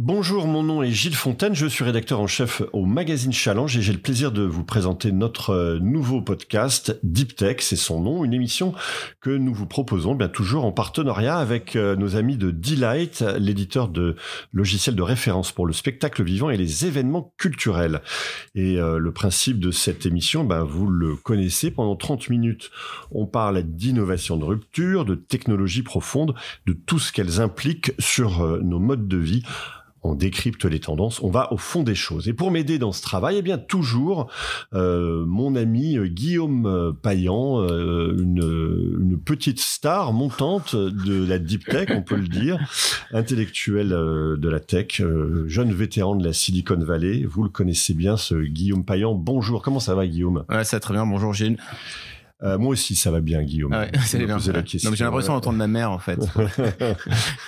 Bonjour, 0.00 0.46
mon 0.46 0.62
nom 0.62 0.80
est 0.80 0.92
Gilles 0.92 1.16
Fontaine, 1.16 1.56
je 1.56 1.66
suis 1.66 1.82
rédacteur 1.82 2.20
en 2.20 2.28
chef 2.28 2.62
au 2.72 2.86
magazine 2.86 3.32
Challenge 3.32 3.76
et 3.76 3.82
j'ai 3.82 3.92
le 3.92 3.98
plaisir 3.98 4.30
de 4.30 4.42
vous 4.42 4.62
présenter 4.62 5.10
notre 5.10 5.50
euh, 5.50 5.78
nouveau 5.80 6.22
podcast 6.22 7.00
Deep 7.02 7.34
Tech, 7.34 7.56
c'est 7.58 7.74
son 7.74 8.00
nom, 8.00 8.24
une 8.24 8.32
émission 8.32 8.74
que 9.20 9.30
nous 9.30 9.52
vous 9.52 9.66
proposons 9.66 10.14
bien 10.14 10.28
toujours 10.28 10.64
en 10.64 10.70
partenariat 10.70 11.36
avec 11.36 11.74
euh, 11.74 11.96
nos 11.96 12.14
amis 12.14 12.36
de 12.36 12.52
Delight, 12.52 13.24
l'éditeur 13.40 13.88
de 13.88 14.14
logiciels 14.52 14.94
de 14.94 15.02
référence 15.02 15.50
pour 15.50 15.66
le 15.66 15.72
spectacle 15.72 16.22
vivant 16.22 16.50
et 16.50 16.56
les 16.56 16.86
événements 16.86 17.34
culturels. 17.36 18.00
Et 18.54 18.78
euh, 18.78 18.98
le 18.98 19.10
principe 19.10 19.58
de 19.58 19.72
cette 19.72 20.06
émission, 20.06 20.44
ben, 20.44 20.62
vous 20.62 20.86
le 20.86 21.16
connaissez, 21.16 21.72
pendant 21.72 21.96
30 21.96 22.30
minutes, 22.30 22.70
on 23.10 23.26
parle 23.26 23.64
d'innovation 23.64 24.36
de 24.36 24.44
rupture, 24.44 25.04
de 25.04 25.16
technologie 25.16 25.82
profonde, 25.82 26.36
de 26.68 26.72
tout 26.72 27.00
ce 27.00 27.10
qu'elles 27.10 27.40
impliquent 27.40 27.94
sur 27.98 28.46
nos 28.62 28.78
modes 28.78 29.08
de 29.08 29.16
vie 29.16 29.42
on 30.02 30.14
décrypte 30.14 30.64
les 30.64 30.80
tendances, 30.80 31.20
on 31.22 31.30
va 31.30 31.52
au 31.52 31.56
fond 31.56 31.82
des 31.82 31.94
choses. 31.94 32.28
Et 32.28 32.32
pour 32.32 32.50
m'aider 32.50 32.78
dans 32.78 32.92
ce 32.92 33.02
travail, 33.02 33.36
eh 33.38 33.42
bien 33.42 33.58
toujours 33.58 34.30
euh, 34.74 35.24
mon 35.26 35.56
ami 35.56 35.96
euh, 35.96 36.06
Guillaume 36.06 36.66
euh, 36.66 36.92
Payan, 36.92 37.66
une, 37.68 39.18
petite 39.24 39.60
star 39.60 40.12
montante 40.12 40.74
de 40.74 41.26
la 41.26 41.38
deep 41.38 41.64
tech, 41.66 41.88
on 41.90 42.02
peut 42.02 42.16
le 42.16 42.28
dire, 42.28 42.58
intellectuel 43.12 43.88
de 43.88 44.48
la 44.48 44.60
tech, 44.60 45.02
jeune 45.46 45.72
vétéran 45.72 46.14
de 46.14 46.24
la 46.24 46.32
Silicon 46.32 46.78
Valley. 46.78 47.24
Vous 47.28 47.42
le 47.42 47.50
connaissez 47.50 47.94
bien, 47.94 48.16
ce 48.16 48.34
Guillaume 48.36 48.84
Payan. 48.84 49.14
Bonjour, 49.14 49.60
comment 49.60 49.80
ça 49.80 49.94
va 49.94 50.06
Guillaume? 50.06 50.44
Ouais, 50.48 50.64
ça 50.64 50.80
très 50.80 50.94
bien. 50.94 51.04
Bonjour 51.04 51.34
Gilles. 51.34 51.58
Euh, 52.44 52.56
moi 52.56 52.70
aussi, 52.70 52.94
ça 52.94 53.10
va 53.10 53.20
bien, 53.20 53.42
Guillaume. 53.42 53.72
Ah 53.72 53.80
ouais, 53.80 53.90
bien. 54.26 54.38
j'ai 54.38 54.52
l'impression 54.52 55.32
d'entendre 55.32 55.58
ma 55.58 55.66
mère, 55.66 55.90
en 55.90 55.98
fait. 55.98 56.20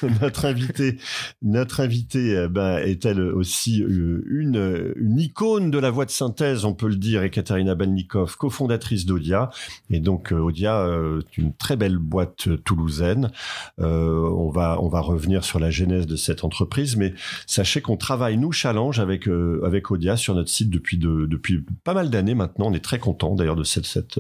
notre 0.21 0.47
invité, 0.47 0.99
notre 1.43 1.80
invité, 1.80 2.37
euh, 2.37 2.49
ben, 2.49 2.79
est 2.79 3.05
elle 3.05 3.21
aussi 3.21 3.83
euh, 3.83 4.25
une, 4.29 4.93
une 4.97 5.21
icône 5.21 5.71
de 5.71 5.79
la 5.79 5.91
voix 5.91 6.07
de 6.07 6.11
synthèse, 6.11 6.65
on 6.65 6.74
peut 6.74 6.88
le 6.88 6.97
dire, 6.97 7.23
Ekaterina 7.23 7.77
Balnikov, 7.77 8.37
cofondatrice 8.37 9.07
d'Odia. 9.07 9.51
Et 9.91 10.01
donc, 10.01 10.32
Odia, 10.32 10.88
est 11.21 11.38
une 11.38 11.54
très 11.54 11.77
belle 11.77 11.99
boîte 11.99 12.49
toulousaine. 12.65 13.30
on 13.79 14.51
va, 14.51 14.80
on 14.80 14.88
va 14.88 15.01
revenir 15.01 15.45
sur 15.45 15.60
la 15.60 15.71
genèse 15.71 16.07
de 16.07 16.16
cette 16.16 16.43
entreprise, 16.43 16.97
mais 16.97 17.15
sachez 17.47 17.80
qu'on 17.80 17.97
travaille, 17.97 18.37
nous, 18.38 18.52
Challenge, 18.52 18.99
avec, 18.99 19.29
avec 19.65 19.91
Odia 19.91 20.16
sur 20.16 20.35
notre 20.35 20.51
site 20.51 20.71
depuis 20.71 20.99
de, 20.99 21.27
depuis 21.27 21.65
pas 21.85 21.95
mal 21.95 22.10
d'années 22.10 22.35
maintenant. 22.35 22.66
On 22.69 22.75
est 22.75 22.85
très 22.85 22.99
content, 22.99 23.35
d'ailleurs, 23.35 23.57
de 23.57 23.65
cette, 23.65 23.87
cette, 23.87 24.19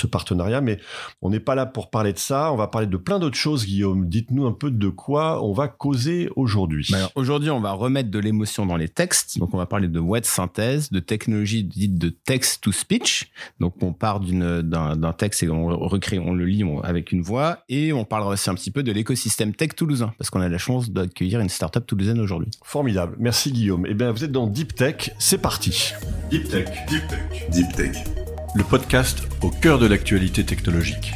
partenariat. 0.07 0.61
Mais 0.61 0.79
on 1.21 1.29
n'est 1.29 1.39
pas 1.39 1.55
là 1.55 1.65
pour 1.65 1.89
parler 1.89 2.13
de 2.13 2.19
ça. 2.19 2.51
On 2.51 2.55
va 2.55 2.67
parler 2.67 2.87
de 2.87 2.97
plein 2.97 3.19
d'autres 3.19 3.37
choses, 3.37 3.65
Guillaume. 3.65 4.07
Dites-nous 4.07 4.45
un 4.45 4.51
peu 4.51 4.71
de 4.71 4.89
quoi 4.89 5.43
on 5.43 5.53
va 5.53 5.67
causer 5.67 6.29
aujourd'hui. 6.35 6.87
Bah 6.91 7.09
aujourd'hui, 7.15 7.49
on 7.49 7.59
va 7.59 7.71
remettre 7.71 8.09
de 8.09 8.19
l'émotion 8.19 8.65
dans 8.65 8.77
les 8.77 8.89
textes. 8.89 9.37
Donc, 9.39 9.53
on 9.53 9.57
va 9.57 9.65
parler 9.65 9.87
de 9.87 9.99
web 9.99 10.23
synthèse, 10.23 10.91
de 10.91 10.99
technologie 10.99 11.63
dite 11.63 11.95
de 11.95 12.09
text 12.09 12.63
to 12.63 12.71
speech. 12.71 13.31
Donc, 13.59 13.75
on 13.81 13.93
part 13.93 14.19
d'un 14.19 15.13
texte 15.13 15.43
et 15.43 15.49
on 15.49 15.67
recrée, 15.67 16.19
on 16.19 16.33
le 16.33 16.45
lit 16.45 16.63
avec 16.83 17.11
une 17.11 17.21
voix. 17.21 17.59
Et 17.69 17.93
on 17.93 18.05
parlera 18.05 18.31
aussi 18.31 18.49
un 18.49 18.55
petit 18.55 18.71
peu 18.71 18.83
de 18.83 18.91
l'écosystème 18.91 19.53
tech 19.53 19.75
toulousain, 19.75 20.13
parce 20.17 20.29
qu'on 20.29 20.41
a 20.41 20.49
la 20.49 20.57
chance 20.57 20.91
d'accueillir 20.91 21.39
une 21.39 21.49
startup 21.49 21.85
toulousaine 21.85 22.19
aujourd'hui. 22.19 22.49
Formidable. 22.63 23.15
Merci, 23.19 23.51
Guillaume. 23.51 23.85
Eh 23.87 23.93
bien, 23.93 24.11
vous 24.11 24.23
êtes 24.23 24.31
dans 24.31 24.47
Deep 24.47 24.75
Tech. 24.75 25.11
C'est 25.19 25.39
parti. 25.39 25.93
Deep 26.29 26.47
Tech. 26.49 26.67
Deep 26.87 27.07
Tech. 27.07 27.49
Deep 27.51 27.75
Tech 27.75 28.30
le 28.53 28.63
podcast 28.63 29.27
au 29.41 29.49
cœur 29.49 29.79
de 29.79 29.85
l'actualité 29.85 30.43
technologique. 30.43 31.13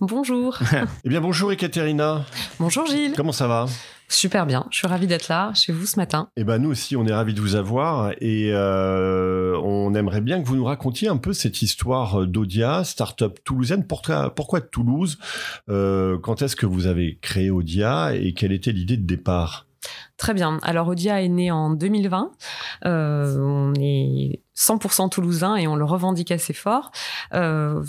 Bonjour. 0.00 0.58
eh 1.04 1.08
bien 1.08 1.20
bonjour 1.20 1.52
Ekaterina. 1.52 2.24
Bonjour 2.58 2.86
Gilles. 2.86 3.14
Comment 3.16 3.32
ça 3.32 3.48
va? 3.48 3.66
Super 4.08 4.44
bien, 4.44 4.66
je 4.70 4.78
suis 4.78 4.86
ravie 4.86 5.06
d'être 5.06 5.28
là 5.28 5.52
chez 5.54 5.72
vous 5.72 5.86
ce 5.86 5.96
matin. 5.98 6.28
Eh 6.36 6.44
ben 6.44 6.58
nous 6.58 6.70
aussi, 6.70 6.96
on 6.96 7.06
est 7.06 7.12
ravis 7.12 7.32
de 7.32 7.40
vous 7.40 7.54
avoir 7.54 8.12
et 8.20 8.50
euh, 8.52 9.58
on 9.64 9.94
aimerait 9.94 10.20
bien 10.20 10.42
que 10.42 10.46
vous 10.46 10.56
nous 10.56 10.64
racontiez 10.64 11.08
un 11.08 11.16
peu 11.16 11.32
cette 11.32 11.62
histoire 11.62 12.26
d'Odia, 12.26 12.84
start-up 12.84 13.38
toulousaine. 13.42 13.86
Pourquoi, 13.86 14.34
pourquoi 14.34 14.60
Toulouse? 14.60 15.18
Euh, 15.70 16.18
Quand 16.18 16.42
est-ce 16.42 16.56
que 16.56 16.66
vous 16.66 16.86
avez 16.86 17.18
créé 17.22 17.50
Odia 17.50 18.14
et 18.14 18.34
quelle 18.34 18.52
était 18.52 18.72
l'idée 18.72 18.98
de 18.98 19.06
départ? 19.06 19.66
Très 20.16 20.34
bien. 20.34 20.58
Alors 20.62 20.88
Odia 20.88 21.22
est 21.22 21.28
né 21.28 21.50
en 21.50 21.70
2020. 21.70 22.30
Euh, 22.84 23.38
on 23.40 23.72
est 23.80 24.40
100% 24.56 25.08
toulousain 25.10 25.56
et 25.56 25.66
on 25.66 25.76
le 25.76 25.84
revendique 25.84 26.30
assez 26.30 26.52
fort. 26.52 26.90
Euh, 27.32 27.82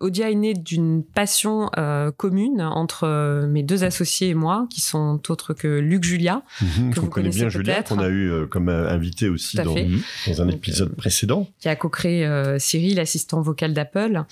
Odia 0.00 0.30
est 0.30 0.34
né 0.34 0.54
d'une 0.54 1.02
passion 1.02 1.70
euh, 1.76 2.12
commune 2.12 2.62
entre 2.62 3.04
euh, 3.04 3.46
mes 3.46 3.62
deux 3.62 3.84
associés 3.84 4.28
et 4.28 4.34
moi, 4.34 4.66
qui 4.70 4.80
sont 4.80 5.20
autres 5.28 5.54
que 5.54 5.66
Luc 5.66 6.04
Julia, 6.04 6.42
mhm, 6.60 6.94
que 6.94 7.00
vous 7.00 7.08
connaissez 7.08 7.40
bien 7.40 7.48
Julia, 7.48 7.82
qu'on 7.82 7.98
a 7.98 8.08
eu 8.08 8.30
euh, 8.30 8.46
comme 8.46 8.68
invité 8.68 9.28
aussi 9.28 9.56
dans, 9.56 9.74
dans, 9.74 10.42
un 10.42 10.48
épisode 10.48 10.94
précédent. 10.94 11.48
Qui 11.58 11.68
a 11.68 11.76
co-créé 11.76 12.28
Cyril, 12.58 12.96
l'assistant 12.96 13.40
vocal 13.40 13.74
d'Apple, 13.74 14.24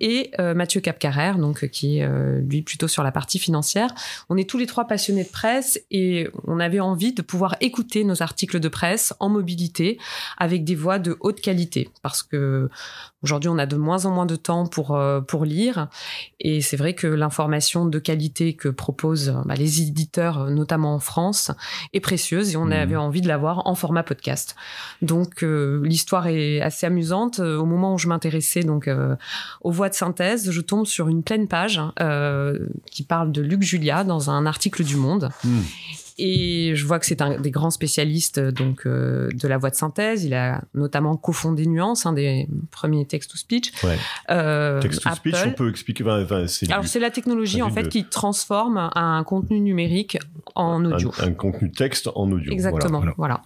et 0.00 0.30
Mathieu 0.38 0.80
Capcarrère, 0.80 1.38
donc 1.38 1.68
qui 1.68 1.98
est 1.98 2.08
lui 2.40 2.62
plutôt 2.62 2.88
sur 2.88 3.02
la 3.02 3.12
partie 3.12 3.38
financière. 3.38 3.94
On 4.28 4.36
est 4.36 4.48
tous 4.48 4.58
les 4.58 4.66
trois 4.66 4.86
passionnés 4.86 5.24
de 5.24 5.28
presse 5.28 5.80
et 5.90 6.28
on 6.46 6.60
avait 6.60 6.80
envie 6.80 7.12
de 7.12 7.22
pouvoir 7.22 7.56
écouter 7.60 8.04
nos 8.04 8.22
articles 8.22 8.60
de 8.60 8.68
presse 8.68 9.14
en 9.20 9.28
mobilité 9.28 9.98
avec 10.38 10.64
des 10.64 10.74
voix 10.84 10.98
de 10.98 11.16
haute 11.20 11.40
qualité 11.40 11.88
parce 12.02 12.22
que 12.22 12.68
aujourd'hui 13.22 13.48
on 13.48 13.56
a 13.56 13.64
de 13.64 13.76
moins 13.76 14.04
en 14.04 14.10
moins 14.10 14.26
de 14.26 14.36
temps 14.36 14.66
pour 14.66 14.94
euh, 14.94 15.22
pour 15.22 15.46
lire 15.46 15.88
et 16.40 16.60
c'est 16.60 16.76
vrai 16.76 16.92
que 16.92 17.06
l'information 17.06 17.86
de 17.86 17.98
qualité 17.98 18.54
que 18.54 18.68
proposent 18.68 19.34
bah, 19.46 19.54
les 19.54 19.80
éditeurs 19.80 20.50
notamment 20.50 20.94
en 20.94 20.98
France 20.98 21.50
est 21.94 22.00
précieuse 22.00 22.52
et 22.52 22.58
on 22.58 22.66
mmh. 22.66 22.72
avait 22.72 22.96
envie 22.96 23.22
de 23.22 23.28
l'avoir 23.28 23.66
en 23.66 23.74
format 23.74 24.02
podcast. 24.02 24.56
Donc 25.00 25.42
euh, 25.42 25.80
l'histoire 25.84 26.26
est 26.26 26.60
assez 26.60 26.84
amusante 26.84 27.38
au 27.38 27.64
moment 27.64 27.94
où 27.94 27.98
je 27.98 28.08
m'intéressais 28.08 28.60
donc 28.60 28.86
euh, 28.86 29.16
aux 29.62 29.70
voix 29.70 29.88
de 29.88 29.94
synthèse, 29.94 30.50
je 30.50 30.60
tombe 30.60 30.86
sur 30.86 31.08
une 31.08 31.22
pleine 31.22 31.48
page 31.48 31.80
qui 32.90 33.04
parle 33.04 33.32
de 33.32 33.40
Luc 33.40 33.62
Julia 33.62 34.04
dans 34.04 34.28
un 34.28 34.44
article 34.44 34.84
du 34.84 34.96
Monde. 34.96 35.30
Mmh. 35.44 35.60
Et 36.16 36.76
je 36.76 36.86
vois 36.86 37.00
que 37.00 37.06
c'est 37.06 37.22
un 37.22 37.40
des 37.40 37.50
grands 37.50 37.70
spécialistes 37.70 38.38
donc 38.38 38.86
euh, 38.86 39.28
de 39.34 39.48
la 39.48 39.58
voix 39.58 39.70
de 39.70 39.74
synthèse. 39.74 40.24
Il 40.24 40.34
a 40.34 40.62
notamment 40.72 41.16
cofondé 41.16 41.66
Nuance, 41.66 42.06
un 42.06 42.12
des 42.12 42.48
premiers 42.70 43.04
text-to-speech. 43.04 43.72
Ouais. 43.82 43.98
Euh, 44.30 44.80
text-to-speech, 44.80 45.34
on 45.46 45.52
peut 45.52 45.68
expliquer. 45.68 46.04
Enfin, 46.04 46.46
Alors 46.70 46.86
c'est 46.86 47.00
la 47.00 47.10
technologie 47.10 47.62
en 47.62 47.70
fait 47.70 47.88
qui 47.88 48.04
transforme 48.04 48.90
un 48.94 49.24
contenu 49.24 49.60
numérique 49.60 50.18
en 50.54 50.84
audio. 50.84 51.12
Un, 51.18 51.32
contenu 51.32 51.72
texte 51.72 52.08
en 52.14 52.30
audio. 52.30 52.52
Exactement. 52.52 53.02
voilà. 53.16 53.42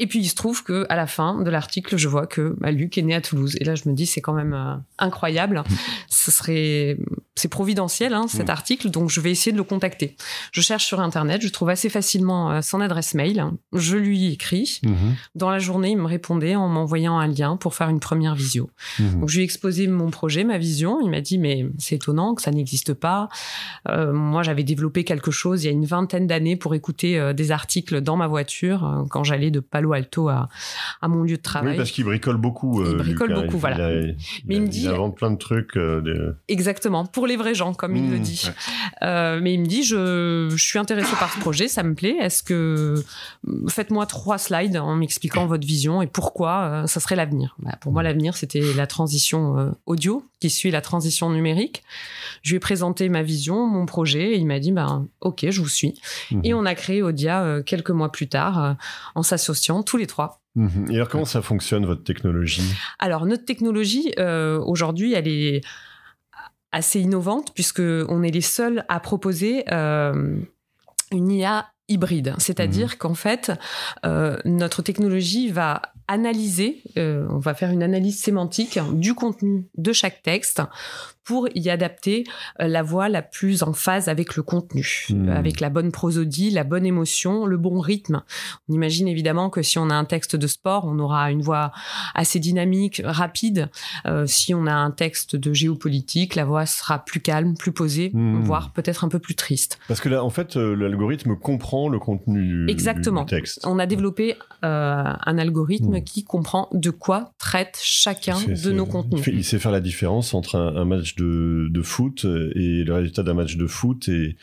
Et 0.00 0.06
puis 0.06 0.18
il 0.18 0.28
se 0.28 0.34
trouve 0.34 0.64
que 0.64 0.86
à 0.88 0.96
la 0.96 1.06
fin 1.06 1.42
de 1.42 1.50
l'article, 1.50 1.98
je 1.98 2.08
vois 2.08 2.26
que 2.26 2.56
bah, 2.58 2.70
Luc 2.70 2.96
est 2.96 3.02
né 3.02 3.14
à 3.14 3.20
Toulouse. 3.20 3.56
Et 3.60 3.64
là, 3.64 3.74
je 3.74 3.86
me 3.86 3.94
dis, 3.94 4.06
c'est 4.06 4.22
quand 4.22 4.32
même 4.32 4.54
euh, 4.54 4.76
incroyable. 4.98 5.58
Mmh. 5.58 5.74
Ce 6.08 6.30
serait, 6.30 6.96
c'est 7.40 7.48
providentiel 7.48 8.14
hein, 8.14 8.26
cet 8.28 8.48
mmh. 8.48 8.50
article, 8.50 8.90
donc 8.90 9.10
je 9.10 9.20
vais 9.20 9.30
essayer 9.30 9.52
de 9.52 9.56
le 9.56 9.64
contacter. 9.64 10.16
Je 10.52 10.60
cherche 10.60 10.84
sur 10.84 11.00
internet, 11.00 11.42
je 11.42 11.48
trouve 11.48 11.68
assez 11.68 11.88
facilement 11.88 12.50
euh, 12.52 12.60
son 12.62 12.80
adresse 12.80 13.14
mail. 13.14 13.44
Je 13.72 13.96
lui 13.96 14.32
écris. 14.32 14.80
Mmh. 14.84 14.94
Dans 15.34 15.50
la 15.50 15.58
journée, 15.58 15.90
il 15.90 15.98
me 15.98 16.06
répondait 16.06 16.56
en 16.56 16.68
m'envoyant 16.68 17.18
un 17.18 17.26
lien 17.26 17.56
pour 17.56 17.74
faire 17.74 17.88
une 17.88 18.00
première 18.00 18.34
visio. 18.34 18.70
Donc 18.98 19.28
je 19.28 19.36
lui 19.36 19.42
ai 19.42 19.44
exposé 19.44 19.86
mon 19.86 20.10
projet, 20.10 20.44
ma 20.44 20.58
vision. 20.58 21.00
Il 21.02 21.10
m'a 21.10 21.20
dit, 21.20 21.38
mais 21.38 21.66
c'est 21.78 21.96
étonnant 21.96 22.34
que 22.34 22.42
ça 22.42 22.50
n'existe 22.50 22.94
pas. 22.94 23.28
Euh, 23.88 24.12
moi, 24.12 24.42
j'avais 24.42 24.62
développé 24.62 25.04
quelque 25.04 25.30
chose 25.30 25.64
il 25.64 25.66
y 25.66 25.68
a 25.68 25.72
une 25.72 25.86
vingtaine 25.86 26.26
d'années 26.26 26.56
pour 26.56 26.74
écouter 26.74 27.32
des 27.34 27.50
articles 27.50 28.00
dans 28.00 28.16
ma 28.16 28.26
voiture 28.26 29.06
quand 29.10 29.24
j'allais 29.24 29.50
de 29.50 29.60
Palo 29.60 29.92
Alto 29.92 30.28
à, 30.28 30.48
à 31.00 31.08
mon 31.08 31.22
lieu 31.22 31.36
de 31.36 31.42
travail. 31.42 31.72
Oui, 31.72 31.76
parce 31.76 31.90
qu'il 31.90 32.04
bricole 32.04 32.36
beaucoup. 32.36 32.82
il 32.84 32.94
euh, 32.94 32.98
bricole 32.98 33.34
beaucoup, 33.34 33.58
voilà. 33.58 33.78
mais 34.46 34.56
il 34.56 34.62
me 34.62 34.66
dit. 34.66 34.82
Il 34.82 34.88
invente 34.88 35.16
plein 35.16 35.30
de 35.30 35.38
trucs. 35.38 35.76
Euh, 35.76 36.32
Exactement, 36.48 37.06
pour 37.06 37.26
les 37.30 37.36
vrais 37.36 37.54
gens, 37.54 37.72
comme 37.72 37.96
il 37.96 38.10
le 38.10 38.18
mmh, 38.18 38.22
dit. 38.22 38.50
Euh, 39.02 39.40
mais 39.40 39.54
il 39.54 39.60
me 39.60 39.66
dit 39.66 39.82
je, 39.82 40.48
je 40.50 40.62
suis 40.62 40.78
intéressé 40.78 41.16
par 41.18 41.32
ce 41.32 41.38
projet, 41.40 41.68
ça 41.68 41.82
me 41.82 41.94
plaît. 41.94 42.16
Est-ce 42.20 42.42
que. 42.42 43.02
Faites-moi 43.68 44.04
trois 44.06 44.38
slides 44.38 44.76
en 44.76 44.94
m'expliquant 44.96 45.46
votre 45.46 45.66
vision 45.66 46.02
et 46.02 46.06
pourquoi 46.06 46.84
ça 46.86 47.00
serait 47.00 47.16
l'avenir. 47.16 47.56
Bah, 47.58 47.76
pour 47.80 47.92
moi, 47.92 48.02
l'avenir, 48.02 48.36
c'était 48.36 48.74
la 48.74 48.86
transition 48.86 49.74
audio 49.86 50.24
qui 50.40 50.50
suit 50.50 50.70
la 50.70 50.80
transition 50.80 51.30
numérique. 51.30 51.82
Je 52.42 52.50
lui 52.50 52.56
ai 52.56 52.60
présenté 52.60 53.08
ma 53.08 53.22
vision, 53.22 53.66
mon 53.66 53.86
projet, 53.86 54.32
et 54.32 54.36
il 54.36 54.46
m'a 54.46 54.58
dit, 54.58 54.72
ben, 54.72 55.06
ok, 55.20 55.46
je 55.50 55.60
vous 55.60 55.68
suis. 55.68 56.00
Mmh. 56.30 56.40
Et 56.44 56.54
on 56.54 56.64
a 56.66 56.74
créé 56.74 57.02
Odia 57.02 57.62
quelques 57.64 57.90
mois 57.90 58.12
plus 58.12 58.28
tard 58.28 58.76
en 59.14 59.22
s'associant 59.22 59.82
tous 59.82 59.96
les 59.96 60.06
trois. 60.06 60.40
Et 60.90 60.96
alors 60.96 61.08
comment 61.08 61.24
ça 61.24 61.42
fonctionne 61.42 61.86
votre 61.86 62.02
technologie? 62.02 62.62
Alors 62.98 63.24
notre 63.24 63.44
technologie 63.44 64.12
euh, 64.18 64.58
aujourd'hui, 64.58 65.12
elle 65.12 65.28
est 65.28 65.60
assez 66.72 67.00
innovante 67.00 67.52
puisque 67.54 67.80
on 67.80 68.22
est 68.22 68.30
les 68.30 68.40
seuls 68.40 68.84
à 68.88 69.00
proposer 69.00 69.64
euh, 69.72 70.36
une 71.12 71.30
IA 71.30 71.70
hybride, 71.88 72.34
c'est-à-dire 72.38 72.90
mhm. 72.90 72.96
qu'en 72.98 73.14
fait 73.14 73.52
euh, 74.06 74.38
notre 74.44 74.80
technologie 74.82 75.50
va 75.50 75.82
analyser, 76.06 76.82
on 76.96 77.38
va 77.38 77.54
faire 77.54 77.70
une 77.70 77.84
analyse 77.84 78.20
sémantique 78.20 78.80
du 78.94 79.14
contenu 79.14 79.68
de 79.76 79.92
chaque 79.92 80.22
texte 80.22 80.60
pour 81.30 81.46
y 81.54 81.70
adapter 81.70 82.24
euh, 82.60 82.66
la 82.66 82.82
voix 82.82 83.08
la 83.08 83.22
plus 83.22 83.62
en 83.62 83.72
phase 83.72 84.08
avec 84.08 84.34
le 84.34 84.42
contenu, 84.42 85.06
Hmm. 85.10 85.28
avec 85.28 85.60
la 85.60 85.70
bonne 85.70 85.92
prosodie, 85.92 86.50
la 86.50 86.64
bonne 86.64 86.84
émotion, 86.84 87.46
le 87.46 87.56
bon 87.56 87.78
rythme. 87.78 88.22
On 88.68 88.74
imagine 88.74 89.06
évidemment 89.06 89.48
que 89.48 89.62
si 89.62 89.78
on 89.78 89.90
a 89.90 89.94
un 89.94 90.04
texte 90.04 90.34
de 90.34 90.48
sport, 90.48 90.86
on 90.86 90.98
aura 90.98 91.30
une 91.30 91.40
voix 91.42 91.70
assez 92.16 92.40
dynamique, 92.40 93.00
rapide. 93.04 93.68
Euh, 94.06 94.26
si 94.26 94.54
on 94.54 94.66
a 94.66 94.74
un 94.74 94.90
texte 94.90 95.36
de 95.36 95.52
géopolitique, 95.52 96.34
la 96.34 96.44
voix 96.44 96.66
sera 96.66 96.98
plus 97.04 97.20
calme, 97.20 97.54
plus 97.56 97.70
posée, 97.72 98.10
Hmm. 98.12 98.42
voire 98.42 98.72
peut-être 98.72 99.04
un 99.04 99.08
peu 99.08 99.20
plus 99.20 99.36
triste. 99.36 99.78
Parce 99.86 100.00
que 100.00 100.08
là, 100.08 100.24
en 100.24 100.30
fait, 100.30 100.56
euh, 100.56 100.74
l'algorithme 100.74 101.36
comprend 101.36 101.88
le 101.88 102.00
contenu 102.00 102.44
du, 102.44 102.66
Exactement. 102.68 103.22
du 103.24 103.36
texte. 103.36 103.60
On 103.64 103.78
a 103.78 103.86
développé 103.86 104.34
euh, 104.64 105.04
un 105.26 105.38
algorithme 105.38 105.98
Hmm. 105.98 106.02
qui 106.04 106.24
comprend 106.24 106.68
de 106.72 106.90
quoi 106.90 107.32
traite 107.38 107.78
chacun 107.80 108.36
de 108.40 108.72
nos 108.72 108.84
contenus. 108.86 109.24
il 109.28 109.44
sait 109.44 109.58
faire 109.60 109.70
la 109.70 109.80
différence 109.80 110.34
entre 110.34 110.56
un, 110.56 110.74
un 110.76 110.84
match 110.84 111.14
de, 111.16 111.19
de 111.24 111.82
foot 111.82 112.24
et 112.24 112.84
le 112.84 112.92
résultat 112.92 113.22
d'un 113.22 113.34
match 113.34 113.56
de 113.56 113.66
foot 113.66 114.08
et, 114.08 114.36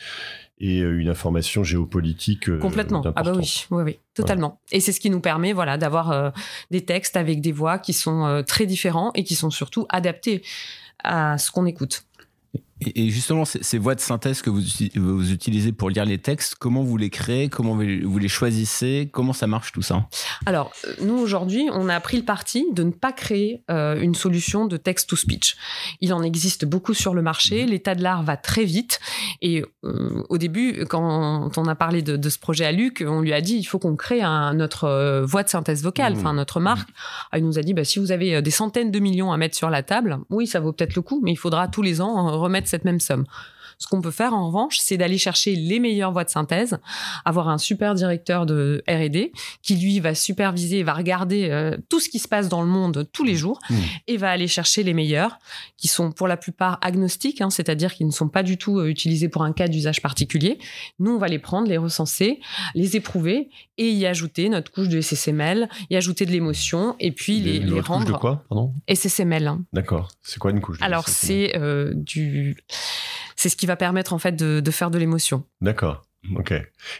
et 0.60 0.80
euh, 0.80 0.98
une 0.98 1.08
information 1.08 1.64
géopolitique. 1.64 2.48
euh, 2.48 2.58
Complètement. 2.58 3.02
Ah 3.16 3.22
bah 3.22 3.32
oui, 3.36 3.64
oui, 3.70 3.82
oui, 3.84 3.98
totalement. 4.14 4.60
Et 4.72 4.80
c'est 4.80 4.92
ce 4.92 5.00
qui 5.00 5.10
nous 5.10 5.20
permet, 5.20 5.52
voilà, 5.52 5.78
d'avoir 5.78 6.10
euh, 6.10 6.30
des 6.70 6.84
textes 6.84 7.16
avec 7.16 7.40
des 7.40 7.52
voix 7.52 7.78
qui 7.78 7.92
sont 7.92 8.24
euh, 8.26 8.42
très 8.42 8.66
différents 8.66 9.12
et 9.14 9.24
qui 9.24 9.34
sont 9.34 9.50
surtout 9.50 9.86
adaptés 9.88 10.42
à 11.04 11.38
ce 11.38 11.50
qu'on 11.50 11.66
écoute. 11.66 12.04
Et 12.94 13.10
justement, 13.10 13.44
ces, 13.44 13.78
voix 13.78 13.94
de 13.94 14.00
synthèse 14.00 14.40
que 14.42 14.50
vous, 14.50 14.60
uti- 14.62 14.96
vous 14.98 15.32
utilisez 15.32 15.72
pour 15.72 15.90
lire 15.90 16.04
les 16.04 16.18
textes, 16.18 16.54
comment 16.54 16.82
vous 16.84 16.96
les 16.96 17.10
créez 17.10 17.48
Comment 17.48 17.74
vous 17.76 18.18
les 18.18 18.28
choisissez 18.28 19.08
Comment 19.12 19.32
ça 19.32 19.46
marche 19.46 19.72
tout 19.72 19.82
ça? 19.82 20.06
Alors, 20.46 20.72
nous, 21.02 21.14
aujourd'hui, 21.18 21.68
on 21.72 21.88
a 21.88 21.98
pris 22.00 22.16
le 22.18 22.22
parti 22.24 22.66
de 22.72 22.82
ne 22.84 22.90
pas 22.92 23.12
créer 23.12 23.62
euh, 23.70 24.00
une 24.00 24.14
solution 24.14 24.66
de 24.66 24.76
text-to-speech. 24.76 25.56
Il 26.00 26.12
en 26.14 26.22
existe 26.22 26.64
beaucoup 26.64 26.94
sur 26.94 27.14
le 27.14 27.22
marché, 27.22 27.66
l'état 27.66 27.94
de 27.94 28.02
l'art 28.02 28.22
va 28.22 28.36
très 28.36 28.64
vite. 28.64 29.00
Et 29.42 29.64
euh, 29.84 30.22
au 30.28 30.38
début, 30.38 30.84
quand 30.88 31.50
on 31.56 31.64
a 31.66 31.74
parlé 31.74 32.02
de, 32.02 32.16
de 32.16 32.28
ce 32.28 32.38
projet 32.38 32.64
à 32.64 32.72
Luc, 32.72 33.04
on 33.06 33.20
lui 33.20 33.32
a 33.32 33.40
dit, 33.40 33.56
il 33.56 33.64
faut 33.64 33.78
qu'on 33.78 33.96
crée 33.96 34.22
un, 34.22 34.54
notre 34.54 34.84
euh, 34.84 35.24
voix 35.26 35.42
de 35.42 35.48
synthèse 35.48 35.82
vocale, 35.82 36.14
Mmh. 36.14 36.18
enfin 36.20 36.32
notre 36.34 36.60
marque. 36.60 36.88
Ah, 37.32 37.38
il 37.38 37.44
nous 37.44 37.58
a 37.58 37.62
dit, 37.62 37.74
bah, 37.74 37.84
si 37.84 37.98
vous 37.98 38.12
avez 38.12 38.40
des 38.40 38.50
centaines 38.50 38.90
de 38.90 38.98
millions 39.00 39.32
à 39.32 39.36
mettre 39.36 39.56
sur 39.56 39.68
la 39.68 39.82
table, 39.82 40.18
oui, 40.30 40.46
ça 40.46 40.60
vaut 40.60 40.72
peut-être 40.72 40.94
le 40.94 41.02
coup, 41.02 41.20
mais 41.24 41.32
il 41.32 41.36
faudra 41.36 41.66
tous 41.68 41.82
les 41.82 42.00
ans 42.00 42.38
remettre 42.38 42.67
cette 42.68 42.84
même 42.84 43.00
somme. 43.00 43.24
Ce 43.78 43.86
qu'on 43.86 44.00
peut 44.00 44.10
faire 44.10 44.34
en 44.34 44.46
revanche, 44.48 44.78
c'est 44.80 44.96
d'aller 44.96 45.18
chercher 45.18 45.54
les 45.54 45.78
meilleures 45.80 46.12
voix 46.12 46.24
de 46.24 46.30
synthèse, 46.30 46.78
avoir 47.24 47.48
un 47.48 47.58
super 47.58 47.94
directeur 47.94 48.44
de 48.44 48.82
R&D 48.88 49.32
qui 49.62 49.76
lui 49.76 50.00
va 50.00 50.14
superviser, 50.14 50.82
va 50.82 50.94
regarder 50.94 51.48
euh, 51.50 51.76
tout 51.88 52.00
ce 52.00 52.08
qui 52.08 52.18
se 52.18 52.28
passe 52.28 52.48
dans 52.48 52.60
le 52.62 52.68
monde 52.68 53.06
tous 53.12 53.24
les 53.24 53.36
jours 53.36 53.58
Mmh. 53.70 53.74
et 54.08 54.16
va 54.16 54.30
aller 54.30 54.46
chercher 54.48 54.82
les 54.82 54.94
meilleurs 54.94 55.38
qui 55.76 55.88
sont 55.88 56.10
pour 56.12 56.26
la 56.28 56.36
plupart 56.36 56.78
agnostiques, 56.80 57.40
hein, 57.40 57.50
c'est-à-dire 57.50 57.94
qu'ils 57.94 58.06
ne 58.06 58.12
sont 58.12 58.28
pas 58.28 58.42
du 58.42 58.56
tout 58.56 58.78
euh, 58.78 58.88
utilisés 58.88 59.28
pour 59.28 59.42
un 59.42 59.52
cas 59.52 59.68
d'usage 59.68 60.00
particulier. 60.02 60.58
Nous, 60.98 61.12
on 61.12 61.18
va 61.18 61.28
les 61.28 61.38
prendre, 61.38 61.68
les 61.68 61.76
recenser, 61.78 62.40
les 62.74 62.96
éprouver 62.96 63.48
et 63.78 63.90
y 63.90 64.06
ajouter 64.06 64.48
notre 64.48 64.70
couche 64.72 64.88
de 64.88 65.00
SSML, 65.00 65.68
y 65.90 65.96
ajouter 65.96 66.26
de 66.26 66.30
l'émotion 66.32 66.96
et 66.98 67.12
puis 67.12 67.40
les, 67.40 67.56
Une 67.58 67.66
les 67.66 67.72
autre 67.72 67.78
couche 67.82 67.88
rendre 67.88 68.06
de 68.06 68.12
quoi 68.12 68.44
Pardon? 68.48 68.72
SSML. 68.88 69.46
hein. 69.46 69.64
D'accord. 69.72 70.08
C'est 70.22 70.38
quoi 70.38 70.50
une 70.50 70.60
couche 70.60 70.78
de 70.78 70.84
Alors 70.84 71.08
c'est 71.08 71.56
euh, 71.56 71.92
du, 71.94 72.56
c'est 73.38 73.48
ce 73.48 73.56
qui 73.56 73.66
va 73.66 73.76
permettre 73.76 74.12
en 74.12 74.18
fait 74.18 74.32
de, 74.34 74.58
de 74.60 74.70
faire 74.72 74.90
de 74.90 74.98
l'émotion. 74.98 75.44
D'accord. 75.60 76.04
Ok. 76.34 76.52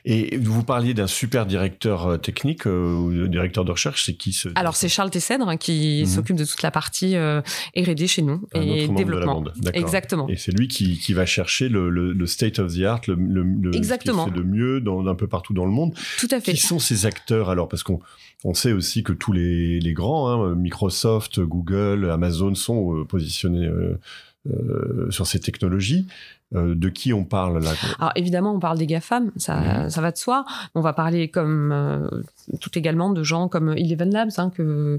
Et 0.05 0.37
vous 0.38 0.62
parliez 0.62 0.94
d'un 0.94 1.08
super 1.08 1.44
directeur 1.44 2.06
euh, 2.06 2.17
technique 2.19 2.67
euh, 2.69 2.94
ou 2.94 3.26
directeur 3.26 3.64
de 3.64 3.73
recherche, 3.73 4.05
c'est 4.06 4.14
qui 4.14 4.32
ce 4.32 4.49
Alors 4.55 4.76
c'est 4.76 4.88
Charles 4.88 5.11
Tessèdre 5.11 5.49
hein, 5.49 5.56
qui 5.56 6.02
Mhm. 6.05 6.06
s'occupe 6.06 6.37
de 6.37 6.44
toute 6.44 6.62
la 6.62 6.70
partie 6.70 7.17
euh, 7.17 7.40
R&D 7.76 8.06
chez 8.06 8.23
nous 8.23 8.46
un 8.55 8.61
et 8.62 8.87
développement. 8.87 9.05
de 9.06 9.11
la 9.19 9.26
bande. 9.26 9.52
D'accord. 9.56 9.82
Exactement. 9.82 10.29
Et 10.29 10.37
c'est 10.37 10.52
lui 10.52 10.69
qui, 10.69 10.99
qui 10.99 11.12
va 11.14 11.26
chercher 11.26 11.69
le, 11.69 11.90
le, 11.90 12.12
le 12.12 12.26
state 12.26 12.61
of 12.61 12.73
the 12.73 12.82
art, 12.85 13.00
le, 13.08 13.17
le, 13.17 13.43
le 13.43 13.75
Exactement. 13.76 14.26
ce 14.26 14.31
qui 14.31 14.37
de 14.38 14.43
mieux 14.44 14.81
dans, 14.81 15.05
un 15.08 15.14
peu 15.17 15.26
partout 15.26 15.52
dans 15.52 15.67
le 15.67 15.73
monde. 15.73 15.94
Tout 16.20 16.29
à 16.31 16.40
fait. 16.40 16.52
Qui 16.52 16.56
sont 16.58 16.79
ces 16.79 17.05
acteurs 17.05 17.50
alors? 17.50 17.69
Parce 17.69 17.82
qu'on 17.82 17.99
on 18.44 18.55
sait 18.55 18.73
aussi 18.73 19.02
que 19.02 19.12
tous 19.12 19.32
les, 19.32 19.81
les 19.81 19.93
grands, 19.94 20.31
hein, 20.31 20.55
Microsoft, 20.55 21.40
Google, 21.40 22.08
Amazon 22.08 22.55
sont 22.55 22.94
euh, 23.00 23.05
positionnés 23.05 23.69
euh, 24.46 25.11
sur 25.11 25.26
ces 25.26 25.40
technologies. 25.40 26.06
Euh, 26.55 26.75
de 26.75 26.88
qui 26.88 27.12
on 27.12 27.25
parle 27.25 27.62
là 27.62 27.73
Alors 27.99 28.12
évidemment, 28.17 28.55
on 28.55 28.58
parle 28.58 28.79
des 28.79 28.87
GAFAM, 28.87 29.31
ça, 29.37 29.56
Mhm. 29.82 29.90
ça 29.90 30.00
va 30.00 30.11
de 30.12 30.17
soi. 30.17 30.46
On 30.75 30.81
va 30.81 30.94
parler 30.94 31.29
comme 31.31 31.73
euh, 31.73 32.08
tout 32.58 32.70
également 32.79 33.11
de 33.11 33.23
gens 33.23 33.49
comme 33.49 33.75
Eleven 33.76 34.11
Labs, 34.11 34.31
hein, 34.38 34.49
que, 34.49 34.99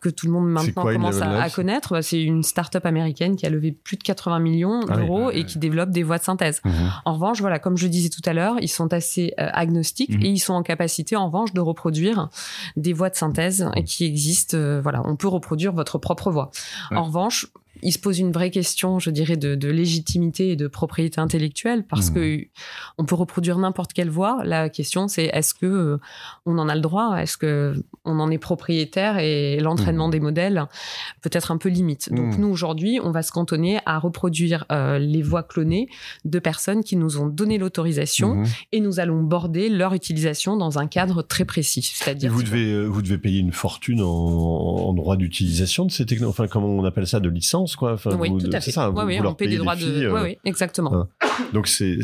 que 0.00 0.10
tout 0.10 0.26
le 0.26 0.32
monde 0.32 0.50
maintenant 0.50 0.82
quoi, 0.82 0.92
commence 0.92 1.22
à, 1.22 1.48
connaître. 1.48 1.92
Bah, 1.94 2.02
C'est 2.02 2.22
une 2.22 2.42
start-up 2.42 2.84
américaine 2.84 3.36
qui 3.36 3.46
a 3.46 3.48
levé 3.48 3.72
plus 3.72 3.96
de 3.96 4.02
80 4.02 4.40
millions 4.40 4.80
Ah 4.90 4.96
oui, 4.96 4.96
d'euros 4.98 5.30
et 5.30 5.46
qui 5.46 5.58
développe 5.58 5.88
des 5.88 6.02
voies 6.02 6.18
de 6.18 6.22
synthèse. 6.22 6.60
Mhm. 6.66 6.72
En 7.06 7.14
revanche, 7.14 7.40
voilà, 7.40 7.58
comme 7.58 7.78
je 7.78 7.86
disais 7.86 8.10
tout 8.10 8.20
à 8.28 8.34
l'heure, 8.34 8.56
ils 8.60 8.68
sont 8.68 8.92
assez 8.92 9.32
euh, 9.40 9.48
agnostiques 9.54 10.10
Mhm. 10.16 10.22
et 10.22 10.28
ils 10.28 10.38
sont 10.38 10.52
en 10.52 10.62
capacité, 10.62 11.16
en 11.16 11.28
revanche, 11.28 11.54
de 11.54 11.60
reproduire 11.62 12.28
des 12.76 12.92
voix 12.92 13.08
de 13.08 13.16
synthèse 13.16 13.70
qui 13.86 14.04
existent. 14.04 14.58
voilà, 14.82 15.00
on 15.06 15.16
peut 15.16 15.28
reproduire 15.28 15.72
votre 15.72 15.96
propre 15.96 16.30
voix. 16.30 16.50
Ouais. 16.90 16.98
En 16.98 17.04
revanche, 17.04 17.46
il 17.82 17.92
se 17.92 17.98
pose 17.98 18.18
une 18.18 18.32
vraie 18.32 18.50
question, 18.50 18.98
je 18.98 19.10
dirais, 19.10 19.36
de, 19.36 19.54
de 19.54 19.68
légitimité 19.68 20.50
et 20.50 20.56
de 20.56 20.68
propriété 20.68 21.20
intellectuelle 21.20 21.84
parce 21.86 22.08
Mhm. 22.10 22.14
que 22.14 22.46
on 22.98 23.04
peut 23.04 23.14
reproduire 23.14 23.58
n'importe 23.58 23.92
quelle 23.92 24.10
voix. 24.10 24.42
La 24.44 24.68
question, 24.68 25.08
c'est 25.08 25.24
est-ce 25.32 25.54
que 25.54 25.66
euh, 25.66 25.98
on 26.46 26.58
en 26.58 26.68
a 26.68 26.74
le 26.74 26.80
droit? 26.80 27.16
Est-ce 27.16 27.36
que 27.36 27.74
on 28.04 28.18
en 28.20 28.30
est 28.30 28.38
propriétaire? 28.38 29.18
Et 29.18 29.58
l'entraînement 29.60 30.06
Mhm. 30.06 30.12
des 30.12 30.20
modèles 30.20 30.64
peut 31.22 31.30
être 31.32 31.50
un 31.50 31.58
peu 31.58 31.68
limite. 31.68 32.12
Donc 32.12 32.34
Mhm. 32.34 32.40
nous 32.40 32.48
aujourd'hui, 32.48 33.00
on 33.02 33.10
va 33.10 33.22
se 33.22 33.32
cantonner 33.32 33.78
à 33.86 33.98
reproduire 33.98 34.64
euh, 34.72 34.98
les 34.98 35.22
voix 35.22 35.42
clonées 35.42 35.88
de 36.24 36.38
personnes 36.38 36.82
qui 36.84 36.96
nous 36.96 37.18
ont 37.18 37.26
donné 37.26 37.58
l'autorisation 37.58 38.34
Mhm. 38.36 38.46
et 38.72 38.80
nous 38.80 39.00
allons 39.00 39.22
border 39.22 39.68
leur 39.68 39.94
utilisation 39.94 40.56
dans 40.56 40.78
un 40.78 40.86
cadre 40.86 41.22
très 41.22 41.44
précis. 41.44 41.82
C'est-à-dire 41.82 42.32
vous 42.32 42.42
devez, 42.42 42.72
euh, 42.72 42.84
vous 42.86 43.02
devez 43.02 43.18
payer 43.18 43.40
une 43.40 43.52
fortune 43.52 44.00
en, 44.02 44.06
en 44.08 44.92
droit 44.92 45.16
d'utilisation 45.16 45.84
de 45.86 45.90
ces 45.90 46.06
technologies. 46.06 46.30
Enfin, 46.30 46.46
comment 46.48 46.68
on 46.68 46.84
appelle 46.84 47.06
ça, 47.06 47.20
de 47.20 47.28
licence, 47.28 47.69
quoi. 47.76 47.92
Enfin, 47.92 48.16
oui, 48.18 48.28
vous- 48.30 48.40
tout 48.40 48.46
à 48.52 48.60
c'est 48.60 48.66
fait. 48.66 48.70
ça, 48.72 48.90
Oui, 48.90 49.00
vous- 49.00 49.06
oui, 49.06 49.18
vous 49.18 49.26
on 49.26 49.34
paie 49.34 49.46
des 49.48 49.56
droits 49.58 49.76
des 49.76 49.84
de. 49.84 49.90
Oui, 49.90 50.04
euh, 50.04 50.22
oui, 50.22 50.38
exactement. 50.44 51.06
Donc 51.52 51.68
c'est, 51.68 51.98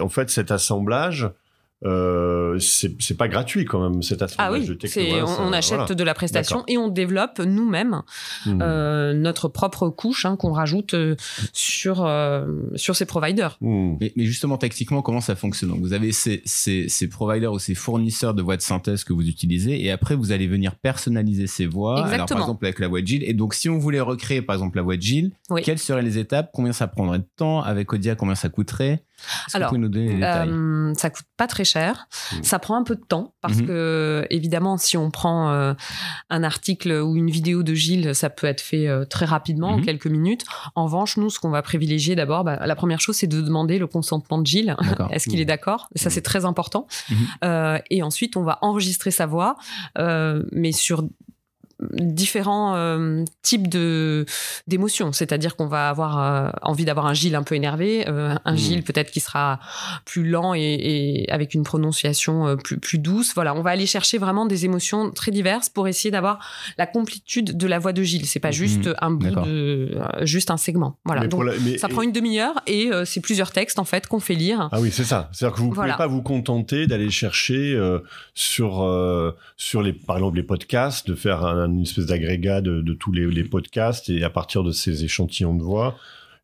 en 0.00 0.08
fait, 0.08 0.30
cet 0.30 0.50
assemblage, 0.50 1.28
euh, 1.84 2.58
c'est, 2.58 3.00
c'est 3.00 3.16
pas 3.16 3.28
gratuit 3.28 3.64
quand 3.64 3.88
même, 3.88 4.02
cet 4.02 4.22
Ah 4.22 4.24
assemblage 4.24 4.66
de 4.66 4.72
oui, 4.72 4.78
techno. 4.78 5.02
c'est, 5.02 5.20
hein, 5.20 5.26
on, 5.40 5.52
achète 5.52 5.78
voilà. 5.78 5.94
de 5.94 6.04
la 6.04 6.14
prestation 6.14 6.64
et 6.66 6.76
on 6.76 6.88
développe 6.88 7.38
nous-mêmes 7.38 8.02
Mhm. 8.46 8.58
euh, 8.62 9.12
notre 9.14 9.48
propre 9.48 9.88
couche 9.88 10.24
hein, 10.26 10.36
qu'on 10.36 10.52
rajoute 10.52 10.94
euh, 10.94 11.14
sur, 11.52 12.04
euh, 12.04 12.46
sur 12.74 12.96
ces 12.96 13.06
providers. 13.06 13.56
Mhm. 13.60 13.96
mais, 14.00 14.12
mais 14.16 14.24
justement, 14.24 14.58
tactiquement, 14.58 15.02
comment 15.02 15.20
ça 15.20 15.36
fonctionne? 15.36 15.70
Donc, 15.70 15.80
vous 15.80 15.92
avez 15.92 16.12
ces, 16.12 16.42
ces, 16.44 16.88
ces 16.88 17.08
providers 17.08 17.52
ou 17.52 17.58
ces 17.58 17.74
fournisseurs 17.74 18.34
de 18.34 18.42
voix 18.42 18.56
de 18.56 18.62
synthèse 18.62 19.04
que 19.04 19.12
vous 19.12 19.26
utilisez, 19.28 19.84
et 19.84 19.90
après, 19.90 20.16
vous 20.16 20.32
allez 20.32 20.46
venir 20.48 20.74
personnaliser 20.76 21.46
ces 21.46 21.66
voix. 21.66 22.04
Alors, 22.06 22.26
par 22.26 22.38
exemple, 22.38 22.64
avec 22.66 22.78
la 22.80 22.88
voix 22.88 23.00
de 23.00 23.06
Gilles. 23.06 23.24
Et 23.24 23.34
donc, 23.34 23.54
si 23.54 23.68
on 23.68 23.78
voulait 23.78 24.00
recréer, 24.00 24.42
par 24.42 24.54
exemple, 24.56 24.76
la 24.76 24.82
voix 24.82 24.96
de 24.96 25.02
Gilles, 25.02 25.30
Oui. 25.50 25.62
quelles 25.62 25.78
seraient 25.78 26.02
les 26.02 26.18
étapes? 26.18 26.50
Combien 26.52 26.72
ça 26.72 26.86
prendrait 26.88 27.18
de 27.20 27.26
temps? 27.36 27.62
Avec 27.62 27.92
Odia, 27.92 28.14
combien 28.16 28.34
ça 28.34 28.48
coûterait? 28.48 29.04
Alors, 29.54 29.70
vous 29.70 29.78
nous 29.78 29.88
les 29.88 30.22
Euh, 30.22 30.92
ça 30.94 31.10
coûte 31.10 31.26
pas 31.36 31.46
très 31.46 31.64
cher. 31.64 32.08
Mhm. 32.32 32.42
Ça 32.44 32.58
prend 32.58 32.76
un 32.76 32.82
peu 32.84 32.94
de 32.96 33.04
temps 33.04 33.34
parce 33.40 33.58
Mhm. 33.58 33.66
que 33.66 34.26
évidemment, 34.30 34.76
si 34.76 34.96
on 34.96 35.10
prend 35.10 35.50
euh, 35.50 35.74
un 36.30 36.42
article 36.42 36.90
ou 36.92 37.16
une 37.16 37.30
vidéo 37.30 37.62
de 37.62 37.74
Gilles, 37.74 38.14
ça 38.14 38.30
peut 38.30 38.46
être 38.46 38.60
fait 38.60 38.88
euh, 38.88 39.04
très 39.04 39.24
rapidement, 39.26 39.70
en 39.72 39.78
Mhm. 39.78 39.84
quelques 39.84 40.06
minutes. 40.06 40.44
En 40.74 40.84
revanche, 40.84 41.16
nous, 41.16 41.30
ce 41.30 41.38
qu'on 41.40 41.50
va 41.50 41.62
privilégier 41.62 42.14
d'abord, 42.16 42.44
bah, 42.44 42.64
la 42.66 42.76
première 42.76 43.00
chose, 43.00 43.16
c'est 43.16 43.26
de 43.26 43.40
demander 43.40 43.78
le 43.78 43.86
consentement 43.86 44.38
de 44.38 44.46
Gilles. 44.46 44.76
Est-ce 45.12 45.28
qu'il 45.28 45.40
est 45.40 45.44
d'accord? 45.44 45.88
Ça, 45.94 46.10
c'est 46.10 46.22
très 46.22 46.44
important. 46.44 46.86
Et 47.90 48.02
ensuite, 48.02 48.36
on 48.36 48.42
va 48.42 48.58
enregistrer 48.62 49.10
sa 49.10 49.26
voix, 49.26 49.56
mais 50.52 50.72
sur 50.72 51.02
différents 51.92 52.74
euh, 52.74 53.24
types 53.42 53.68
de 53.68 54.26
d'émotions. 54.66 55.12
C'est-à-dire 55.12 55.56
qu'on 55.56 55.66
va 55.66 55.88
avoir 55.88 56.18
euh, 56.18 56.50
envie 56.62 56.84
d'avoir 56.84 57.06
un 57.06 57.14
Gilles 57.14 57.34
un 57.36 57.42
peu 57.42 57.54
énervé 57.54 58.06
euh, 58.08 58.34
un 58.44 58.52
Mhm. 58.52 58.58
Gilles 58.58 58.82
peut-être 58.82 59.10
qui 59.10 59.20
sera 59.20 59.60
plus 60.04 60.28
lent 60.28 60.54
et, 60.54 60.60
et 60.60 61.30
avec 61.30 61.54
une 61.54 61.62
prononciation 61.62 62.56
plus 62.56 62.78
plus 62.78 62.98
douce. 62.98 63.32
Voilà 63.34 63.54
on 63.54 63.62
va 63.62 63.70
aller 63.70 63.86
chercher 63.86 64.18
vraiment 64.18 64.46
des 64.46 64.64
émotions 64.64 65.10
très 65.10 65.30
diverses 65.30 65.68
pour 65.68 65.86
essayer 65.88 66.10
d'avoir 66.10 66.38
la 66.78 66.86
complétude 66.86 67.56
de 67.56 67.66
la 67.66 67.78
voix 67.78 67.92
de 67.92 68.02
Gilles. 68.02 68.26
C'est 68.26 68.40
pas 68.40 68.50
juste 68.50 68.88
un 69.00 69.10
bout 69.12 69.30
de 69.30 69.98
juste 70.22 70.50
un 70.50 70.56
segment. 70.56 70.98
Voilà 71.04 71.22
Mais 71.22 71.28
donc 71.28 71.38
pour 71.40 71.44
la- 71.44 71.58
mais- 71.64 71.78
ça 71.78 71.88
prend 71.88 72.02
une 72.02 72.12
demi-heure 72.12 72.60
et 72.66 72.90
c'est 73.04 73.20
plusieurs 73.20 73.52
textes 73.52 73.78
en 73.78 73.84
fait 73.84 74.06
qu'on 74.06 74.20
fait 74.20 74.34
lire. 74.34 74.68
Ah 74.72 74.80
oui, 74.80 74.90
c'est 74.90 75.04
ça. 75.04 75.28
C'est-à-dire 75.32 75.56
que 75.56 75.60
vous 75.62 75.72
Voilà. 75.72 75.94
pouvez 75.94 76.04
pas 76.04 76.12
vous 76.12 76.22
contenter 76.22 76.86
d'aller 76.86 77.10
chercher 77.10 77.78
sur 78.34 78.84
sur 79.56 79.82
les 79.82 79.92
par 79.92 80.16
exemple 80.16 80.36
les 80.36 80.42
podcasts, 80.42 81.08
de 81.08 81.14
faire 81.14 81.44
un, 81.44 81.67
une 81.70 81.82
espèce 81.82 82.06
d'agrégat 82.06 82.60
de, 82.60 82.80
de 82.80 82.92
tous 82.94 83.12
les, 83.12 83.26
les 83.30 83.44
podcasts 83.44 84.08
et 84.10 84.22
à 84.24 84.30
partir 84.30 84.62
de 84.64 84.70
ces 84.72 85.04
échantillons 85.04 85.54
de 85.54 85.62
voix, 85.62 85.96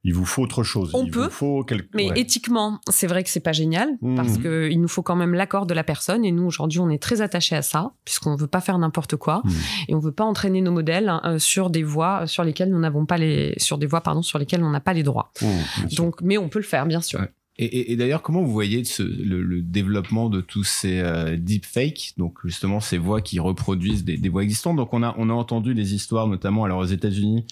il 0.07 0.12
vous 0.12 0.26
faut 0.26 0.43
autre 0.43 0.62
chose. 0.64 0.90
On 0.93 1.04
il 1.04 1.11
peut, 1.11 1.25
vous 1.25 1.31
faut 1.31 1.64
quelque... 1.64 1.88
Mais 1.95 2.11
ouais. 2.11 2.21
éthiquement, 2.21 2.78
c'est 2.90 3.07
vrai 3.07 3.25
que 3.25 3.31
c'est 3.31 3.40
pas 3.40 3.52
génial 3.52 3.88
Mhm. 4.02 4.16
parce 4.16 4.37
que 4.37 4.69
il 4.71 4.78
nous 4.78 4.88
faut 4.88 5.00
quand 5.02 5.16
même 5.16 5.33
l'accord 5.33 5.64
de 5.64 5.73
la 5.73 5.83
personne 5.83 6.26
et 6.26 6.31
nous 6.33 6.45
aujourd'hui 6.45 6.78
on 6.81 6.90
est 6.90 7.02
très 7.02 7.23
attachés 7.23 7.57
à 7.57 7.62
ça 7.62 7.93
puisqu'on 8.04 8.37
veut 8.37 8.47
pas 8.47 8.61
faire 8.61 8.76
n'importe 8.78 9.16
quoi 9.16 9.40
Mhm. 9.45 9.52
et 9.88 9.95
on 9.95 10.00
veut 10.00 10.12
pas 10.12 10.25
entraîner 10.25 10.61
nos 10.61 10.73
modèles 10.73 11.09
hein, 11.09 11.38
sur 11.38 11.71
des 11.71 11.83
voies 11.83 12.26
sur 12.26 12.45
lesquelles 12.45 12.69
nous 12.71 12.81
n'avons 12.81 13.07
pas 13.07 13.16
les 13.16 13.54
sur 13.57 13.78
des 13.78 13.87
voies 13.87 14.02
pardon 14.02 14.21
sur 14.21 14.38
lesquelles 14.38 14.62
on 14.62 14.69
n'a 14.71 14.81
pas 14.81 14.93
les 14.93 15.02
droits. 15.04 15.33
Mmh. 15.40 15.47
Donc 15.97 16.21
mais 16.21 16.37
on 16.37 16.50
peut 16.50 16.59
le 16.59 16.66
faire 16.66 16.85
bien 16.85 17.00
sûr. 17.00 17.21
Ouais. 17.21 17.31
Et, 17.57 17.67
et- 17.67 17.93
et 17.93 17.97
d'ailleurs, 17.97 18.23
comment 18.23 18.43
vous 18.43 18.51
voyez 18.53 18.83
ce- 18.85 19.03
le, 19.03 19.41
le 19.43 19.63
développement 19.63 20.29
de 20.29 20.41
tous 20.41 20.65
ces 20.65 20.99
euh, 20.99 21.37
deepfakes, 21.37 22.15
donc 22.17 22.39
justement 22.45 22.81
ces 22.81 22.99
voix 22.99 23.21
qui 23.21 23.39
reproduisent 23.39 24.05
des, 24.05 24.17
des 24.17 24.29
voix 24.29 24.43
existantes. 24.43 24.77
Donc 24.77 24.93
on 24.93 25.03
a 25.05 25.15
on 25.19 25.31
a 25.31 25.33
entendu 25.33 25.73
des 25.75 25.95
histoires, 25.95 26.27
notamment 26.27 26.65
alors 26.65 26.79
aux 26.81 26.85
États-Unis, 26.87 27.47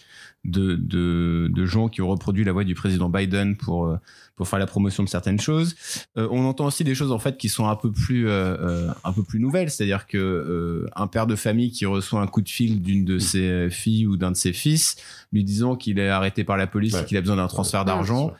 de, 0.44 0.74
de 0.74 1.48
de 1.54 1.64
gens 1.66 1.88
qui 1.88 2.02
ont 2.02 2.08
reproduit 2.08 2.42
la 2.42 2.50
voix 2.52 2.64
du 2.64 2.74
président 2.74 3.08
Biden 3.08 3.56
pour 3.56 3.86
euh, 3.86 3.96
pour 4.34 4.48
faire 4.48 4.58
la 4.58 4.66
promotion 4.66 5.04
de 5.04 5.08
certaines 5.08 5.38
choses. 5.38 5.76
Euh, 6.18 6.26
on 6.32 6.44
entend 6.46 6.66
aussi 6.66 6.82
des 6.82 6.96
choses 6.96 7.12
en 7.12 7.20
fait 7.20 7.36
qui 7.38 7.48
sont 7.48 7.68
un 7.68 7.76
peu 7.76 7.92
plus 7.92 8.26
euh, 8.28 8.56
euh, 8.58 8.90
un 9.04 9.12
peu 9.12 9.22
plus 9.22 9.38
nouvelles, 9.38 9.70
c'est-à-dire 9.70 10.08
que 10.08 10.18
euh, 10.18 10.88
un 10.96 11.06
père 11.06 11.28
de 11.28 11.36
famille 11.36 11.70
qui 11.70 11.86
reçoit 11.86 12.20
un 12.20 12.26
coup 12.26 12.42
de 12.42 12.48
fil 12.48 12.82
d'une 12.82 13.04
de 13.04 13.20
ses 13.20 13.70
filles 13.70 14.08
ou 14.08 14.16
d'un 14.16 14.32
de 14.32 14.36
ses 14.36 14.52
fils, 14.52 14.96
lui 15.32 15.44
disant 15.44 15.76
qu'il 15.76 16.00
est 16.00 16.08
arrêté 16.08 16.42
par 16.42 16.56
la 16.56 16.66
police 16.66 16.94
Ouais. 16.94 17.02
et 17.02 17.04
qu'il 17.04 17.16
a 17.16 17.20
besoin 17.20 17.36
d'un 17.36 17.46
transfert 17.46 17.84
d'argent. 17.84 18.32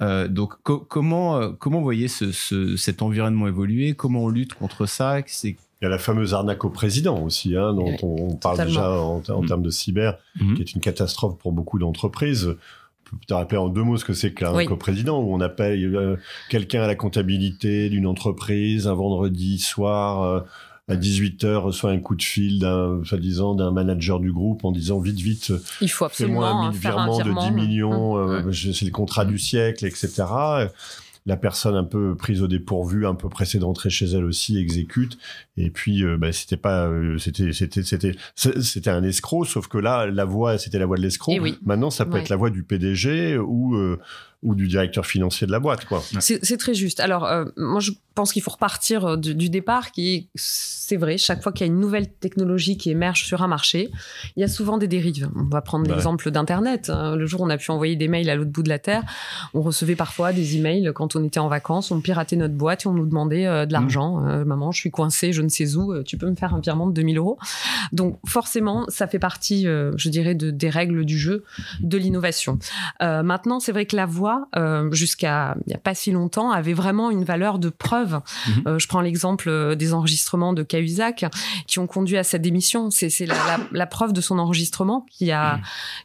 Euh, 0.00 0.28
donc 0.28 0.54
co- 0.62 0.78
comment 0.78 1.36
euh, 1.38 1.50
comment 1.58 1.78
vous 1.78 1.84
voyez 1.84 2.06
ce, 2.08 2.30
ce- 2.32 2.76
cet 2.76 3.02
environnement 3.02 3.48
évoluer? 3.48 3.94
Comment 3.94 4.24
on 4.24 4.28
lutte 4.28 4.54
contre 4.54 4.86
ça? 4.86 5.16
C'est 5.26 5.56
Il 5.80 5.84
y 5.84 5.86
a 5.86 5.88
la 5.88 5.98
fameuse 5.98 6.34
arnaque 6.34 6.64
au 6.64 6.70
président 6.70 7.20
aussi, 7.22 7.56
hein, 7.56 7.72
dont 7.74 7.86
Oui, 7.90 7.96
on, 8.02 8.30
on 8.30 8.36
parle 8.36 8.64
déjà 8.64 8.90
en, 8.92 9.22
en 9.28 9.42
Mhm. 9.42 9.46
termes 9.48 9.62
de 9.62 9.70
cyber, 9.70 10.18
Mhm. 10.40 10.54
qui 10.54 10.62
est 10.62 10.72
une 10.72 10.80
catastrophe 10.80 11.36
pour 11.38 11.52
beaucoup 11.52 11.78
d'entreprises. 11.78 12.46
On 13.12 13.16
peut 13.16 13.24
te 13.26 13.34
rappeler 13.34 13.58
en 13.58 13.68
deux 13.68 13.82
mots 13.82 13.96
ce 13.96 14.04
que 14.04 14.12
c'est 14.12 14.32
que 14.32 14.44
l'arnaque 14.44 14.68
Oui. 14.68 14.72
au 14.72 14.76
président, 14.76 15.20
où 15.20 15.32
on 15.34 15.40
appelle 15.40 15.82
euh, 15.96 16.16
quelqu'un 16.50 16.82
à 16.82 16.86
la 16.86 16.94
comptabilité 16.94 17.88
d'une 17.90 18.06
entreprise 18.06 18.86
un 18.86 18.94
vendredi 18.94 19.58
soir 19.58 20.22
euh, 20.22 20.40
à 20.88 20.96
18h, 20.96 21.56
reçoit 21.56 21.90
un 21.90 21.98
coup 21.98 22.16
de 22.16 22.22
fil 22.22 22.58
d'un, 22.58 23.00
soi-disant, 23.04 23.54
d'un 23.54 23.70
manager 23.70 24.20
du 24.20 24.32
groupe 24.32 24.64
en 24.64 24.72
disant 24.72 24.98
vite, 25.00 25.20
vite, 25.20 25.52
Il 25.80 25.88
faut 25.90 26.08
fais-moi 26.08 26.48
absolument 26.48 26.68
un 26.68 26.72
faire 26.72 26.98
un 26.98 27.04
virement 27.06 27.18
de 27.18 27.24
virement. 27.24 27.48
10 27.48 27.50
millions, 27.54 28.14
Hum. 28.14 28.48
euh, 28.48 28.52
c'est 28.52 28.84
le 28.86 28.90
contrat 28.90 29.24
du 29.24 29.38
siècle, 29.38 29.84
etc. 29.84 30.24
La 31.26 31.36
personne 31.36 31.74
un 31.76 31.84
peu 31.84 32.14
prise 32.14 32.40
au 32.42 32.46
dépourvu, 32.48 33.06
un 33.06 33.14
peu 33.14 33.28
pressée 33.28 33.58
d'entrer 33.58 33.90
chez 33.90 34.06
elle 34.06 34.24
aussi, 34.24 34.56
exécute. 34.56 35.18
Et 35.58 35.68
puis, 35.68 36.02
euh, 36.02 36.16
bah, 36.16 36.32
c'était 36.32 36.56
pas, 36.56 36.86
euh, 36.86 37.18
c'était, 37.18 37.52
c'était, 37.52 37.82
c'était, 37.82 38.14
c'était 38.34 38.88
un 38.88 39.02
escroc. 39.02 39.44
Sauf 39.44 39.68
que 39.68 39.76
là, 39.76 40.06
la 40.06 40.24
voix, 40.24 40.56
c'était 40.56 40.78
la 40.78 40.86
voix 40.86 40.96
de 40.96 41.02
l'escroc. 41.02 41.32
Eh 41.34 41.40
oui. 41.40 41.58
Maintenant, 41.66 41.90
ça 41.90 42.06
peut 42.06 42.14
Ouais. 42.14 42.20
être 42.20 42.30
la 42.30 42.36
voix 42.36 42.48
du 42.48 42.62
PDG 42.62 43.36
ou 43.36 43.74
euh, 43.76 43.98
ou 44.42 44.54
du 44.54 44.68
directeur 44.68 45.04
financier 45.04 45.46
de 45.46 45.52
la 45.52 45.58
boîte, 45.60 45.84
quoi. 45.84 46.02
C'est 46.20 46.56
très 46.58 46.74
juste. 46.74 47.00
Alors, 47.00 47.24
euh, 47.24 47.44
moi, 47.56 47.80
je 47.80 47.90
pense 48.14 48.32
qu'il 48.32 48.42
faut 48.42 48.52
repartir 48.52 49.04
euh, 49.04 49.16
du, 49.16 49.34
du 49.34 49.50
départ, 49.50 49.90
qui 49.90 50.14
est, 50.14 50.28
c'est 50.36 50.96
vrai, 50.96 51.18
chaque 51.18 51.42
fois 51.42 51.50
qu'il 51.52 51.66
y 51.66 51.70
a 51.70 51.72
une 51.72 51.80
nouvelle 51.80 52.08
technologie 52.08 52.76
qui 52.76 52.90
émerge 52.90 53.24
sur 53.24 53.42
un 53.42 53.48
marché, 53.48 53.90
il 54.36 54.40
y 54.40 54.44
a 54.44 54.48
souvent 54.48 54.78
des 54.78 54.86
dérives. 54.88 55.28
On 55.36 55.44
va 55.44 55.60
prendre 55.60 55.86
Ouais. 55.88 55.94
l'exemple 55.94 56.30
d'Internet. 56.30 56.88
hein. 56.90 57.16
Le 57.16 57.26
jour 57.26 57.40
où 57.40 57.46
on 57.46 57.50
a 57.50 57.56
pu 57.58 57.70
envoyer 57.72 57.96
des 57.96 58.06
mails 58.08 58.30
à 58.30 58.36
l'autre 58.36 58.50
bout 58.50 58.62
de 58.62 58.68
la 58.68 58.78
Terre, 58.78 59.02
on 59.54 59.60
recevait 59.60 59.96
parfois 59.96 60.32
des 60.32 60.56
emails 60.56 60.92
quand 60.94 61.16
on 61.16 61.24
était 61.24 61.40
en 61.40 61.48
vacances, 61.48 61.90
on 61.90 62.00
piratait 62.00 62.36
notre 62.36 62.54
boîte 62.54 62.84
et 62.84 62.86
on 62.88 62.92
nous 62.92 63.06
demandait 63.06 63.46
euh, 63.46 63.66
de 63.66 63.72
l'argent. 63.72 64.24
Euh, 64.26 64.44
maman, 64.44 64.70
je 64.72 64.78
suis 64.80 64.90
coincée, 64.92 65.32
je 65.32 65.42
ne 65.42 65.48
sais 65.48 65.74
où, 65.76 66.00
tu 66.04 66.16
peux 66.16 66.28
me 66.30 66.36
faire 66.36 66.54
un 66.54 66.60
virement 66.60 66.86
de 66.86 66.92
2000 66.92 67.18
euros? 67.18 67.38
Donc, 67.92 68.18
forcément, 68.26 68.84
ça 68.88 69.06
fait 69.08 69.18
partie, 69.18 69.66
euh, 69.66 69.92
je 69.96 70.08
dirais, 70.10 70.34
de, 70.34 70.50
des 70.50 70.70
règles 70.70 71.04
du 71.04 71.18
jeu, 71.18 71.44
de 71.80 71.98
l'innovation. 71.98 72.58
Euh, 73.02 73.22
maintenant, 73.22 73.60
c'est 73.60 73.72
vrai 73.72 73.86
que 73.86 73.96
la 73.96 74.06
euh, 74.56 74.90
jusqu'à 74.92 75.54
il 75.66 75.68
n'y 75.70 75.74
a 75.74 75.78
pas 75.78 75.94
si 75.94 76.10
longtemps, 76.12 76.50
avait 76.50 76.72
vraiment 76.72 77.10
une 77.10 77.24
valeur 77.24 77.58
de 77.58 77.68
preuve. 77.68 78.20
Mhm. 78.48 78.62
Euh, 78.66 78.78
je 78.78 78.88
prends 78.88 79.00
l'exemple 79.00 79.48
euh, 79.48 79.74
des 79.74 79.94
enregistrements 79.94 80.52
de 80.52 80.62
Cahuzac 80.62 81.24
qui 81.66 81.78
ont 81.78 81.86
conduit 81.86 82.16
à 82.18 82.24
cette 82.24 82.42
démission. 82.42 82.90
C'est 82.90 83.08
la, 83.26 83.34
la- 83.34 83.58
la 83.72 83.86
preuve 83.86 84.12
de 84.12 84.20
son 84.20 84.38
enregistrement 84.38 85.06
qui 85.10 85.30
a, 85.32 85.60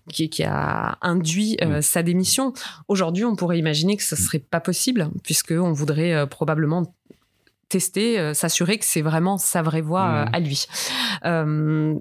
qui, 0.09 0.29
qui 0.29 0.43
a 0.43 0.97
induit 1.01 1.57
euh, 1.61 1.81
sa 1.81 2.03
démission. 2.03 2.53
Aujourd'hui, 2.87 3.25
on 3.25 3.35
pourrait 3.35 3.59
imaginer 3.59 3.97
que 3.97 4.03
ce 4.03 4.15
serait 4.15 4.39
pas 4.39 4.59
possible 4.59 5.09
puisqu'on 5.23 5.71
voudrait 5.73 6.27
probablement 6.27 6.93
tester, 7.69 8.19
euh, 8.19 8.33
s'assurer 8.33 8.77
que 8.77 8.85
c'est 8.85 9.01
vraiment 9.01 9.37
sa 9.37 9.61
vraie 9.63 9.81
voix 9.81 10.05
euh, 10.07 10.25
Mhm. 10.25 10.29
à 10.33 10.39
lui. 10.39 10.65
Euh, 11.25 11.95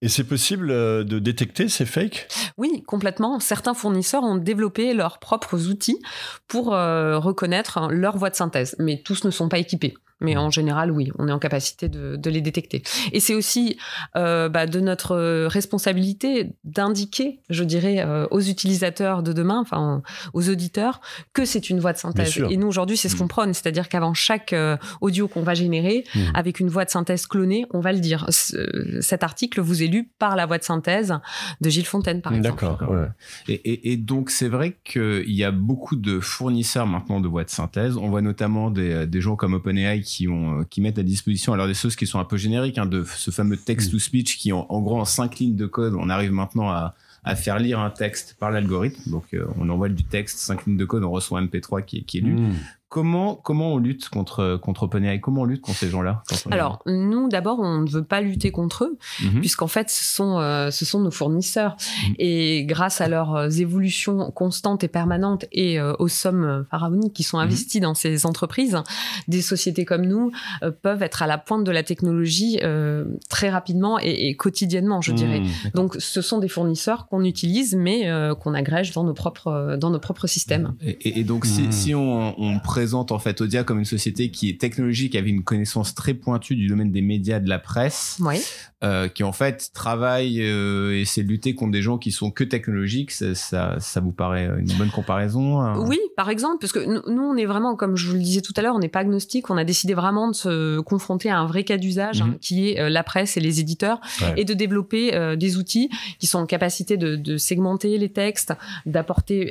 Et 0.00 0.08
c'est 0.08 0.24
possible 0.24 0.70
euh, 0.70 1.02
de 1.02 1.18
détecter 1.18 1.68
ces 1.68 1.84
fakes? 1.84 2.28
Oui, 2.56 2.82
complètement. 2.86 3.40
Certains 3.40 3.74
fournisseurs 3.74 4.22
ont 4.22 4.36
développé 4.36 4.94
leurs 4.94 5.18
propres 5.18 5.68
outils 5.68 6.00
pour 6.46 6.72
euh, 6.72 7.18
reconnaître 7.18 7.88
leur 7.90 8.16
voix 8.16 8.30
de 8.30 8.36
synthèse, 8.36 8.76
mais 8.78 9.02
tous 9.04 9.24
ne 9.24 9.30
sont 9.30 9.48
pas 9.48 9.58
équipés. 9.58 9.94
Mais 10.20 10.36
en 10.36 10.50
général, 10.50 10.90
oui, 10.90 11.10
on 11.18 11.28
est 11.28 11.32
en 11.32 11.38
capacité 11.38 11.88
de, 11.88 12.16
de 12.16 12.30
les 12.30 12.40
détecter. 12.40 12.82
Et 13.12 13.20
c'est 13.20 13.34
aussi 13.34 13.78
euh, 14.16 14.48
bah, 14.48 14.66
de 14.66 14.80
notre 14.80 15.46
responsabilité 15.46 16.52
d'indiquer, 16.64 17.40
je 17.50 17.62
dirais, 17.64 18.00
euh, 18.00 18.26
aux 18.30 18.40
utilisateurs 18.40 19.22
de 19.22 19.32
demain, 19.32 19.58
enfin 19.60 20.02
aux 20.32 20.48
auditeurs, 20.48 21.00
que 21.32 21.44
c'est 21.44 21.70
une 21.70 21.78
voix 21.80 21.92
de 21.92 21.98
synthèse. 21.98 22.38
Et 22.50 22.56
nous 22.56 22.66
aujourd'hui, 22.66 22.96
c'est 22.96 23.08
ce 23.08 23.16
qu'on 23.16 23.28
prône, 23.28 23.54
c'est-à-dire 23.54 23.88
qu'avant 23.88 24.14
chaque 24.14 24.52
euh, 24.52 24.76
audio 25.00 25.28
qu'on 25.28 25.42
va 25.42 25.54
générer, 25.54 26.04
Mhm. 26.14 26.32
avec 26.34 26.60
une 26.60 26.68
voix 26.68 26.84
de 26.84 26.90
synthèse 26.90 27.26
clonée, 27.26 27.66
on 27.72 27.80
va 27.80 27.92
le 27.92 28.00
dire. 28.00 28.26
Ce- 28.30 29.00
cet 29.00 29.22
article 29.22 29.60
vous 29.60 29.82
est 29.82 29.86
lu 29.86 30.10
par 30.18 30.36
la 30.36 30.46
voix 30.46 30.58
de 30.58 30.64
synthèse 30.64 31.14
de 31.60 31.68
Gilles 31.70 31.86
Fontaine, 31.86 32.22
par 32.22 32.34
exemple. 32.34 32.62
D'accord. 32.64 32.90
ouais. 32.90 33.06
Et, 33.48 33.54
et- 33.54 33.92
et 33.92 33.96
donc 33.96 34.30
c'est 34.30 34.48
vrai 34.48 34.76
qu'il 34.84 35.30
y 35.30 35.44
a 35.44 35.50
beaucoup 35.50 35.96
de 35.96 36.18
fournisseurs 36.20 36.86
maintenant 36.86 37.20
de 37.20 37.28
voix 37.28 37.44
de 37.44 37.50
synthèse. 37.50 37.96
On 37.96 38.08
voit 38.08 38.22
notamment 38.22 38.70
des, 38.70 39.06
des 39.06 39.20
gens 39.20 39.36
comme 39.36 39.54
OpenAI 39.54 40.02
qui 40.08 40.26
ont 40.28 40.60
euh, 40.60 40.64
qui 40.64 40.80
mettent 40.80 40.98
à 40.98 41.02
disposition 41.02 41.52
alors 41.52 41.66
des 41.66 41.74
choses 41.74 41.96
qui 41.96 42.06
sont 42.06 42.18
un 42.18 42.24
peu 42.24 42.36
génériques 42.36 42.78
hein, 42.78 42.86
de 42.86 43.04
ce 43.04 43.30
fameux 43.30 43.56
text 43.56 43.90
to 43.90 43.98
speech 43.98 44.38
qui 44.38 44.52
en, 44.52 44.66
en 44.68 44.80
gros 44.80 44.98
en 44.98 45.04
cinq 45.04 45.38
lignes 45.38 45.56
de 45.56 45.66
code 45.66 45.94
on 45.94 46.08
arrive 46.08 46.32
maintenant 46.32 46.70
à 46.70 46.94
à 47.24 47.36
faire 47.36 47.58
lire 47.58 47.78
un 47.78 47.90
texte 47.90 48.36
par 48.38 48.50
l'algorithme. 48.50 49.10
Donc, 49.10 49.24
euh, 49.34 49.44
on 49.58 49.68
envoie 49.68 49.90
du 49.90 50.04
texte, 50.04 50.38
cinq 50.38 50.64
lignes 50.64 50.78
de 50.78 50.84
code, 50.86 51.04
on 51.04 51.10
reçoit 51.10 51.38
un 51.38 51.44
MP3 51.44 51.84
qui 51.84 51.98
est, 51.98 52.02
qui 52.02 52.18
est 52.18 52.20
lu. 52.22 52.32
Mmh. 52.32 52.54
Comment, 52.90 53.34
comment 53.34 53.74
on 53.74 53.78
lutte 53.78 54.08
contre, 54.08 54.56
contre 54.62 54.84
OpenAI? 54.84 55.20
Comment 55.20 55.42
on 55.42 55.44
lutte 55.44 55.60
contre 55.60 55.78
ces 55.78 55.90
gens-là 55.90 56.22
Alors, 56.50 56.82
nous, 56.86 57.28
d'abord, 57.28 57.58
on 57.60 57.80
ne 57.82 57.90
veut 57.90 58.02
pas 58.02 58.22
lutter 58.22 58.50
contre 58.50 58.84
eux, 58.84 58.98
Mhm. 59.22 59.40
puisqu'en 59.40 59.66
fait, 59.66 59.90
ce 59.90 60.02
sont, 60.04 60.38
euh, 60.38 60.70
ce 60.70 60.86
sont 60.86 61.00
nos 61.00 61.10
fournisseurs. 61.10 61.76
Mhm. 62.08 62.14
Et 62.18 62.64
grâce 62.64 63.02
à 63.02 63.08
leurs 63.08 63.34
euh, 63.36 63.50
évolutions 63.50 64.30
constantes 64.30 64.84
et 64.84 64.88
permanentes 64.88 65.44
et 65.52 65.78
euh, 65.78 65.92
aux 65.98 66.08
sommes 66.08 66.64
pharaoniques 66.70 67.12
qui 67.12 67.22
Mhm. 67.24 67.26
sont 67.26 67.38
investies 67.38 67.80
dans 67.80 67.92
ces 67.94 68.24
entreprises, 68.24 68.78
des 69.28 69.42
sociétés 69.42 69.84
comme 69.84 70.06
nous 70.06 70.30
euh, 70.62 70.70
peuvent 70.70 71.02
être 71.02 71.20
à 71.22 71.26
la 71.26 71.36
pointe 71.36 71.64
de 71.64 71.70
la 71.72 71.82
technologie 71.82 72.58
euh, 72.62 73.04
très 73.28 73.50
rapidement 73.50 73.98
et, 74.00 74.28
et 74.28 74.34
quotidiennement, 74.36 75.02
je 75.02 75.12
dirais. 75.12 75.42
Donc, 75.74 75.96
ce 75.98 76.22
sont 76.22 76.38
des 76.38 76.48
fournisseurs 76.48 77.06
qu'on 77.08 77.22
utilise, 77.24 77.76
mais 77.76 78.08
euh, 78.08 78.34
qu'on 78.34 78.54
agrège 78.54 78.92
dans 78.92 79.04
nos 79.04 79.12
propres, 79.14 79.76
dans 79.78 79.90
nos 79.90 79.98
propres 80.00 80.26
systèmes. 80.26 80.74
Et, 80.80 81.22
donc, 81.24 81.44
si, 81.44 81.62
Mhm. 81.64 81.72
si 81.72 81.94
on, 81.94 82.40
on 82.40 82.58
présente 82.78 83.10
en 83.10 83.18
fait 83.18 83.40
Odia 83.40 83.64
comme 83.64 83.80
une 83.80 83.84
société 83.84 84.30
qui 84.30 84.48
est 84.48 84.60
technologique, 84.60 85.16
avait 85.16 85.30
une 85.30 85.42
connaissance 85.42 85.96
très 85.96 86.14
pointue 86.14 86.54
du 86.54 86.68
domaine 86.68 86.92
des 86.92 87.02
médias, 87.02 87.40
de 87.40 87.48
la 87.48 87.58
presse. 87.58 88.18
Euh, 88.84 89.08
qui 89.08 89.24
en 89.24 89.32
fait 89.32 89.70
travaille 89.74 90.40
euh, 90.40 90.92
et 90.94 91.00
essaie 91.00 91.24
de 91.24 91.28
lutter 91.28 91.54
contre 91.54 91.72
des 91.72 91.82
gens 91.82 91.98
qui 91.98 92.12
sont 92.12 92.30
que 92.30 92.44
technologiques, 92.44 93.10
ça, 93.10 93.34
ça, 93.34 93.76
ça 93.80 94.00
vous 94.00 94.12
paraît 94.12 94.48
une 94.58 94.72
bonne 94.78 94.90
comparaison 94.90 95.60
hein? 95.60 95.84
Oui, 95.86 95.98
par 96.16 96.30
exemple, 96.30 96.58
parce 96.60 96.72
que 96.72 96.80
nous, 97.10 97.22
on 97.22 97.36
est 97.36 97.44
vraiment, 97.46 97.74
comme 97.76 97.96
je 97.96 98.06
vous 98.08 98.14
le 98.14 98.20
disais 98.20 98.40
tout 98.40 98.52
à 98.56 98.62
l'heure, 98.62 98.74
on 98.76 98.78
n'est 98.78 98.88
pas 98.88 99.00
agnostique. 99.00 99.50
On 99.50 99.56
a 99.56 99.64
décidé 99.64 99.94
vraiment 99.94 100.28
de 100.28 100.34
se 100.34 100.80
confronter 100.80 101.28
à 101.30 101.38
un 101.38 101.46
vrai 101.46 101.64
cas 101.64 101.76
d'usage, 101.76 102.22
hein, 102.22 102.26
Mhm. 102.28 102.38
qui 102.38 102.68
est 102.70 102.80
euh, 102.80 102.88
la 102.88 103.02
presse 103.02 103.36
et 103.36 103.40
les 103.40 103.58
éditeurs, 103.60 104.00
Ouais. 104.22 104.34
et 104.36 104.44
de 104.44 104.54
développer 104.54 105.36
des 105.36 105.56
outils 105.56 105.90
qui 106.18 106.26
sont 106.26 106.38
en 106.38 106.46
capacité 106.46 106.96
de, 106.96 107.16
de 107.16 107.36
segmenter 107.36 107.98
les 107.98 108.12
textes, 108.12 108.52
d'apporter 108.86 109.50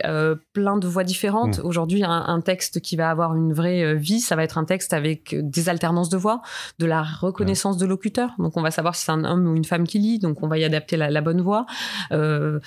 plein 0.53 0.77
de 0.77 0.87
voix 0.87 1.03
différentes. 1.03 1.59
Aujourd'hui, 1.63 2.03
un, 2.03 2.09
un 2.27 2.41
texte 2.41 2.79
qui 2.81 2.95
va 2.95 3.09
avoir 3.09 3.35
une 3.35 3.53
vraie 3.53 3.95
vie, 3.95 4.19
ça 4.19 4.35
va 4.35 4.43
être 4.43 4.57
un 4.57 4.65
texte 4.65 4.93
avec 4.93 5.35
des 5.37 5.69
alternances 5.69 6.09
de 6.09 6.17
voix, 6.17 6.41
de 6.79 6.85
la 6.85 7.03
reconnaissance 7.03 7.77
de 7.77 7.85
locuteur. 7.85 8.31
Donc, 8.39 8.57
on 8.57 8.61
va 8.61 8.71
savoir 8.71 8.95
si 8.95 9.05
c'est 9.05 9.11
un 9.11 9.16
homme 9.23 9.47
ou 9.47 9.55
une 9.55 9.65
femme 9.65 9.87
qui 9.87 9.99
lit. 9.99 10.19
Donc, 10.19 10.43
on 10.43 10.47
va 10.47 10.57
y 10.57 10.63
adapter 10.63 10.97
la, 10.97 11.09
la 11.09 11.21
bonne 11.21 11.41
voix. 11.41 11.65
Euh, 12.11 12.59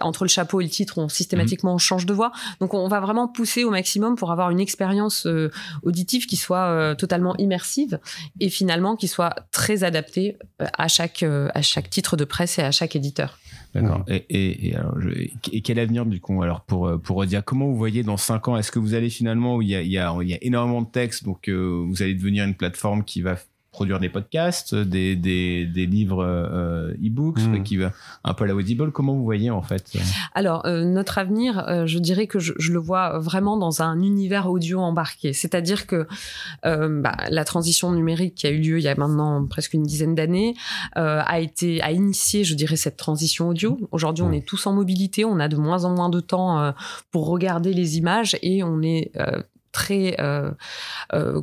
entre 0.00 0.24
le 0.24 0.28
chapeau 0.28 0.60
et 0.60 0.64
le 0.64 0.70
titre, 0.70 0.98
on 0.98 1.08
systématiquement 1.08 1.74
on 1.74 1.78
change 1.78 2.06
de 2.06 2.12
voix. 2.12 2.32
Donc 2.60 2.74
on 2.74 2.88
va 2.88 3.00
vraiment 3.00 3.28
pousser 3.28 3.64
au 3.64 3.70
maximum 3.70 4.16
pour 4.16 4.30
avoir 4.30 4.50
une 4.50 4.60
expérience 4.60 5.26
euh, 5.26 5.50
auditive 5.82 6.26
qui 6.26 6.36
soit 6.36 6.66
euh, 6.66 6.94
totalement 6.94 7.36
immersive 7.36 7.98
et 8.40 8.48
finalement 8.48 8.96
qui 8.96 9.08
soit 9.08 9.34
très 9.50 9.84
adaptée 9.84 10.36
à 10.58 10.88
chaque 10.88 11.22
euh, 11.22 11.48
à 11.54 11.62
chaque 11.62 11.90
titre 11.90 12.16
de 12.16 12.24
presse 12.24 12.58
et 12.58 12.62
à 12.62 12.70
chaque 12.70 12.96
éditeur. 12.96 13.38
D'accord. 13.74 14.04
Et, 14.08 14.24
et, 14.30 14.68
et, 14.68 14.76
alors, 14.76 15.00
je- 15.00 15.28
et 15.52 15.60
quel 15.62 15.78
avenir 15.78 16.06
du 16.06 16.20
coup 16.20 16.42
alors 16.42 16.62
pour 16.62 17.00
pour 17.02 17.16
Odia? 17.18 17.42
Comment 17.42 17.66
vous 17.66 17.76
voyez 17.76 18.02
dans 18.02 18.16
cinq 18.16 18.48
ans? 18.48 18.56
Est-ce 18.56 18.72
que 18.72 18.78
vous 18.78 18.94
allez 18.94 19.10
finalement 19.10 19.56
où 19.56 19.62
il 19.62 19.68
y 19.68 19.76
a, 19.76 19.82
il 19.82 19.90
y 19.90 19.98
a, 19.98 20.14
il 20.22 20.28
y 20.28 20.34
a 20.34 20.38
énormément 20.42 20.82
de 20.82 20.90
textes, 20.90 21.24
donc 21.24 21.48
euh, 21.48 21.84
vous 21.86 22.02
allez 22.02 22.14
devenir 22.14 22.44
une 22.44 22.54
plateforme 22.54 23.04
qui 23.04 23.22
va 23.22 23.36
produire 23.78 24.00
des 24.00 24.08
podcasts, 24.08 24.74
des, 24.74 25.14
des, 25.14 25.64
des 25.66 25.86
livres 25.86 26.24
euh, 26.24 27.06
e-books, 27.06 27.38
Mm. 27.38 27.62
qui 27.62 27.76
va 27.76 27.92
un 28.24 28.34
peu 28.34 28.42
à 28.42 28.46
la 28.48 28.54
Audible. 28.56 28.90
Comment 28.90 29.14
vous 29.14 29.22
voyez 29.32 29.50
en 29.50 29.62
fait? 29.62 29.84
Alors, 30.34 30.66
euh, 30.66 30.84
notre 30.84 31.18
avenir, 31.18 31.50
euh, 31.68 31.86
je 31.86 31.98
dirais 32.00 32.26
que 32.26 32.40
je, 32.40 32.52
je 32.58 32.72
le 32.72 32.80
vois 32.80 33.20
vraiment 33.20 33.56
dans 33.56 33.80
un 33.88 34.00
univers 34.02 34.50
audio 34.50 34.80
embarqué. 34.80 35.32
C'est-à-dire 35.32 35.86
que 35.86 36.08
euh, 36.66 37.00
bah, 37.04 37.16
la 37.30 37.44
transition 37.44 37.92
numérique 37.92 38.34
qui 38.34 38.46
a 38.48 38.50
eu 38.50 38.60
lieu 38.60 38.78
il 38.78 38.84
y 38.84 38.88
a 38.88 38.96
maintenant 38.96 39.46
presque 39.46 39.74
une 39.74 39.84
dizaine 39.84 40.16
d'années 40.16 40.56
euh, 40.96 41.22
a 41.24 41.38
été 41.38 41.80
a 41.82 41.92
initié, 41.92 42.42
je 42.42 42.54
dirais, 42.56 42.76
cette 42.76 42.96
transition 42.96 43.48
audio. 43.50 43.78
Aujourd'hui, 43.92 44.24
on 44.24 44.32
est 44.32 44.44
tous 44.44 44.66
en 44.66 44.72
mobilité, 44.72 45.24
on 45.24 45.38
a 45.38 45.48
de 45.48 45.56
moins 45.56 45.84
en 45.84 45.94
moins 45.94 46.10
de 46.10 46.20
temps 46.20 46.50
euh, 46.58 46.72
pour 47.12 47.28
regarder 47.28 47.72
les 47.72 47.98
images 48.00 48.36
et 48.42 48.64
on 48.64 48.82
est 48.82 49.12
euh, 49.16 49.42
très 49.70 50.16
euh, 50.18 50.50
euh, 51.12 51.42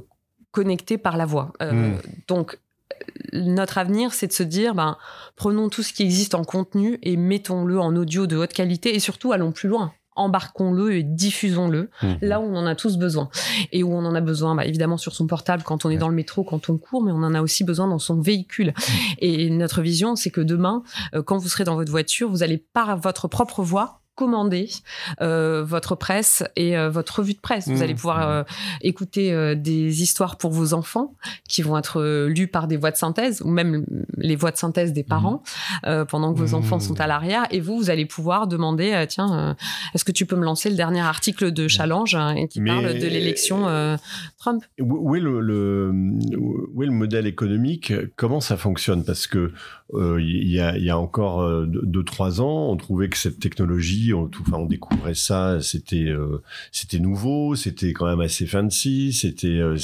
connecté 0.55 0.97
par 0.97 1.15
la 1.17 1.25
voix. 1.25 1.51
Euh, 1.61 1.71
Mm. 1.71 1.97
Donc 2.27 2.57
notre 3.33 3.77
avenir, 3.77 4.13
c'est 4.13 4.27
de 4.27 4.31
se 4.33 4.43
dire, 4.43 4.73
ben, 4.73 4.95
prenons 5.35 5.67
tout 5.69 5.83
ce 5.83 5.91
qui 5.93 6.03
existe 6.03 6.33
en 6.33 6.43
contenu 6.45 6.97
et 7.03 7.17
mettons-le 7.17 7.77
en 7.79 7.93
audio 7.95 8.25
de 8.25 8.37
haute 8.37 8.53
qualité 8.53 8.95
et 8.95 8.99
surtout 8.99 9.33
allons 9.33 9.51
plus 9.51 9.67
loin. 9.69 9.91
Embarquons-le 10.17 10.95
et 10.95 11.03
diffusons-le 11.03 11.89
Mhm. 12.01 12.17
là 12.21 12.39
où 12.39 12.43
on 12.45 12.55
en 12.55 12.65
a 12.65 12.75
tous 12.75 12.95
besoin. 12.97 13.27
Et 13.73 13.83
où 13.83 13.91
on 13.93 14.05
en 14.05 14.15
a 14.15 14.21
besoin, 14.21 14.55
bah, 14.55 14.65
évidemment, 14.65 14.95
sur 14.97 15.13
son 15.13 15.27
portable 15.27 15.63
quand 15.63 15.83
on 15.85 15.89
est 15.89 15.97
dans 15.97 16.07
le 16.07 16.15
métro, 16.15 16.45
quand 16.45 16.69
on 16.69 16.77
court, 16.77 17.03
mais 17.03 17.11
on 17.11 17.21
en 17.21 17.33
a 17.33 17.41
aussi 17.41 17.65
besoin 17.65 17.87
dans 17.89 17.99
son 17.99 18.21
véhicule. 18.21 18.73
Et 19.19 19.49
notre 19.49 19.81
vision, 19.81 20.15
c'est 20.15 20.31
que 20.31 20.39
demain, 20.39 20.83
euh, 21.13 21.21
quand 21.21 21.37
vous 21.37 21.49
serez 21.49 21.65
dans 21.65 21.75
votre 21.75 21.91
voiture, 21.91 22.29
vous 22.29 22.43
allez 22.43 22.57
par 22.57 22.97
votre 22.97 23.27
propre 23.27 23.61
voix 23.61 23.99
commander 24.15 24.69
euh, 25.21 25.63
votre 25.63 25.95
presse 25.95 26.43
et 26.55 26.77
euh, 26.77 26.89
votre 26.89 27.19
revue 27.19 27.33
de 27.33 27.39
presse. 27.39 27.67
Vous 27.67 27.75
Mmh. 27.79 27.81
allez 27.81 27.95
pouvoir 27.95 28.29
euh, 28.29 28.43
écouter 28.81 29.33
euh, 29.33 29.55
des 29.55 30.01
histoires 30.01 30.37
pour 30.37 30.51
vos 30.51 30.73
enfants 30.73 31.13
qui 31.47 31.61
vont 31.61 31.77
être 31.77 31.99
euh, 32.01 32.27
lues 32.27 32.47
par 32.47 32.67
des 32.67 32.77
voix 32.77 32.91
de 32.91 32.95
synthèse 32.97 33.41
ou 33.43 33.49
même 33.49 33.85
les 34.17 34.35
voix 34.35 34.51
de 34.51 34.57
synthèse 34.57 34.93
des 34.93 35.03
parents 35.03 35.43
euh, 35.85 36.05
pendant 36.05 36.33
que 36.33 36.39
vos 36.39 36.55
Mmh. 36.55 36.59
enfants 36.59 36.79
sont 36.79 36.99
à 37.01 37.07
l'arrière. 37.07 37.43
Et 37.51 37.59
vous, 37.59 37.77
vous 37.77 37.89
allez 37.89 38.05
pouvoir 38.05 38.47
demander, 38.47 39.05
tiens, 39.09 39.37
euh, 39.37 39.53
est-ce 39.93 40.05
que 40.05 40.11
tu 40.13 40.25
peux 40.25 40.35
me 40.37 40.45
lancer 40.45 40.69
le 40.69 40.75
dernier 40.75 41.01
article 41.01 41.51
de 41.51 41.67
Challenge 41.67 42.15
hein, 42.15 42.47
qui 42.49 42.61
Mais- 42.61 42.69
parle 42.69 42.93
de 42.93 43.07
l'élection 43.07 43.67
euh, 43.67 43.97
Trump? 44.39 44.63
Où 44.79 45.09
où 45.09 45.15
est 45.15 45.19
le, 45.19 45.41
le- 45.41 45.91
où 46.73 46.83
est 46.83 46.85
le 46.87 46.91
modèle 46.91 47.27
économique? 47.27 47.91
Comment 48.15 48.39
ça 48.39 48.55
fonctionne? 48.57 49.03
Parce 49.03 49.27
que 49.27 49.51
euh, 49.93 50.19
il 50.19 50.49
y, 50.49 50.59
a, 50.59 50.75
il 50.77 50.83
y 50.83 50.89
a 50.89 50.97
encore 50.97 51.41
euh, 51.41 51.65
deux, 51.67 51.81
deux, 51.83 52.03
trois 52.03 52.41
ans, 52.41 52.69
on 52.71 52.75
trouvait 52.75 53.07
que 53.07 53.17
cette 53.17 53.39
technologie, 53.39 54.13
on, 54.15 54.27
tout- 54.27 54.41
enfin, 54.47 54.57
on 54.57 54.65
découvrait 54.65 55.13
ça, 55.13 55.61
c'était 55.61 56.05
euh, 56.09 56.41
c'était 56.71 56.97
nouveau, 56.99 57.53
c'était 57.55 57.93
quand 57.93 58.07
même 58.07 58.19
assez 58.21 58.47
fancy, 58.47 59.13
c'était 59.13 59.47
euh, 59.59 59.77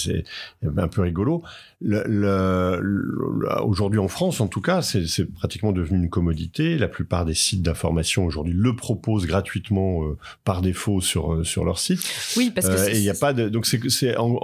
un 0.75 0.88
peu 0.88 1.01
rigolo. 1.03 1.43
Le, 1.84 2.03
le- 2.08 2.79
le- 2.81 3.62
Aujourd'hui 3.63 4.00
en 4.00 4.08
France, 4.08 4.41
en 4.41 4.48
tout 4.48 4.62
cas, 4.62 4.81
c'est 4.81 5.25
pratiquement 5.34 5.72
devenu 5.72 5.98
une 6.00 6.10
commodité. 6.10 6.77
La 6.77 6.88
plupart 6.88 7.25
des 7.25 7.34
sites 7.36 7.62
d'information 7.62 8.25
aujourd'hui 8.25 8.53
le 8.55 8.75
proposent 8.75 9.25
gratuitement 9.27 10.03
euh, 10.03 10.17
par 10.43 10.62
défaut 10.62 11.01
sur 11.01 11.34
euh, 11.34 11.43
sur 11.43 11.63
leur 11.63 11.77
site. 11.79 12.01
Oui, 12.38 12.51
parce 12.53 12.67
que 12.67 12.74
Euh, 12.74 12.77
c'est- 12.77 12.93
et 12.93 12.98
il 12.98 13.03
y 13.03 13.10
a 13.10 13.13
pas 13.15 13.34
de 13.34 13.50
donc 13.50 13.65
c'est 13.67 13.79
c'est 13.89 14.15
un, 14.17 14.36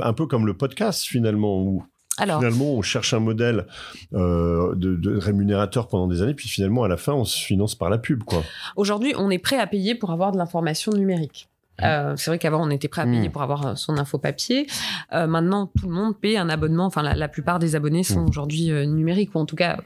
un 0.00 0.12
peu 0.12 0.26
comme 0.26 0.46
le 0.46 0.54
podcast 0.54 1.04
finalement 1.04 1.62
où 1.62 1.84
alors 2.18 2.38
finalement 2.40 2.72
on 2.74 2.82
cherche 2.82 3.12
un 3.14 3.20
modèle 3.20 3.66
euh, 4.14 4.74
de, 4.74 4.96
de 4.96 5.16
rémunérateur 5.16 5.88
pendant 5.88 6.06
des 6.08 6.22
années 6.22 6.34
puis 6.34 6.48
finalement 6.48 6.82
à 6.84 6.88
la 6.88 6.96
fin 6.96 7.12
on 7.12 7.24
se 7.24 7.38
finance 7.38 7.74
par 7.74 7.90
la 7.90 7.98
pub 7.98 8.22
quoi. 8.24 8.42
Aujourd'hui, 8.76 9.14
on 9.18 9.30
est 9.30 9.38
prêt 9.38 9.58
à 9.58 9.66
payer 9.66 9.94
pour 9.94 10.10
avoir 10.10 10.32
de 10.32 10.38
l'information 10.38 10.92
numérique. 10.92 11.48
Euh, 11.82 12.14
c'est 12.16 12.30
vrai 12.30 12.38
qu'avant 12.38 12.66
on 12.66 12.70
était 12.70 12.88
prêt 12.88 13.02
à 13.02 13.04
payer 13.04 13.28
Mm. 13.28 13.32
pour 13.32 13.42
avoir 13.42 13.66
euh, 13.66 13.74
son 13.74 13.98
info 13.98 14.16
papier. 14.16 14.66
Euh, 15.12 15.26
maintenant, 15.26 15.70
tout 15.78 15.86
le 15.86 15.92
monde 15.94 16.16
paie 16.18 16.38
un 16.38 16.48
abonnement. 16.48 16.86
Enfin, 16.86 17.02
la, 17.02 17.14
la 17.14 17.28
plupart 17.28 17.58
des 17.58 17.76
abonnés 17.76 18.02
sont 18.02 18.22
Mm. 18.22 18.28
aujourd'hui 18.30 18.70
euh, 18.70 18.86
numériques, 18.86 19.34
ou 19.34 19.38
en 19.40 19.44
tout 19.44 19.56
cas 19.56 19.76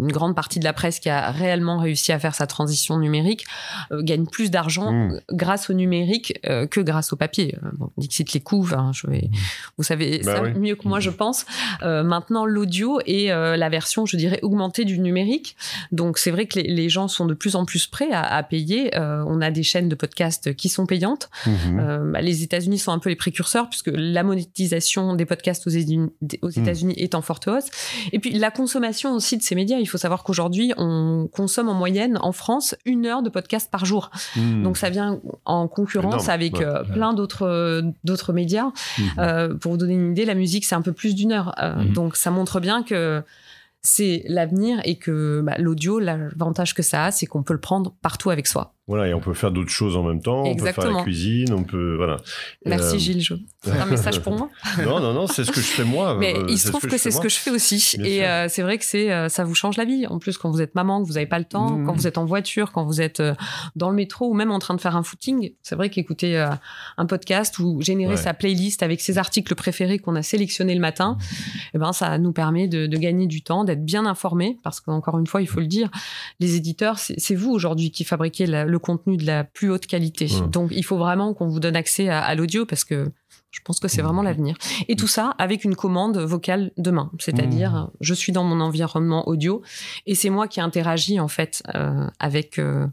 une 0.00 0.12
grande 0.12 0.34
partie 0.34 0.58
de 0.58 0.64
la 0.64 0.72
presse 0.72 1.00
qui 1.00 1.08
a 1.10 1.30
réellement 1.30 1.78
réussi 1.78 2.12
à 2.12 2.18
faire 2.18 2.34
sa 2.34 2.46
transition 2.46 2.98
numérique 2.98 3.44
euh, 3.92 4.02
gagne 4.02 4.26
plus 4.26 4.50
d'argent 4.50 4.92
Mm. 4.92 5.12
euh, 5.12 5.20
grâce 5.32 5.70
au 5.70 5.72
numérique 5.72 6.38
euh, 6.46 6.66
que 6.66 6.80
grâce 6.80 7.12
au 7.12 7.16
papier. 7.16 7.56
Euh, 7.64 7.68
Bon, 7.78 7.90
Dixit 7.98 8.32
les 8.32 8.40
coûts, 8.40 8.62
enfin, 8.62 8.90
je 8.94 9.06
vais, 9.08 9.30
vous 9.78 9.84
savez 9.84 10.20
Bah 10.24 10.36
ça 10.36 10.42
oui. 10.42 10.52
mieux 10.54 10.76
que 10.76 10.86
moi, 10.86 11.00
je 11.00 11.10
pense. 11.10 11.44
Euh, 11.82 12.02
maintenant, 12.04 12.46
l'audio 12.46 13.00
est 13.06 13.28
la 13.28 13.68
version, 13.68 14.06
je 14.06 14.16
dirais, 14.16 14.38
augmentée 14.42 14.84
du 14.84 14.98
numérique. 14.98 15.56
Donc, 15.92 16.18
c'est 16.18 16.30
vrai 16.30 16.46
que 16.46 16.58
les, 16.58 16.68
les 16.68 16.88
gens 16.88 17.08
sont 17.08 17.26
de 17.26 17.34
plus 17.34 17.56
en 17.56 17.64
plus 17.64 17.86
prêts 17.86 18.12
à, 18.12 18.22
à 18.22 18.42
payer. 18.42 18.90
On 18.96 19.40
a 19.40 19.50
des 19.50 19.62
chaînes 19.62 19.88
de 19.88 19.94
podcasts 19.94 20.54
qui 20.54 20.68
sont 20.68 20.86
payantes. 20.86 21.28
Mhm. 21.46 22.12
Bah, 22.12 22.20
les 22.20 22.42
États-Unis 22.42 22.78
sont 22.78 22.92
un 22.92 22.98
peu 22.98 23.08
les 23.10 23.16
précurseurs 23.16 23.68
puisque 23.68 23.90
la 23.92 24.22
monétisation 24.22 25.14
des 25.14 25.24
podcasts 25.26 25.66
aux 25.66 25.70
Hmm. 25.70 26.08
États-Unis 26.60 26.94
est 26.96 27.14
en 27.14 27.22
forte 27.22 27.48
hausse. 27.48 27.66
Et 28.12 28.18
puis 28.18 28.30
la 28.32 28.50
consommation 28.50 29.12
aussi 29.14 29.36
de 29.36 29.42
ces 29.42 29.54
médias. 29.54 29.73
Il 29.80 29.86
faut 29.86 29.98
savoir 29.98 30.22
qu'aujourd'hui, 30.24 30.72
on 30.76 31.28
consomme 31.32 31.68
en 31.68 31.74
moyenne 31.74 32.18
en 32.20 32.32
France 32.32 32.74
une 32.84 33.06
heure 33.06 33.22
de 33.22 33.30
podcast 33.30 33.70
par 33.70 33.84
jour. 33.84 34.10
Mhm. 34.36 34.62
Donc 34.62 34.76
ça 34.76 34.90
vient 34.90 35.20
en 35.44 35.68
concurrence 35.68 36.24
Énorme, 36.24 36.30
avec 36.30 36.54
ouais. 36.58 36.64
euh, 36.64 36.82
plein 36.84 37.12
d'autres 37.14 37.82
d'autres 38.04 38.32
médias. 38.32 38.70
Mhm. 38.98 39.04
Euh, 39.18 39.54
pour 39.54 39.72
vous 39.72 39.78
donner 39.78 39.94
une 39.94 40.12
idée, 40.12 40.24
la 40.24 40.34
musique 40.34 40.64
c'est 40.64 40.74
un 40.74 40.82
peu 40.82 40.92
plus 40.92 41.14
d'une 41.14 41.32
heure. 41.32 41.54
Euh, 41.62 41.74
Mhm. 41.74 41.92
Donc 41.92 42.16
ça 42.16 42.30
montre 42.30 42.60
bien 42.60 42.82
que 42.82 43.22
c'est 43.82 44.24
l'avenir 44.28 44.80
et 44.84 44.96
que 44.96 45.42
bah, 45.44 45.56
l'audio, 45.58 45.98
l'avantage 45.98 46.72
que 46.74 46.82
ça 46.82 47.04
a, 47.06 47.10
c'est 47.10 47.26
qu'on 47.26 47.42
peut 47.42 47.52
le 47.52 47.60
prendre 47.60 47.92
partout 48.00 48.30
avec 48.30 48.46
soi. 48.46 48.72
Voilà 48.86 49.08
et 49.08 49.14
on 49.14 49.20
peut 49.20 49.32
faire 49.32 49.50
d'autres 49.50 49.70
choses 49.70 49.96
en 49.96 50.02
même 50.02 50.20
temps. 50.20 50.42
On 50.44 50.54
peut 50.56 50.70
faire 50.70 50.90
la 50.92 51.02
cuisine, 51.02 51.54
on 51.54 51.64
peut 51.64 51.96
voilà. 51.96 52.18
Merci 52.66 52.96
Euh, 52.96 52.98
Gilles. 52.98 53.22
Je... 53.22 53.34
Un 53.70 53.86
message 53.86 54.20
pour 54.20 54.36
moi. 54.36 54.50
Non 54.84 55.00
non 55.00 55.14
non 55.14 55.26
c'est 55.26 55.42
ce 55.44 55.50
que 55.50 55.60
je 55.62 55.66
fais 55.66 55.84
moi. 55.84 56.16
Mais 56.18 56.36
Euh, 56.36 56.44
il 56.50 56.58
se 56.58 56.68
trouve 56.68 56.82
que, 56.86 56.98
c'est 56.98 57.10
ce 57.10 57.18
que 57.18 57.30
je 57.30 57.36
fais 57.36 57.50
aussi. 57.50 57.96
Bien 57.96 58.04
et 58.06 58.26
euh, 58.26 58.46
c'est 58.50 58.60
vrai 58.60 58.76
que 58.76 58.84
c'est 58.84 59.10
euh, 59.10 59.30
ça 59.30 59.44
vous 59.44 59.54
change 59.54 59.78
la 59.78 59.86
vie. 59.86 60.06
En 60.06 60.18
plus, 60.18 60.36
quand 60.36 60.50
vous 60.50 60.60
êtes 60.60 60.74
maman, 60.74 61.02
que 61.02 61.06
vous 61.08 61.14
n'avez 61.14 61.24
pas 61.26 61.38
le 61.38 61.46
temps, 61.46 61.70
Mmh. 61.78 61.86
quand 61.86 61.94
vous 61.94 62.06
êtes 62.06 62.18
en 62.18 62.26
voiture, 62.26 62.72
quand 62.72 62.84
vous 62.84 63.00
êtes 63.00 63.20
euh, 63.20 63.32
dans 63.74 63.88
le 63.88 63.96
métro 63.96 64.28
ou 64.28 64.34
même 64.34 64.50
en 64.50 64.58
train 64.58 64.74
de 64.74 64.80
faire 64.82 64.96
un 64.96 65.02
footing, 65.02 65.52
c'est 65.62 65.76
vrai 65.76 65.88
qu'écouter 65.88 66.36
euh, 66.38 66.50
un 66.98 67.06
podcast 67.06 67.58
ou 67.58 67.80
générer 67.80 68.10
Ouais. 68.14 68.16
sa 68.18 68.34
playlist 68.34 68.82
avec 68.82 69.00
ses 69.00 69.16
articles 69.16 69.54
préférés 69.54 69.98
qu'on 69.98 70.14
a 70.14 70.22
sélectionnés 70.22 70.74
le 70.74 70.80
matin, 70.82 71.16
eh 71.72 71.78
ben 71.78 71.92
ça 71.94 72.18
nous 72.18 72.32
permet 72.32 72.68
de, 72.68 72.86
de 72.86 72.96
gagner 72.98 73.26
du 73.26 73.40
temps, 73.42 73.64
d'être 73.64 73.82
bien 73.84 74.04
informé. 74.04 74.58
Parce 74.62 74.80
qu'encore 74.80 75.18
une 75.18 75.26
fois, 75.26 75.40
il 75.40 75.48
faut 75.48 75.60
le 75.60 75.66
dire, 75.68 75.88
les 76.38 76.54
éditeurs, 76.56 76.98
c'est 76.98 77.14
c'est 77.18 77.34
vous 77.34 77.50
aujourd'hui 77.50 77.90
qui 77.90 78.04
fabriquez 78.04 78.44
la- 78.44 78.66
le 78.74 78.78
contenu 78.78 79.16
de 79.16 79.24
la 79.24 79.44
plus 79.44 79.70
haute 79.70 79.86
qualité. 79.86 80.26
Ouais. 80.26 80.48
Donc, 80.48 80.70
il 80.72 80.84
faut 80.84 80.98
vraiment 80.98 81.32
qu'on 81.32 81.48
vous 81.48 81.60
donne 81.60 81.76
accès 81.76 82.08
à, 82.08 82.20
à 82.20 82.34
l'audio 82.34 82.66
parce 82.66 82.84
que 82.84 83.10
je 83.54 83.60
pense 83.64 83.78
que 83.78 83.86
c'est 83.86 84.02
vraiment 84.02 84.22
l'avenir. 84.22 84.56
Et 84.88 84.96
tout 84.96 85.06
ça 85.06 85.34
avec 85.38 85.64
une 85.64 85.76
commande 85.76 86.18
vocale 86.18 86.72
de 86.76 86.90
main. 86.90 87.10
C'est-à-dire, 87.20 87.88
je 88.00 88.12
suis 88.12 88.32
dans 88.32 88.42
mon 88.42 88.60
environnement 88.60 89.28
audio 89.28 89.62
et 90.06 90.16
c'est 90.16 90.30
moi 90.30 90.48
qui 90.48 90.60
interagis 90.60 91.20
en 91.20 91.28
fait 91.28 91.62
euh, 91.74 92.08
avec, 92.18 92.58
euh, 92.58 92.86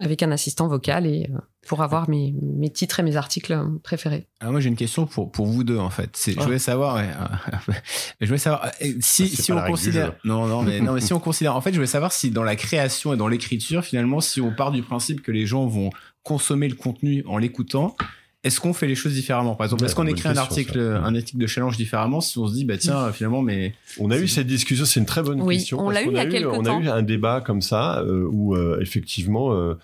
avec 0.00 0.22
un 0.22 0.32
assistant 0.32 0.66
vocal 0.66 1.06
et 1.06 1.28
euh, 1.30 1.38
pour 1.66 1.82
avoir 1.82 2.08
mes, 2.08 2.34
mes 2.40 2.70
titres 2.70 3.00
et 3.00 3.02
mes 3.02 3.16
articles 3.16 3.56
préférés. 3.82 4.26
Alors 4.40 4.52
moi 4.52 4.60
j'ai 4.60 4.68
une 4.68 4.76
question 4.76 5.06
pour, 5.06 5.30
pour 5.30 5.46
vous 5.46 5.62
deux 5.62 5.78
en 5.78 5.90
fait. 5.90 6.10
C'est, 6.14 6.32
Ah. 6.36 6.40
Je 6.40 6.46
voulais 6.46 6.58
savoir, 6.58 6.96
ouais, 6.96 7.08
euh, 7.08 7.72
je 8.20 8.26
voulais 8.26 8.38
savoir 8.38 8.64
euh, 8.82 8.92
si, 9.00 9.30
Ah, 9.32 9.42
si 9.42 9.52
on 9.52 9.60
considère, 9.62 10.14
non 10.24 10.46
non 10.46 10.62
mais 10.62 10.80
non 10.80 10.94
mais 10.94 11.00
si 11.00 11.12
on 11.12 11.20
considère, 11.20 11.54
en 11.54 11.60
fait 11.60 11.70
je 11.70 11.76
voulais 11.76 11.86
savoir 11.86 12.12
si 12.12 12.30
dans 12.30 12.42
la 12.42 12.56
création 12.56 13.12
et 13.12 13.16
dans 13.16 13.28
l'écriture 13.28 13.84
finalement 13.84 14.20
si 14.20 14.40
on 14.40 14.52
part 14.52 14.72
du 14.72 14.82
principe 14.82 15.20
que 15.22 15.32
les 15.32 15.46
gens 15.46 15.66
vont 15.66 15.90
consommer 16.22 16.68
le 16.68 16.76
contenu 16.76 17.22
en 17.26 17.36
l'écoutant, 17.36 17.94
est-ce 18.42 18.58
qu'on 18.60 18.72
fait 18.72 18.86
les 18.86 18.94
choses 18.94 19.12
différemment? 19.14 19.54
Par 19.54 19.66
exemple, 19.66 19.82
Ouais, 19.82 19.86
est-ce 19.88 19.94
qu'on 19.94 20.06
écrit 20.06 20.28
un 20.28 20.36
article, 20.36 20.78
ça. 20.78 21.02
un 21.04 21.14
article 21.14 21.38
de 21.38 21.46
challenge 21.46 21.76
différemment 21.76 22.20
si 22.20 22.38
on 22.38 22.46
se 22.46 22.54
dit 22.54 22.64
bah 22.64 22.78
tiens 22.78 23.12
finalement 23.12 23.42
mais 23.42 23.74
On 23.98 24.10
a 24.10 24.18
eu 24.18 24.28
cette 24.28 24.46
discussion, 24.46 24.84
c'est 24.86 25.00
une 25.00 25.06
très 25.06 25.22
bonne 25.22 25.42
Oui, 25.42 25.56
question. 25.58 25.78
on 25.80 25.90
l'a 25.90 26.02
eu 26.02 26.06
il 26.08 26.12
y 26.14 26.18
a 26.18 26.24
eu, 26.26 26.28
quelque 26.30 26.46
On 26.48 26.62
temps. 26.62 26.78
a 26.78 26.82
eu 26.82 26.88
un 26.88 27.02
débat 27.02 27.40
comme 27.40 27.60
ça 27.62 28.00
euh, 28.00 28.26
où 28.30 28.54
euh, 28.56 28.78
effectivement 28.80 29.52
euh, 29.52 29.74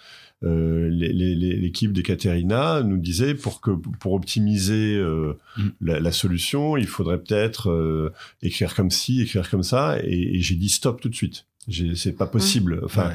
euh, 0.45 0.89
l'équipe 0.91 1.93
d'Ekaterina 1.93 2.83
nous 2.83 2.99
disait 2.99 3.35
pour 3.35 3.61
que 3.61 3.71
pour 4.01 4.13
optimiser 4.15 4.95
euh, 4.97 5.37
Mm. 5.57 5.69
la, 5.81 6.01
la 6.01 6.13
solution, 6.13 6.77
il 6.77 6.87
faudrait 6.87 7.19
peut-être 7.19 7.71
euh, 7.71 8.13
écrire 8.43 8.75
comme 8.75 8.91
ci, 8.91 9.23
écrire 9.23 9.49
comme 9.49 9.63
ça, 9.63 9.97
et, 10.05 10.37
et 10.37 10.41
j'ai 10.43 10.55
dit 10.55 10.69
stop 10.69 11.01
tout 11.01 11.09
de 11.09 11.15
suite. 11.15 11.47
C'est 11.95 12.13
pas 12.13 12.27
possible. 12.27 12.81
Enfin, 12.85 13.09
Ouais. 13.09 13.15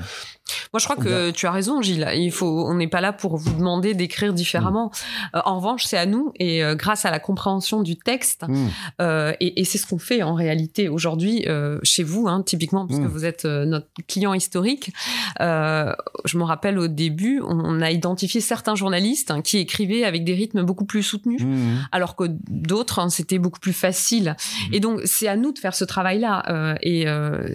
Moi, 0.73 0.79
je 0.79 0.85
crois 0.85 0.95
que 0.95 1.31
tu 1.31 1.47
as 1.47 1.51
raison, 1.51 1.81
Gilles. 1.81 2.07
Il 2.15 2.31
faut, 2.31 2.65
on 2.65 2.75
n'est 2.75 2.87
pas 2.87 3.01
là 3.01 3.11
pour 3.11 3.35
vous 3.35 3.53
demander 3.53 3.93
d'écrire 3.93 4.33
différemment. 4.33 4.89
Euh, 5.35 5.41
en 5.43 5.57
revanche, 5.57 5.83
c'est 5.83 5.97
à 5.97 6.05
nous 6.05 6.31
et 6.39 6.63
euh, 6.63 6.75
grâce 6.75 7.03
à 7.03 7.11
la 7.11 7.19
compréhension 7.19 7.81
du 7.81 7.97
texte, 7.97 8.45
hmm, 8.47 8.67
Euh, 9.01 9.33
et, 9.39 9.59
et 9.59 9.65
c'est 9.65 9.77
ce 9.77 9.85
qu'on 9.85 9.97
fait 9.97 10.21
en 10.23 10.33
réalité 10.33 10.87
aujourd'hui 10.87 11.45
chez 11.83 12.03
vous, 12.03 12.27
hein, 12.27 12.43
typiquement, 12.45 12.85
puisque 12.85 13.01
Mm. 13.01 13.07
vous 13.07 13.25
êtes 13.25 13.45
notre 13.45 13.87
client 14.07 14.33
historique. 14.33 14.91
Je 15.39 16.37
me 16.37 16.43
rappelle 16.43 16.77
au 16.79 16.87
début, 16.87 17.41
on 17.45 17.81
a 17.81 17.91
identifié 17.91 18.41
certains 18.41 18.75
journalistes 18.75 19.31
hein, 19.31 19.41
qui 19.41 19.57
écrivaient 19.57 20.03
avec 20.03 20.23
des 20.23 20.33
rythmes 20.33 20.63
beaucoup 20.63 20.85
plus 20.85 21.03
soutenus. 21.03 21.41
hmm, 21.41 21.77
Alors 21.91 22.15
que 22.15 22.25
d'autres, 22.49 22.99
hein, 22.99 23.09
c'était 23.09 23.39
beaucoup 23.39 23.59
plus 23.59 23.73
facile. 23.73 24.35
Et 24.71 24.79
donc, 24.79 25.01
c'est 25.05 25.27
à 25.27 25.35
nous 25.35 25.51
de 25.51 25.59
faire 25.59 25.75
ce 25.75 25.83
travail-là. 25.83 26.77
et 26.81 27.05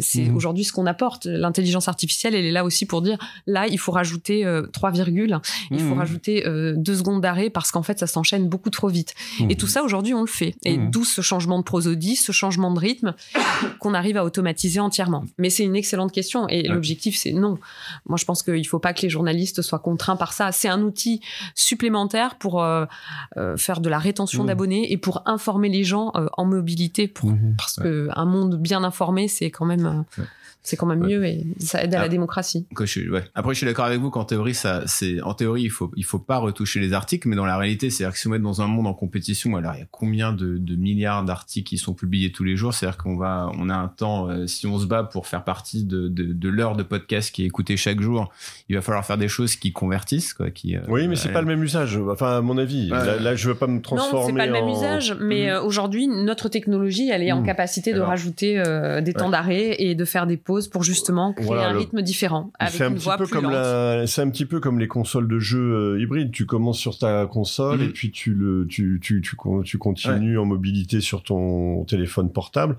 c'est 0.00 0.30
aujourd'hui 0.30 0.64
ce 0.64 0.72
qu'on 0.72 0.86
apporte. 0.86 1.26
L'intelligence 1.26 1.88
artificielle, 1.88 2.34
elle 2.34 2.44
est 2.44 2.52
là 2.52 2.64
aussi 2.64 2.84
pour 2.86 3.02
dire 3.06 3.18
là, 3.46 3.66
il 3.66 3.78
faut 3.78 3.92
rajouter 3.92 4.44
euh, 4.44 4.66
trois 4.72 4.90
virgules, 4.90 5.38
il 5.70 5.80
faut 5.80 5.94
Mhm. 5.94 5.98
rajouter 5.98 6.46
euh, 6.46 6.74
deux 6.76 6.94
secondes 6.96 7.20
d'arrêt 7.20 7.50
parce 7.50 7.70
qu'en 7.72 7.82
fait, 7.82 7.98
ça 7.98 8.06
s'enchaîne 8.06 8.48
beaucoup 8.48 8.70
trop 8.70 8.88
vite. 8.88 9.14
Mmh. 9.40 9.50
Et 9.50 9.56
tout 9.56 9.66
ça, 9.66 9.82
aujourd'hui, 9.82 10.14
on 10.14 10.20
le 10.20 10.26
fait. 10.26 10.54
Et 10.64 10.76
Mhm. 10.78 10.90
d'où 10.90 11.04
ce 11.04 11.20
changement 11.22 11.58
de 11.58 11.64
prosodie, 11.64 12.16
ce 12.16 12.32
changement 12.32 12.70
de 12.72 12.78
rythme 12.78 13.14
qu'on 13.80 13.94
arrive 13.94 14.16
à 14.16 14.24
automatiser 14.24 14.80
entièrement. 14.80 15.24
Mais 15.38 15.50
c'est 15.50 15.64
une 15.64 15.76
excellente 15.76 16.12
question. 16.12 16.48
Et 16.48 16.62
Ouais. 16.68 16.74
l'objectif, 16.74 17.16
c'est 17.16 17.32
non. 17.32 17.58
Moi, 18.06 18.16
je 18.18 18.24
pense 18.24 18.42
qu'il 18.42 18.54
ne 18.54 18.62
faut 18.64 18.78
pas 18.78 18.92
que 18.94 19.02
les 19.02 19.10
journalistes 19.10 19.62
soient 19.62 19.78
contraints 19.78 20.16
par 20.16 20.32
ça. 20.32 20.52
C'est 20.52 20.68
un 20.68 20.82
outil 20.82 21.20
supplémentaire 21.54 22.36
pour 22.36 22.62
euh, 22.62 22.84
faire 23.56 23.80
de 23.80 23.88
la 23.88 23.98
rétention 23.98 24.44
d'abonnés 24.44 24.92
et 24.92 24.96
pour 24.96 25.22
informer 25.26 25.68
les 25.68 25.84
gens 25.84 26.12
en 26.36 26.44
mobilité. 26.44 27.08
Pour, 27.08 27.32
parce 27.58 27.76
que 27.76 28.08
un 28.14 28.24
monde 28.24 28.56
bien 28.60 28.84
informé, 28.84 29.28
c'est 29.28 29.50
quand 29.50 29.64
même, 29.66 30.04
Ouais. 30.18 30.24
C'est 30.66 30.76
quand 30.76 30.86
même 30.86 31.00
Ouais. 31.00 31.08
mieux 31.08 31.24
et 31.24 31.46
ça 31.58 31.82
aide 31.82 31.94
à 31.94 31.98
Ah. 32.00 32.02
la 32.02 32.08
démocratie. 32.08 32.66
Quoi, 32.74 32.84
je 32.86 32.90
suis- 32.90 33.08
ouais. 33.08 33.22
Après, 33.34 33.54
je 33.54 33.58
suis 33.58 33.66
d'accord 33.66 33.84
avec 33.84 34.00
vous 34.00 34.10
qu'en 34.10 34.24
théorie, 34.24 34.54
ça, 34.54 34.82
c'est, 34.86 35.20
en 35.22 35.32
théorie, 35.34 35.62
il 35.62 35.70
faut, 35.70 35.90
il 35.96 36.04
faut 36.04 36.18
pas 36.18 36.38
retoucher 36.38 36.80
les 36.80 36.92
articles, 36.92 37.28
mais 37.28 37.36
dans 37.36 37.46
la 37.46 37.56
réalité, 37.56 37.88
c'est-à-dire 37.90 38.12
que 38.14 38.18
si 38.18 38.26
on 38.28 38.34
est 38.34 38.38
dans 38.40 38.60
un 38.62 38.66
monde 38.66 38.86
en 38.88 38.94
compétition, 38.94 39.56
alors 39.56 39.74
il 39.74 39.78
y 39.78 39.82
a 39.82 39.86
combien 39.90 40.32
de, 40.32 40.58
de 40.58 40.74
milliards 40.76 41.24
d'articles 41.24 41.68
qui 41.68 41.78
sont 41.78 41.94
publiés 41.94 42.32
tous 42.32 42.42
les 42.44 42.56
jours, 42.56 42.74
c'est-à-dire 42.74 42.98
qu'on 42.98 43.16
va, 43.16 43.50
on 43.58 43.70
a 43.70 43.74
un 43.74 43.88
temps, 43.88 44.28
euh, 44.28 44.46
si 44.48 44.66
on 44.66 44.78
se 44.78 44.86
bat 44.86 45.04
pour 45.04 45.26
faire 45.28 45.44
partie 45.44 45.84
de, 45.84 46.08
de, 46.08 46.32
de 46.32 46.48
l'heure 46.48 46.76
de 46.76 46.82
podcast 46.82 47.32
qui 47.32 47.42
est 47.44 47.46
écoutée 47.46 47.76
chaque 47.76 48.00
jour, 48.00 48.32
il 48.68 48.74
va 48.74 48.82
falloir 48.82 49.04
faire 49.06 49.18
des 49.18 49.28
choses 49.28 49.54
qui 49.56 49.72
convertissent, 49.72 50.34
quoi, 50.34 50.50
qui. 50.50 50.76
euh, 50.76 50.80
Oui, 50.88 51.06
mais 51.06 51.14
c'est 51.16 51.32
pas 51.32 51.40
le 51.40 51.46
même 51.46 51.62
usage. 51.62 51.96
Enfin, 52.10 52.38
à 52.38 52.40
mon 52.40 52.58
avis. 52.58 52.90
Ouais. 52.90 52.98
Là, 53.06 53.20
là, 53.20 53.34
je 53.36 53.48
veux 53.48 53.54
pas 53.54 53.66
me 53.68 53.80
transformer. 53.80 54.20
Non, 54.20 54.26
c'est 54.26 54.36
pas 54.36 54.46
le 54.46 54.52
même 54.52 54.68
usage, 54.68 55.16
mais 55.20 55.44
Mhm. 55.44 55.48
euh, 55.50 55.62
aujourd'hui, 55.62 56.08
notre 56.08 56.48
technologie, 56.48 57.08
elle 57.10 57.22
est 57.22 57.30
en 57.32 57.40
Mhm. 57.40 57.46
capacité 57.46 57.90
de 57.92 57.96
Alors. 57.98 58.08
rajouter 58.08 58.58
euh, 58.58 59.00
des 59.00 59.12
temps 59.12 59.26
Ouais. 59.26 59.30
d'arrêt 59.32 59.76
et 59.78 59.94
de 59.94 60.04
faire 60.04 60.26
des 60.26 60.36
pauses 60.36 60.55
pour 60.68 60.82
justement 60.82 61.32
créer 61.32 61.46
Voilà, 61.46 61.68
un 61.68 61.72
le- 61.72 61.78
rythme 61.78 62.02
différent, 62.02 62.50
avec 62.58 62.74
C'est 62.74 62.84
un 62.84 62.88
une 62.88 62.94
petit 62.96 63.04
voix 63.04 63.16
peu 63.16 63.24
plus 63.24 63.32
comme 63.34 63.44
lente. 63.44 63.52
la, 63.52 64.06
c'est 64.06 64.22
un 64.22 64.30
petit 64.30 64.46
peu 64.46 64.60
comme 64.60 64.78
les 64.78 64.88
consoles 64.88 65.28
de 65.28 65.38
jeux 65.38 65.74
euh, 65.96 66.00
hybrides. 66.00 66.30
Tu 66.32 66.46
commences 66.46 66.78
sur 66.78 66.98
ta 66.98 67.26
console 67.26 67.78
Mhm. 67.78 67.84
et 67.84 67.88
puis 67.88 68.10
tu 68.10 68.34
le, 68.34 68.66
tu, 68.68 68.98
tu, 69.02 69.20
tu, 69.20 69.36
tu 69.64 69.78
continues 69.78 70.38
en 70.38 70.44
mobilité 70.46 71.00
sur 71.00 71.22
ton 71.22 71.84
téléphone 71.84 72.30
portable. 72.32 72.76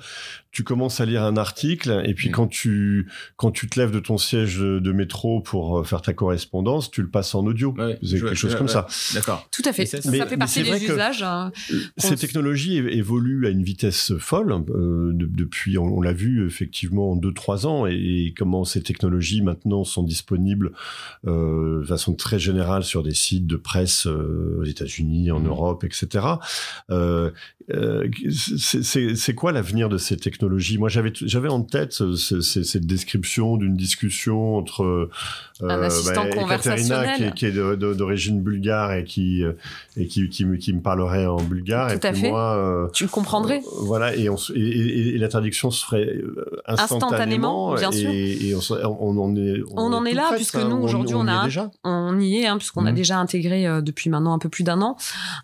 Tu 0.57 0.63
commences 0.63 0.99
à 1.01 1.05
lire 1.05 1.21
un 1.21 1.37
article 1.37 2.01
et 2.07 2.15
puis 2.15 2.29
Mhm. 2.29 2.33
quand 2.33 2.47
tu, 2.47 3.07
quand 3.35 3.51
tu 3.51 3.69
te 3.69 3.79
lèves 3.79 3.91
de 3.91 3.99
ton 3.99 4.17
siège 4.17 4.57
de 4.57 4.91
métro 4.91 5.39
pour 5.39 5.77
euh, 5.77 5.83
faire 5.83 6.01
ta 6.01 6.13
correspondance, 6.13 6.89
tu 6.89 7.03
le 7.03 7.09
passes 7.09 7.35
en 7.35 7.45
audio. 7.45 7.75
Ouais, 7.77 7.99
c'est 8.01 8.19
quelque 8.19 8.33
chose 8.33 8.53
ouais, 8.53 8.57
comme 8.57 8.65
ouais. 8.65 8.73
ça. 8.73 8.87
D'accord. 9.13 9.47
Tout 9.51 9.61
à 9.65 9.71
fait. 9.71 9.85
Ça, 9.85 10.01
fait 10.01 10.35
partie 10.35 10.63
des 10.63 10.83
usages. 10.83 11.21
hein. 11.21 11.51
Ces 11.97 12.15
technologies 12.15 12.77
évoluent 12.77 13.45
à 13.45 13.51
une 13.51 13.61
vitesse 13.61 14.13
folle 14.17 14.51
euh, 14.51 15.11
de- 15.13 15.27
depuis, 15.27 15.77
on, 15.77 15.83
on 15.97 16.01
l'a 16.01 16.11
vu 16.13 16.47
effectivement 16.47 17.11
en 17.11 17.15
2-3 17.17 17.67
ans, 17.67 17.85
et, 17.85 17.93
et 17.93 18.33
comment 18.35 18.63
ces 18.63 18.81
technologies 18.81 19.43
maintenant 19.43 19.83
sont 19.83 20.01
disponibles 20.01 20.71
euh, 21.27 21.81
de 21.81 21.85
façon 21.85 22.15
très 22.15 22.39
générale 22.39 22.83
sur 22.83 23.03
des 23.03 23.13
sites 23.13 23.45
de 23.45 23.57
presse 23.57 24.07
euh, 24.07 24.57
aux 24.59 24.63
États-Unis, 24.65 25.29
en 25.29 25.39
Mhm. 25.39 25.47
Europe, 25.49 25.83
etc. 25.83 26.25
Euh, 26.89 27.29
euh, 27.71 28.09
c'est 28.31 29.35
quoi 29.35 29.51
l'avenir 29.51 29.87
de 29.89 29.99
ces 29.99 30.17
technologies? 30.17 30.46
Moi, 30.79 30.89
j'avais 30.89 31.11
j'avais 31.13 31.49
en 31.49 31.61
tête 31.61 31.93
ce- 31.93 32.15
ce- 32.15 32.41
ce- 32.41 32.63
cette 32.63 32.85
description 32.85 33.57
d'une 33.57 33.75
discussion 33.75 34.55
entre 34.57 34.83
euh, 34.83 35.09
Un 35.61 35.81
assistant 35.81 36.27
conversationnel. 36.29 37.15
qui 37.17 37.23
est, 37.23 37.33
qui 37.33 37.45
est 37.47 37.51
d'origine 37.51 38.41
bulgare 38.41 38.93
et 38.93 39.03
qui 39.03 39.43
euh, 39.43 39.53
et 39.97 40.07
qui, 40.07 40.29
qui, 40.29 40.45
me, 40.45 40.57
qui 40.57 40.71
me 40.73 40.81
parlerait 40.81 41.25
en 41.25 41.37
bulgare 41.41 41.87
Tout 41.91 42.05
et 42.05 42.07
à 42.07 42.11
puis 42.11 42.21
fait. 42.21 42.29
moi 42.29 42.55
euh, 42.55 42.87
Tu 42.93 43.03
le 43.03 43.09
comprendrais 43.09 43.59
euh, 43.59 43.69
voilà 43.81 44.15
et, 44.15 44.29
on, 44.29 44.37
se- 44.37 44.53
et, 44.53 44.59
et- 44.59 45.15
et 45.15 45.17
la 45.17 45.27
traduction 45.27 45.71
se 45.71 45.83
ferait 45.85 46.05
euh, 46.05 46.45
instantanément, 46.67 47.73
Instantanément, 47.73 47.75
bien 47.75 47.91
sûr. 47.91 48.09
et, 48.11 48.53
on, 48.55 49.17
en 49.17 49.35
est 49.35 49.61
On 49.75 49.93
en 49.93 50.05
est 50.05 50.13
là, 50.13 50.31
puisque 50.35 50.55
nous, 50.57 50.77
aujourd'hui, 50.77 51.15
on 51.15 51.25
y 51.25 51.29
a 51.29 51.43
déjà 51.45 51.71
On 51.83 52.19
y 52.19 52.37
est, 52.37 52.47
hein, 52.47 52.57
puisqu'on 52.57 52.85
a 52.85 52.91
Mhm. 52.91 52.95
déjà 52.95 53.17
intégré 53.17 53.67
euh, 53.67 53.81
depuis 53.81 54.09
maintenant 54.09 54.33
un 54.33 54.39
peu 54.39 54.49
plus 54.49 54.63
d'un 54.63 54.81
an 54.81 54.95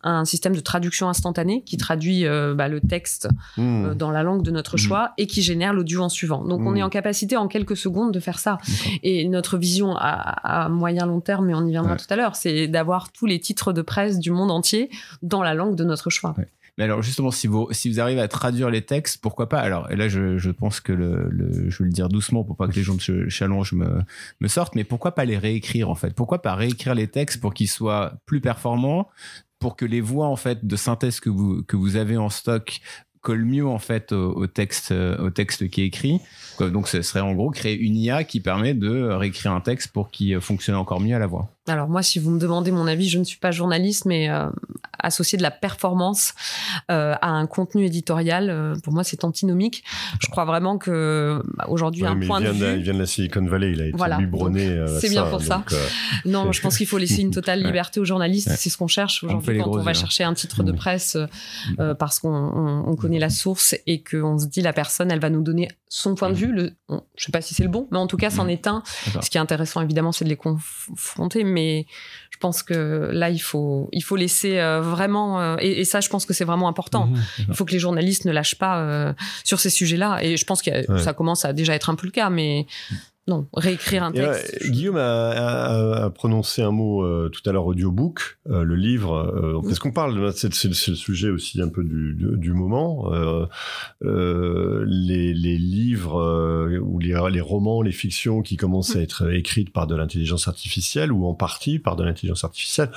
un 0.04 0.26
système 0.26 0.56
de 0.56 0.60
traduction 0.62 1.10
instantanée 1.10 1.64
qui 1.66 1.78
traduit 1.78 2.26
bah, 2.56 2.68
le 2.68 2.80
texte 2.82 3.28
euh, 3.60 3.94
dans 3.96 4.12
la 4.12 4.24
langue 4.24 4.44
de 4.44 4.52
notre. 4.52 4.78
Choix 4.84 5.12
et 5.18 5.28
qui 5.28 5.42
génère 5.42 5.74
l'audio 5.74 6.02
en 6.02 6.10
suivant. 6.10 6.44
Donc 6.46 6.62
on 6.62 6.72
Mhm. 6.72 6.78
est 6.78 6.84
en 6.84 6.90
capacité 6.90 7.38
en 7.38 7.48
quelques 7.48 7.78
secondes 7.78 8.12
de 8.14 8.20
faire 8.20 8.40
ça. 8.40 8.58
Et 9.04 9.28
notre 9.28 9.58
vision 9.58 9.96
à, 9.96 10.64
à 10.66 10.70
moyen 10.70 11.06
long 11.06 11.22
terme, 11.22 11.46
mais 11.48 11.54
on 11.54 11.66
y 11.66 11.72
viendra 11.72 11.94
Ouais. 11.94 11.98
tout 11.98 12.06
à 12.10 12.16
l'heure, 12.16 12.36
c'est 12.36 12.68
d'avoir 12.68 13.12
tous 13.12 13.26
les 13.26 13.40
titres 13.40 13.74
de 13.74 13.82
presse 13.82 14.20
du 14.20 14.32
monde 14.32 14.52
entier 14.52 14.90
dans 15.22 15.44
la 15.44 15.54
langue 15.54 15.76
de 15.76 15.84
notre 15.84 16.10
choix. 16.10 16.36
Mais 16.78 16.86
alors 16.86 17.04
justement, 17.04 17.30
si 17.30 17.46
vous 17.46 17.68
si 17.72 17.88
vous 17.88 18.00
arrivez 18.00 18.20
à 18.22 18.28
traduire 18.28 18.72
les 18.72 18.82
textes, 18.82 19.22
pourquoi 19.22 19.48
pas? 19.48 19.60
Alors 19.60 19.92
et 19.92 19.96
là, 19.96 20.08
je, 20.10 20.40
je 20.40 20.50
pense 20.50 20.80
que 20.80 20.92
le, 20.92 21.28
le- 21.30 21.70
je 21.70 21.78
vais 21.78 21.86
le 21.86 21.92
dire 21.92 22.10
doucement 22.10 22.44
pour 22.44 22.56
pas 22.58 22.68
que 22.68 22.74
les 22.74 22.82
gens 22.82 22.96
de 22.96 23.30
challenge 23.30 23.74
me 23.74 24.00
me 24.40 24.48
sortent, 24.48 24.74
mais 24.74 24.84
pourquoi 24.84 25.14
pas 25.14 25.24
les 25.26 25.38
réécrire 25.38 25.92
en 25.92 25.96
fait? 25.96 26.16
Pourquoi 26.16 26.42
pas 26.42 26.56
réécrire 26.56 26.96
les 26.96 27.08
textes 27.08 27.40
pour 27.40 27.54
qu'ils 27.54 27.70
soient 27.70 28.14
plus 28.26 28.42
performants, 28.42 29.08
pour 29.60 29.76
que 29.76 29.86
les 29.86 30.02
voix 30.02 30.26
en 30.26 30.36
fait 30.36 30.66
de 30.66 30.76
synthèse 30.76 31.20
que 31.20 31.30
vous 31.30 31.62
que 31.62 31.76
vous 31.76 31.96
avez 31.96 32.18
en 32.18 32.30
stock 32.30 32.80
collent 33.24 33.46
mieux 33.46 33.66
en 33.66 33.80
fait 33.80 34.12
au, 34.12 34.34
au 34.34 34.46
texte 34.46 34.92
euh, 34.92 35.18
au 35.18 35.32
texte 35.32 35.68
qui 35.70 35.82
est 35.82 35.88
écrit. 35.88 36.22
Donc 36.60 36.88
ce 36.88 37.02
serait 37.02 37.22
en 37.22 37.34
gros 37.34 37.50
créer 37.50 37.76
une 37.76 37.96
IA 37.96 38.24
qui 38.24 38.40
permet 38.40 38.76
de 38.76 39.10
réécrire 39.10 39.54
un 39.54 39.62
texte 39.62 39.92
pour 39.92 40.12
qu'il 40.12 40.40
fonctionne 40.40 40.76
encore 40.76 41.00
mieux 41.00 41.16
à 41.16 41.20
la 41.20 41.26
voix. 41.26 41.50
Alors 41.68 41.88
moi, 41.88 42.04
si 42.04 42.20
vous 42.20 42.30
me 42.30 42.40
demandez 42.40 42.72
mon 42.72 42.88
avis, 42.88 43.08
je 43.08 43.18
ne 43.18 43.24
suis 43.24 43.38
pas 43.40 43.52
journaliste, 43.52 44.04
mais 44.06 44.30
euh, 44.30 44.50
associer 45.00 45.38
de 45.38 45.44
la 45.44 45.52
performance 45.52 46.34
euh, 46.92 47.16
à 47.22 47.30
un 47.30 47.48
contenu 47.48 47.86
éditorial, 47.86 48.50
euh, 48.50 48.76
pour 48.84 48.92
moi, 48.94 49.06
c'est 49.06 49.24
antinomique. 49.24 49.84
Je 50.20 50.28
crois 50.28 50.44
vraiment 50.44 50.78
que 50.78 51.42
bah, 51.56 51.66
aujourd'hui, 51.70 52.04
Ouais, 52.04 52.10
un 52.10 52.20
point 52.20 52.42
il, 52.42 52.48
de 52.48 52.52
vient 52.52 52.68
de, 52.68 52.72
vue, 52.74 52.78
il 52.80 52.84
vient 52.84 52.94
de 52.96 53.00
la 53.00 53.06
Silicon 53.06 53.46
Valley, 53.46 53.72
il 53.72 53.82
a 53.82 53.86
été 53.86 53.98
Voilà. 53.98 54.18
biberonné. 54.18 54.84
c'est 55.00 55.10
bien 55.10 55.24
pour 55.26 55.42
ça. 55.42 55.58
donc, 55.60 55.72
euh, 55.72 55.88
Non, 56.26 56.52
je 56.52 56.62
pense 56.62 56.78
qu'il 56.78 56.88
faut 56.88 56.98
laisser 56.98 57.22
une 57.22 57.32
totale 57.40 57.64
liberté 57.64 58.02
aux 58.02 58.06
journalistes. 58.06 58.48
Ouais. 58.50 58.56
C'est 58.58 58.70
ce 58.70 58.78
qu'on 58.78 58.88
cherche 58.88 59.24
aujourd'hui 59.24 59.58
quand 59.60 59.70
on 59.70 59.78
va 59.78 59.84
yeux, 59.84 59.90
hein. 59.90 59.94
chercher 59.94 60.24
un 60.26 60.34
titre 60.34 60.64
de 60.64 60.72
Mmh. 60.74 60.76
presse 60.76 61.16
euh, 61.16 61.28
euh, 61.80 61.94
parce 61.94 62.20
qu'on 62.20 62.30
on- 62.34 62.90
on 62.90 62.96
connaît 62.98 63.20
la 63.20 63.30
source 63.30 63.74
et 63.88 64.04
qu'on 64.04 64.38
se 64.38 64.48
dit 64.48 64.62
la 64.62 64.74
personne, 64.74 65.12
elle 65.12 65.20
va 65.22 65.30
nous 65.30 65.42
donner 65.42 65.70
son 65.88 66.16
point 66.16 66.28
de 66.30 66.34
Mmh. 66.34 66.38
vue. 66.38 66.52
Le, 66.52 66.72
on- 66.90 67.04
je 67.16 67.24
sais 67.26 67.32
pas 67.32 67.42
si 67.42 67.54
c'est 67.54 67.64
le 67.64 67.70
bon, 67.70 67.88
mais 67.92 67.98
en 68.00 68.08
tout 68.08 68.18
cas, 68.18 68.30
c'en 68.32 68.48
est 68.50 68.68
un. 68.68 68.84
Ce 69.22 69.30
qui 69.30 69.38
est 69.38 69.42
intéressant, 69.42 69.80
évidemment, 69.82 70.12
c'est 70.12 70.26
de 70.26 70.30
les 70.30 70.36
confronter, 70.36 71.44
mais 71.54 71.86
je 72.32 72.38
pense 72.40 72.64
que 72.64 73.10
là, 73.14 73.30
il 73.30 73.40
faut, 73.40 73.88
il 73.94 74.02
faut 74.04 74.18
laisser 74.18 74.60
euh, 74.60 74.82
vraiment, 74.82 75.40
euh, 75.40 75.56
et, 75.60 75.80
et 75.82 75.86
ça, 75.86 76.02
je 76.02 76.10
pense 76.10 76.26
que 76.26 76.34
c'est 76.34 76.44
vraiment 76.46 76.68
important. 76.68 77.06
Mmh. 77.08 77.22
Il 77.50 77.54
faut 77.56 77.64
que 77.64 77.72
les 77.72 77.80
journalistes 77.80 78.26
ne 78.26 78.32
lâchent 78.34 78.58
pas 78.58 78.80
euh, 78.80 79.14
sur 79.46 79.60
ces 79.62 79.70
sujets-là. 79.70 80.20
Et 80.22 80.36
je 80.36 80.46
pense 80.46 80.62
que 80.62 80.72
Ouais. 80.92 81.00
ça 81.00 81.14
commence 81.14 81.46
à 81.46 81.54
déjà 81.54 81.74
être 81.76 81.90
un 81.90 81.96
peu 81.96 82.06
le 82.08 82.12
cas, 82.12 82.30
mais 82.30 82.66
non, 83.28 83.48
réécrire 83.54 84.04
un 84.04 84.12
texte. 84.12 84.70
Guillaume 84.70 84.98
a, 84.98 85.30
a- 85.30 86.04
a 86.06 86.10
prononcé 86.10 86.62
un 86.62 86.72
mot 86.72 87.04
euh, 87.04 87.30
tout 87.30 87.42
à 87.50 87.54
l'heure 87.54 87.66
audiobook, 87.66 88.38
euh, 88.50 88.64
le 88.64 88.76
livre. 88.76 89.14
Euh. 89.16 89.62
Parce 89.64 89.80
qu'on 89.80 89.92
parle, 89.94 90.34
c'est 90.34 90.54
le 90.66 90.74
sujet 90.74 91.30
aussi 91.30 91.62
un 91.62 91.70
peu 91.70 91.84
du, 91.84 92.14
du, 92.16 92.38
du 92.38 92.52
moment. 92.54 93.14
Euh, 93.14 93.46
euh, 94.04 94.84
les, 94.88 95.34
les 95.34 95.58
livres 95.58 96.20
euh, 96.22 96.80
ou 96.80 97.00
les, 97.00 97.18
les 97.32 97.42
romans, 97.42 97.82
les 97.82 97.92
fictions 97.92 98.42
qui 98.42 98.58
commencent 98.58 98.96
à 98.96 99.02
être 99.02 99.32
écrites 99.34 99.72
par 99.72 99.88
de 99.88 99.96
l'intelligence 99.96 100.48
artificielle 100.48 101.12
ou 101.12 101.26
en 101.26 101.34
partie 101.34 101.80
par 101.80 101.96
de 101.96 102.04
l'intelligence 102.04 102.44
artificielle, 102.44 102.92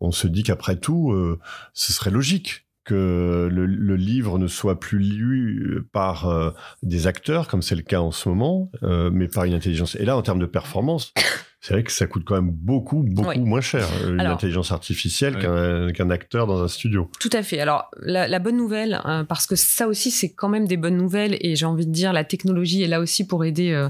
on 0.00 0.10
se 0.12 0.26
dit 0.26 0.42
qu'après 0.42 0.76
tout, 0.76 1.12
euh, 1.12 1.38
ce 1.74 1.92
serait 1.92 2.10
logique 2.10 2.65
que 2.86 3.48
le, 3.52 3.66
le 3.66 3.96
livre 3.96 4.38
ne 4.38 4.46
soit 4.46 4.80
plus 4.80 5.00
lu 5.00 5.82
par 5.92 6.28
euh, 6.28 6.52
des 6.82 7.06
acteurs, 7.06 7.48
comme 7.48 7.60
c'est 7.60 7.74
le 7.74 7.82
cas 7.82 8.00
en 8.00 8.12
ce 8.12 8.28
moment, 8.28 8.70
euh, 8.82 9.10
mais 9.12 9.28
par 9.28 9.44
une 9.44 9.54
intelligence. 9.54 9.96
Et 9.96 10.04
là, 10.04 10.16
en 10.16 10.22
termes 10.22 10.38
de 10.38 10.46
performance, 10.46 11.12
c'est 11.60 11.72
vrai 11.74 11.82
que 11.82 11.90
ça 11.90 12.06
coûte 12.06 12.22
quand 12.24 12.34
même 12.36 12.50
beaucoup, 12.50 13.02
beaucoup 13.02 13.30
Oui. 13.30 13.38
moins 13.38 13.60
cher, 13.60 13.88
euh, 14.04 14.12
une 14.12 14.20
Alors- 14.20 14.34
intelligence 14.34 14.70
artificielle 14.72 15.36
Ouais. 15.36 15.42
qu'un 15.42 15.92
qu'un 15.92 16.10
acteur 16.10 16.46
dans 16.46 16.62
un 16.62 16.68
studio. 16.68 17.10
Tout 17.18 17.30
à 17.32 17.42
fait. 17.42 17.58
Alors, 17.58 17.90
la, 18.00 18.28
la 18.28 18.38
bonne 18.38 18.56
nouvelle, 18.56 19.00
euh, 19.06 19.24
parce 19.24 19.46
que 19.46 19.56
ça 19.56 19.88
aussi, 19.88 20.10
c'est 20.10 20.32
quand 20.32 20.48
même 20.48 20.66
des 20.68 20.76
bonnes 20.76 20.96
nouvelles, 20.96 21.36
et 21.40 21.56
j'ai 21.56 21.66
envie 21.66 21.86
de 21.86 21.90
dire, 21.92 22.12
la 22.12 22.24
technologie 22.24 22.82
est 22.82 22.86
là 22.88 23.00
aussi 23.00 23.26
pour 23.26 23.44
aider, 23.44 23.72
euh, 23.72 23.88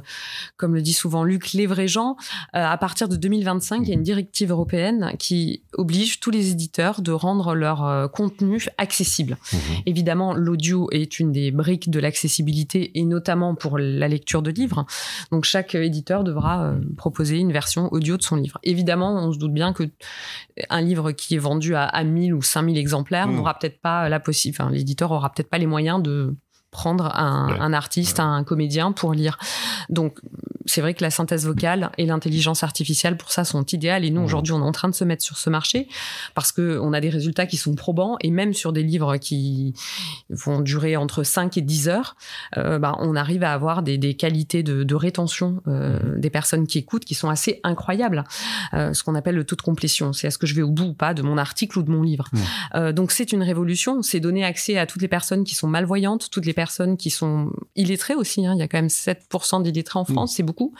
comme 0.56 0.74
le 0.74 0.80
dit 0.80 0.92
souvent 0.92 1.24
Luc, 1.24 1.52
les 1.52 1.66
vrais 1.66 1.88
gens. 1.88 2.16
Euh, 2.54 2.64
à 2.64 2.76
partir 2.78 3.08
de 3.08 3.16
2025, 3.16 3.80
il 3.82 3.88
y 3.88 3.90
a 3.90 3.94
une 3.94 4.02
directive 4.02 4.50
européenne 4.50 5.12
qui 5.18 5.62
oblige 5.74 6.20
tous 6.20 6.30
les 6.30 6.50
éditeurs 6.50 7.02
de 7.02 7.12
rendre 7.12 7.54
leur 7.54 7.84
euh, 7.84 8.08
contenu 8.08 8.66
accessible. 8.78 9.36
Mhm. 9.52 9.58
Évidemment, 9.86 10.34
l'audio 10.34 10.88
est 10.92 11.18
une 11.18 11.32
des 11.32 11.50
briques 11.50 11.90
de 11.90 11.98
l'accessibilité, 12.00 12.92
et 12.98 13.04
notamment 13.04 13.54
pour 13.54 13.76
la 13.78 14.08
lecture 14.08 14.40
de 14.42 14.50
livres. 14.50 14.86
Donc, 15.32 15.44
chaque 15.44 15.74
éditeur 15.74 16.24
devra 16.24 16.64
euh, 16.64 16.78
proposer 16.96 17.38
une 17.38 17.52
version 17.60 17.88
audio 17.92 18.16
de 18.16 18.22
son 18.22 18.36
livre. 18.36 18.58
Évidemment, 18.62 19.14
on 19.26 19.32
se 19.32 19.38
doute 19.38 19.54
bien 19.54 19.72
que 19.72 19.84
un 20.68 20.82
livre 20.82 21.12
qui 21.12 21.34
est 21.36 21.38
vendu 21.38 21.74
à, 21.74 21.84
à 21.84 22.04
1000 22.04 22.34
ou 22.34 22.42
5000 22.42 22.76
exemplaires 22.76 23.28
Mm. 23.28 23.36
n'aura 23.36 23.54
peut-être 23.58 23.80
pas 23.80 24.08
la 24.08 24.20
possible, 24.20 24.56
enfin, 24.58 24.70
l'éditeur 24.70 25.10
aura 25.10 25.32
peut-être 25.32 25.48
pas 25.48 25.58
les 25.58 25.66
moyens 25.66 26.02
de 26.02 26.36
prendre 26.76 27.06
un, 27.16 27.48
Ouais. 27.48 27.58
un 27.60 27.72
artiste, 27.72 28.20
un 28.20 28.44
comédien 28.44 28.92
pour 28.92 29.14
lire. 29.14 29.38
Donc, 29.88 30.18
c'est 30.68 30.80
vrai 30.80 30.94
que 30.94 31.02
la 31.04 31.10
synthèse 31.10 31.46
vocale 31.46 31.90
et 31.96 32.06
l'intelligence 32.06 32.64
artificielle 32.64 33.16
pour 33.16 33.30
ça 33.30 33.44
sont 33.44 33.64
idéales. 33.66 34.04
Et 34.04 34.10
nous, 34.10 34.20
aujourd'hui, 34.20 34.52
on 34.52 34.58
est 34.58 34.62
en 34.68 34.72
train 34.72 34.88
de 34.88 34.94
se 34.96 35.04
mettre 35.04 35.22
sur 35.22 35.38
ce 35.38 35.48
marché 35.48 35.86
parce 36.34 36.50
que 36.50 36.78
on 36.82 36.92
a 36.92 37.00
des 37.00 37.08
résultats 37.08 37.46
qui 37.46 37.56
sont 37.56 37.74
probants 37.76 38.16
et 38.20 38.30
même 38.32 38.52
sur 38.52 38.72
des 38.72 38.82
livres 38.82 39.16
qui 39.16 39.74
vont 40.28 40.58
durer 40.60 40.96
entre 40.96 41.22
5 41.22 41.56
et 41.56 41.60
10 41.60 41.88
heures, 41.88 42.16
euh, 42.56 42.80
bah, 42.80 42.96
on 42.98 43.14
arrive 43.14 43.44
à 43.44 43.52
avoir 43.52 43.82
des, 43.84 43.96
des 43.96 44.14
qualités 44.14 44.62
de, 44.64 44.82
de 44.82 44.94
rétention 44.94 45.62
euh, 45.68 45.86
Mmh. 45.86 46.20
des 46.20 46.30
personnes 46.30 46.66
qui 46.66 46.78
écoutent 46.78 47.04
qui 47.04 47.14
sont 47.14 47.30
assez 47.30 47.60
incroyables. 47.62 48.24
Euh, 48.74 48.92
ce 48.92 49.04
qu'on 49.04 49.14
appelle 49.14 49.36
le 49.36 49.44
taux 49.44 49.56
de 49.56 49.62
complétion. 49.62 50.12
C'est 50.12 50.26
est-ce 50.26 50.36
que 50.38 50.46
je 50.46 50.54
vais 50.54 50.62
au 50.62 50.70
bout 50.70 50.88
ou 50.88 50.94
pas 50.94 51.14
de 51.14 51.22
mon 51.22 51.38
article 51.38 51.78
ou 51.78 51.82
de 51.84 51.90
mon 51.90 52.02
livre. 52.02 52.28
Mmh. 52.74 52.90
Donc 52.92 53.12
c'est 53.12 53.30
une 53.32 53.42
révolution. 53.42 54.02
C'est 54.02 54.20
donner 54.20 54.44
accès 54.44 54.76
à 54.78 54.86
toutes 54.86 55.00
les 55.02 55.08
personnes 55.08 55.44
qui 55.44 55.54
sont 55.54 55.68
malvoyantes, 55.68 56.28
toutes 56.30 56.44
les 56.46 56.52
personnes 56.52 56.65
qui 56.96 57.10
sont 57.10 57.50
illettrées 57.74 58.14
aussi. 58.14 58.46
hein. 58.46 58.52
Il 58.54 58.58
y 58.58 58.62
a 58.62 58.68
quand 58.68 58.78
même 58.78 58.88
7% 58.88 59.62
d'illettrés 59.62 59.98
en 59.98 60.04
France, 60.04 60.34
c'est 60.36 60.42
beaucoup. 60.42 60.74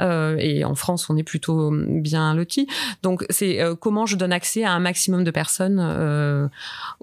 Euh, 0.00 0.36
et 0.38 0.64
en 0.64 0.74
France, 0.74 1.08
on 1.10 1.16
est 1.16 1.22
plutôt 1.22 1.72
bien 1.72 2.34
lotis. 2.34 2.66
Donc 3.02 3.24
c'est 3.30 3.60
euh, 3.60 3.74
comment 3.74 4.06
je 4.06 4.16
donne 4.16 4.32
accès 4.32 4.64
à 4.64 4.72
un 4.72 4.80
maximum 4.80 5.24
de 5.24 5.30
personnes 5.30 5.78
euh, 5.80 6.48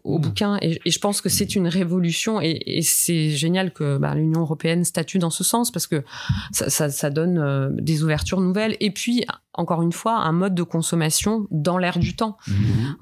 au 0.03 0.19
bouquin? 0.19 0.57
Et, 0.61 0.79
et 0.85 0.91
je 0.91 0.99
pense 0.99 1.21
que 1.21 1.29
c'est 1.29 1.55
une 1.55 1.67
révolution. 1.67 2.41
Et, 2.41 2.61
et 2.65 2.81
c'est 2.81 3.29
génial 3.31 3.71
que 3.71 3.97
bah, 3.97 4.13
l'Union 4.15 4.41
européenne 4.41 4.83
statue 4.83 5.19
dans 5.19 5.29
ce 5.29 5.43
sens 5.43 5.71
parce 5.71 5.87
que 5.87 6.03
ça, 6.51 6.69
ça, 6.69 6.89
ça 6.89 7.09
donne 7.09 7.37
euh, 7.37 7.69
des 7.71 8.03
ouvertures 8.03 8.41
nouvelles. 8.41 8.77
Et 8.79 8.91
puis 8.91 9.25
encore 9.57 9.81
une 9.81 9.91
fois, 9.91 10.17
un 10.17 10.31
mode 10.31 10.53
de 10.55 10.63
consommation 10.63 11.47
dans 11.51 11.77
l'air 11.77 11.97
du 11.97 12.15
temps. 12.15 12.37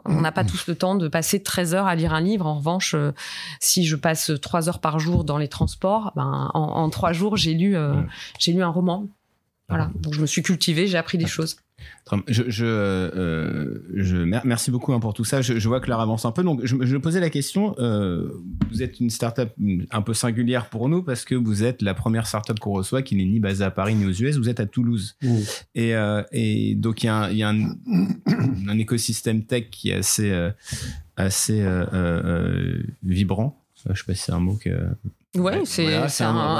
On 0.05 0.21
n'a 0.21 0.31
pas 0.31 0.43
tous 0.43 0.67
le 0.67 0.75
temps 0.75 0.95
de 0.95 1.07
passer 1.07 1.41
13 1.41 1.73
heures 1.73 1.87
à 1.87 1.95
lire 1.95 2.13
un 2.13 2.21
livre. 2.21 2.45
En 2.45 2.55
revanche, 2.55 2.95
euh, 2.95 3.11
si 3.59 3.85
je 3.85 3.95
passe 3.95 4.31
3 4.41 4.69
heures 4.69 4.79
par 4.79 4.99
jour 4.99 5.23
dans 5.23 5.37
les 5.37 5.47
transports, 5.47 6.11
ben, 6.15 6.49
en, 6.53 6.61
en 6.61 6.89
3 6.89 7.13
jours, 7.13 7.37
j'ai 7.37 7.53
lu, 7.53 7.75
euh, 7.75 8.01
j'ai 8.39 8.53
lu 8.53 8.63
un 8.63 8.69
roman. 8.69 9.07
Voilà. 9.69 9.89
Donc 9.95 10.13
je 10.13 10.21
me 10.21 10.25
suis 10.25 10.43
cultivée, 10.43 10.87
j'ai 10.87 10.97
appris 10.97 11.17
des 11.17 11.25
choses. 11.25 11.57
Je, 12.27 12.43
je, 12.49 12.65
euh, 12.65 13.79
je, 13.95 14.17
mer- 14.17 14.43
merci 14.45 14.71
beaucoup 14.71 14.93
hein, 14.93 14.99
pour 14.99 15.13
tout 15.13 15.23
ça. 15.25 15.41
Je, 15.41 15.57
je 15.59 15.67
vois 15.67 15.79
que 15.79 15.87
l'heure 15.89 15.99
avance 16.01 16.25
un 16.25 16.31
peu. 16.31 16.43
Donc, 16.43 16.61
je, 16.63 16.75
me- 16.75 16.99
posais 16.99 17.19
la 17.19 17.29
question. 17.29 17.75
euh, 17.79 18.29
vous 18.69 18.83
êtes 18.83 18.99
une 18.99 19.09
startup 19.09 19.49
un 19.91 20.01
peu 20.01 20.13
singulière 20.13 20.69
pour 20.69 20.87
nous 20.89 21.01
parce 21.03 21.25
que 21.25 21.33
vous 21.35 21.63
êtes 21.63 21.81
la 21.81 21.93
première 21.93 22.27
startup 22.27 22.59
qu'on 22.59 22.73
reçoit 22.73 23.01
qui 23.01 23.15
n'est 23.15 23.25
ni 23.25 23.39
basée 23.39 23.63
à 23.63 23.71
Paris 23.71 23.95
ni 23.95 24.05
aux 24.05 24.11
US. 24.11 24.37
Vous 24.37 24.49
êtes 24.49 24.59
à 24.59 24.65
Toulouse. 24.65 25.15
Et, 25.75 25.95
euh, 25.95 26.23
et 26.31 26.75
donc, 26.75 27.03
il 27.03 27.07
y 27.07 27.09
a, 27.09 27.15
un, 27.15 27.29
il 27.31 27.37
y 27.37 27.43
a 27.43 27.49
un, 27.49 27.75
un 28.67 28.77
écosystème 28.77 29.43
tech 29.43 29.65
qui 29.71 29.89
est 29.89 29.95
assez, 29.95 30.31
assez 31.17 31.65
vibrant. 33.03 33.59
Je 33.89 33.93
sais 33.99 34.05
pas 34.05 34.13
si 34.15 34.21
c'est 34.23 34.31
un 34.31 34.39
mot 34.39 34.55
que. 34.61 34.69
Ouais, 35.35 35.53
Ouais, 35.53 35.65
c'est 35.65 35.83
voilà, 35.83 36.07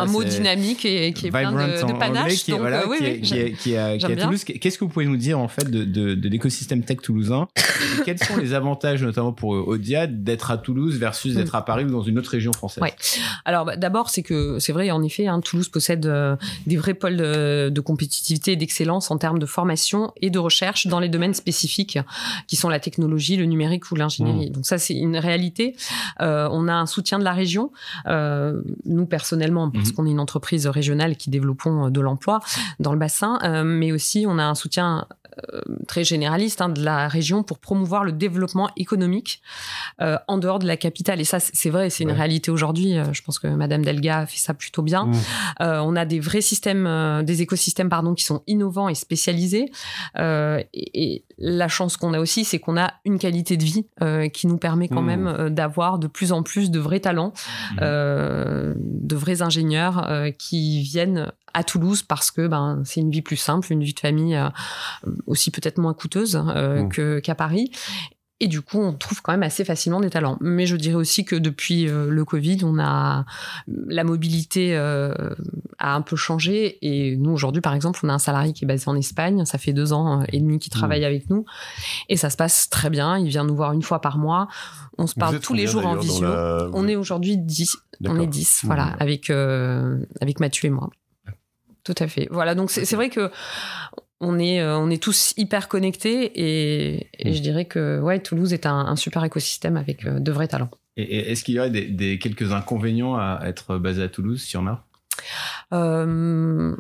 un, 0.01 0.05
mot 0.05 0.23
dynamique 0.23 0.83
et 0.85 1.13
qui 1.13 1.27
est 1.27 1.29
plein 1.31 1.51
de, 1.51 1.99
panache. 1.99 2.43
qui 2.43 2.51
voilà, 2.53 2.81
euh, 2.81 2.87
oui, 2.89 2.97
est, 3.01 3.21
qui, 3.21 3.37
est, 3.37 3.51
qui 3.53 3.73
est 3.73 3.77
à, 3.77 3.89
qui 3.91 3.95
est 3.97 3.99
j'aime 3.99 4.11
à 4.11 4.15
bien. 4.15 4.25
Toulouse. 4.25 4.43
Qu'est-ce 4.43 4.79
que 4.79 4.83
vous 4.83 4.89
pouvez 4.89 5.05
nous 5.05 5.17
dire 5.17 5.37
en 5.39 5.47
fait 5.47 5.69
de, 5.69 5.83
de, 5.83 6.15
de 6.15 6.29
l'écosystème 6.29 6.83
tech 6.83 6.97
toulousain 6.97 7.47
Quels 8.03 8.17
sont 8.17 8.35
les 8.37 8.53
avantages, 8.53 9.03
notamment 9.03 9.31
pour 9.31 9.55
euh, 9.55 9.63
Audia, 9.67 10.07
d'être 10.07 10.49
à 10.49 10.57
Toulouse 10.57 10.97
versus 10.97 11.35
d'être 11.35 11.53
à 11.53 11.63
Paris 11.63 11.85
ou 11.85 11.91
dans 11.91 12.01
une 12.01 12.17
autre 12.17 12.31
région 12.31 12.51
française? 12.51 12.81
Ouais. 12.81 12.95
Alors 13.45 13.65
bah, 13.65 13.75
d'abord, 13.75 14.09
c'est 14.09 14.23
que 14.23 14.57
c'est 14.59 14.73
vrai, 14.73 14.89
en 14.89 15.03
effet, 15.03 15.27
hein, 15.27 15.39
Toulouse 15.39 15.69
possède 15.69 16.07
euh, 16.07 16.35
des 16.65 16.77
vrais 16.77 16.95
pôles 16.95 17.17
de, 17.17 17.69
de 17.69 17.81
compétitivité 17.81 18.53
et 18.53 18.55
d'excellence 18.55 19.11
en 19.11 19.17
termes 19.17 19.37
de 19.39 19.45
formation 19.45 20.11
et 20.21 20.31
de 20.31 20.39
recherche 20.39 20.87
dans 20.87 20.99
les 20.99 21.09
domaines 21.09 21.35
spécifiques 21.35 21.99
qui 22.47 22.55
sont 22.55 22.69
la 22.69 22.79
technologie, 22.79 23.37
le 23.37 23.45
numérique 23.45 23.91
ou 23.91 23.95
l'ingénierie. 23.95 24.49
Donc 24.49 24.65
ça, 24.65 24.79
c'est 24.79 24.95
une 24.95 25.17
réalité. 25.17 25.75
Euh, 26.21 26.47
on 26.51 26.67
a 26.67 26.73
un 26.73 26.87
soutien 26.87 27.19
de 27.19 27.23
la 27.23 27.33
région. 27.33 27.71
Euh, 28.07 28.61
nous 28.85 29.05
personnellement, 29.05 29.69
parce 29.69 29.89
Mhm. 29.89 29.95
qu'on 29.95 30.05
est 30.05 30.11
une 30.11 30.19
entreprise 30.19 30.67
régionale 30.67 31.15
qui 31.17 31.29
développons 31.29 31.85
euh, 31.85 31.89
de 31.89 31.99
l'emploi 32.01 32.39
dans 32.79 32.93
le 32.93 32.99
bassin, 32.99 33.39
euh, 33.43 33.63
mais 33.63 33.91
aussi 33.91 34.25
on 34.27 34.37
a 34.39 34.43
un 34.43 34.55
soutien 34.55 35.05
très 35.87 36.03
généraliste 36.03 36.61
hein, 36.61 36.69
de 36.69 36.83
la 36.83 37.07
région 37.07 37.43
pour 37.43 37.59
promouvoir 37.59 38.03
le 38.03 38.11
développement 38.11 38.69
économique 38.77 39.41
euh, 40.01 40.17
en 40.27 40.37
dehors 40.37 40.59
de 40.59 40.67
la 40.67 40.77
capitale. 40.77 41.19
Et 41.21 41.23
ça, 41.23 41.39
c'est 41.39 41.69
vrai, 41.69 41.89
c'est 41.89 42.03
une 42.03 42.09
Ouais. 42.11 42.15
réalité 42.17 42.51
aujourd'hui. 42.51 42.97
Euh, 42.97 43.11
Je 43.13 43.21
pense 43.21 43.39
que 43.39 43.47
Madame 43.47 43.83
Delga 43.83 44.25
fait 44.25 44.37
ça 44.39 44.53
plutôt 44.53 44.81
bien. 44.81 45.05
Mmh. 45.05 45.13
Euh, 45.61 45.79
on 45.83 45.95
a 45.95 46.05
des 46.05 46.19
vrais 46.19 46.41
systèmes, 46.41 46.85
euh, 46.87 47.23
des 47.23 47.41
écosystèmes 47.41 47.89
pardon, 47.89 48.13
qui 48.13 48.23
sont 48.23 48.41
innovants 48.47 48.89
et 48.89 48.95
spécialisés. 48.95 49.71
Euh, 50.17 50.61
et, 50.73 51.03
et 51.15 51.25
la 51.37 51.67
chance 51.67 51.97
qu'on 51.97 52.13
a 52.13 52.19
aussi, 52.19 52.45
c'est 52.45 52.59
qu'on 52.59 52.77
a 52.77 52.93
une 53.05 53.17
qualité 53.19 53.57
de 53.57 53.63
vie 53.63 53.85
euh, 54.01 54.27
qui 54.29 54.47
nous 54.47 54.57
permet 54.57 54.87
quand 54.87 55.01
Mmh. 55.01 55.05
même 55.05 55.27
euh, 55.27 55.49
d'avoir 55.49 55.97
de 55.99 56.07
plus 56.07 56.31
en 56.31 56.43
plus 56.43 56.71
de 56.71 56.79
vrais 56.79 56.99
talents, 56.99 57.33
euh, 57.81 58.73
de 58.77 59.15
vrais 59.15 59.41
ingénieurs 59.41 60.09
euh, 60.09 60.31
qui 60.31 60.81
viennent 60.81 61.31
à 61.53 61.63
Toulouse 61.63 62.03
parce 62.03 62.31
que 62.31 62.47
ben 62.47 62.81
c'est 62.85 62.99
une 63.01 63.11
vie 63.11 63.21
plus 63.21 63.37
simple, 63.37 63.71
une 63.71 63.83
vie 63.83 63.93
de 63.93 63.99
famille 63.99 64.35
euh, 64.35 64.49
aussi 65.27 65.51
peut-être 65.51 65.77
moins 65.77 65.93
coûteuse 65.93 66.35
euh, 66.55 66.83
Mmh. 66.83 66.89
que- 66.89 67.19
qu'à 67.19 67.35
Paris. 67.35 67.71
Et 68.39 68.47
du 68.47 68.61
coup, 68.61 68.81
on 68.81 68.91
trouve 68.91 69.21
quand 69.21 69.31
même 69.31 69.43
assez 69.43 69.63
facilement 69.63 70.01
des 70.01 70.09
talents. 70.09 70.37
Mais 70.41 70.65
je 70.65 70.75
dirais 70.75 70.95
aussi 70.95 71.23
que 71.23 71.35
depuis 71.37 71.87
euh, 71.87 72.09
le 72.09 72.25
Covid, 72.25 72.57
on 72.63 72.77
a 72.77 73.23
la 73.67 74.03
mobilité 74.03 74.75
euh, 74.75 75.13
a 75.77 75.95
un 75.95 76.01
peu 76.01 76.17
changé. 76.17 76.77
Et 76.81 77.15
nous, 77.15 77.31
aujourd'hui, 77.31 77.61
par 77.61 77.73
exemple, 77.73 78.01
on 78.03 78.09
a 78.09 78.13
un 78.13 78.19
salarié 78.19 78.51
qui 78.51 78.65
est 78.65 78.67
basé 78.67 78.89
en 78.89 78.95
Espagne. 78.97 79.45
Ça 79.45 79.57
fait 79.57 79.71
deux 79.71 79.93
ans 79.93 80.23
et 80.29 80.39
demi 80.41 80.59
qu'il 80.59 80.73
travaille 80.73 81.05
avec 81.05 81.29
nous. 81.29 81.45
Et 82.09 82.17
ça 82.17 82.29
se 82.29 82.35
passe 82.35 82.69
très 82.69 82.89
bien. 82.89 83.17
Il 83.17 83.29
vient 83.29 83.45
nous 83.45 83.55
voir 83.55 83.71
une 83.71 83.83
fois 83.83 84.01
par 84.01 84.17
mois. 84.17 84.49
On 84.97 85.07
se 85.07 85.13
Vous 85.13 85.19
parle 85.21 85.39
tous 85.39 85.53
les 85.53 85.67
jours 85.67 85.85
en 85.85 85.95
visio. 85.95 86.27
la- 86.27 86.67
On 86.73 86.85
est 86.89 86.97
aujourd'hui 86.97 87.37
10. 87.37 87.77
On 88.03 88.19
est 88.19 88.27
10, 88.27 88.63
Mmh. 88.63 88.67
voilà, 88.67 88.95
avec, 88.99 89.29
euh, 89.29 90.03
avec 90.19 90.41
Mathieu 90.41 90.67
et 90.67 90.71
moi. 90.71 90.89
Tout 91.83 91.95
à 91.99 92.07
fait. 92.07 92.27
Voilà, 92.31 92.55
donc 92.55 92.71
c'est 92.71 92.95
vrai 92.95 93.09
que 93.09 93.29
on 94.21 94.39
est, 94.39 94.61
euh, 94.61 94.77
on 94.77 94.89
est 94.89 95.01
tous 95.01 95.33
hyper 95.35 95.67
connectés 95.67 96.31
et, 96.35 97.09
et 97.19 97.29
Mmh. 97.31 97.33
je 97.33 97.41
dirais 97.41 97.65
que 97.65 97.99
ouais, 97.99 98.19
Toulouse 98.19 98.53
est 98.53 98.65
un, 98.65 98.73
un 98.73 98.95
super 98.95 99.23
écosystème 99.25 99.75
avec 99.75 100.05
euh, 100.05 100.19
de 100.19 100.31
vrais 100.31 100.47
talents. 100.47 100.69
Et, 100.95 101.03
et 101.03 101.31
est-ce 101.31 101.43
qu'il 101.43 101.55
y 101.55 101.59
aurait 101.59 101.69
des, 101.71 101.85
des- 101.85 102.19
quelques 102.19 102.53
inconvénients 102.53 103.15
à 103.15 103.41
être 103.45 103.77
basé 103.77 104.01
à 104.03 104.07
Toulouse, 104.07 104.41
en 104.57 104.67
a? 104.67 104.85
Euh, 105.73 106.75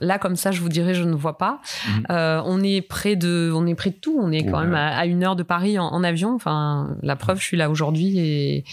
là, 0.00 0.18
comme 0.18 0.36
ça, 0.36 0.50
je 0.50 0.60
vous 0.60 0.68
dirais, 0.68 0.94
je 0.94 1.04
ne 1.04 1.14
vois 1.14 1.38
pas. 1.38 1.60
Mhm. 1.86 2.06
Euh, 2.10 2.42
on 2.44 2.62
est 2.62 2.80
près 2.80 3.16
de, 3.16 3.52
on 3.54 3.66
est 3.66 3.74
près 3.74 3.90
de 3.90 3.96
tout. 3.96 4.18
On 4.20 4.32
est 4.32 4.44
quand 4.44 4.58
Ouais. 4.58 4.64
même 4.64 4.74
à, 4.74 4.96
à 4.96 5.06
une 5.06 5.22
heure 5.22 5.36
de 5.36 5.42
Paris 5.42 5.78
en, 5.78 5.86
en 5.86 6.02
avion. 6.04 6.34
Enfin, 6.34 6.96
la 7.02 7.16
preuve, 7.16 7.38
je 7.38 7.44
suis 7.44 7.56
là 7.56 7.70
aujourd'hui 7.70 8.18
et, 8.18 8.64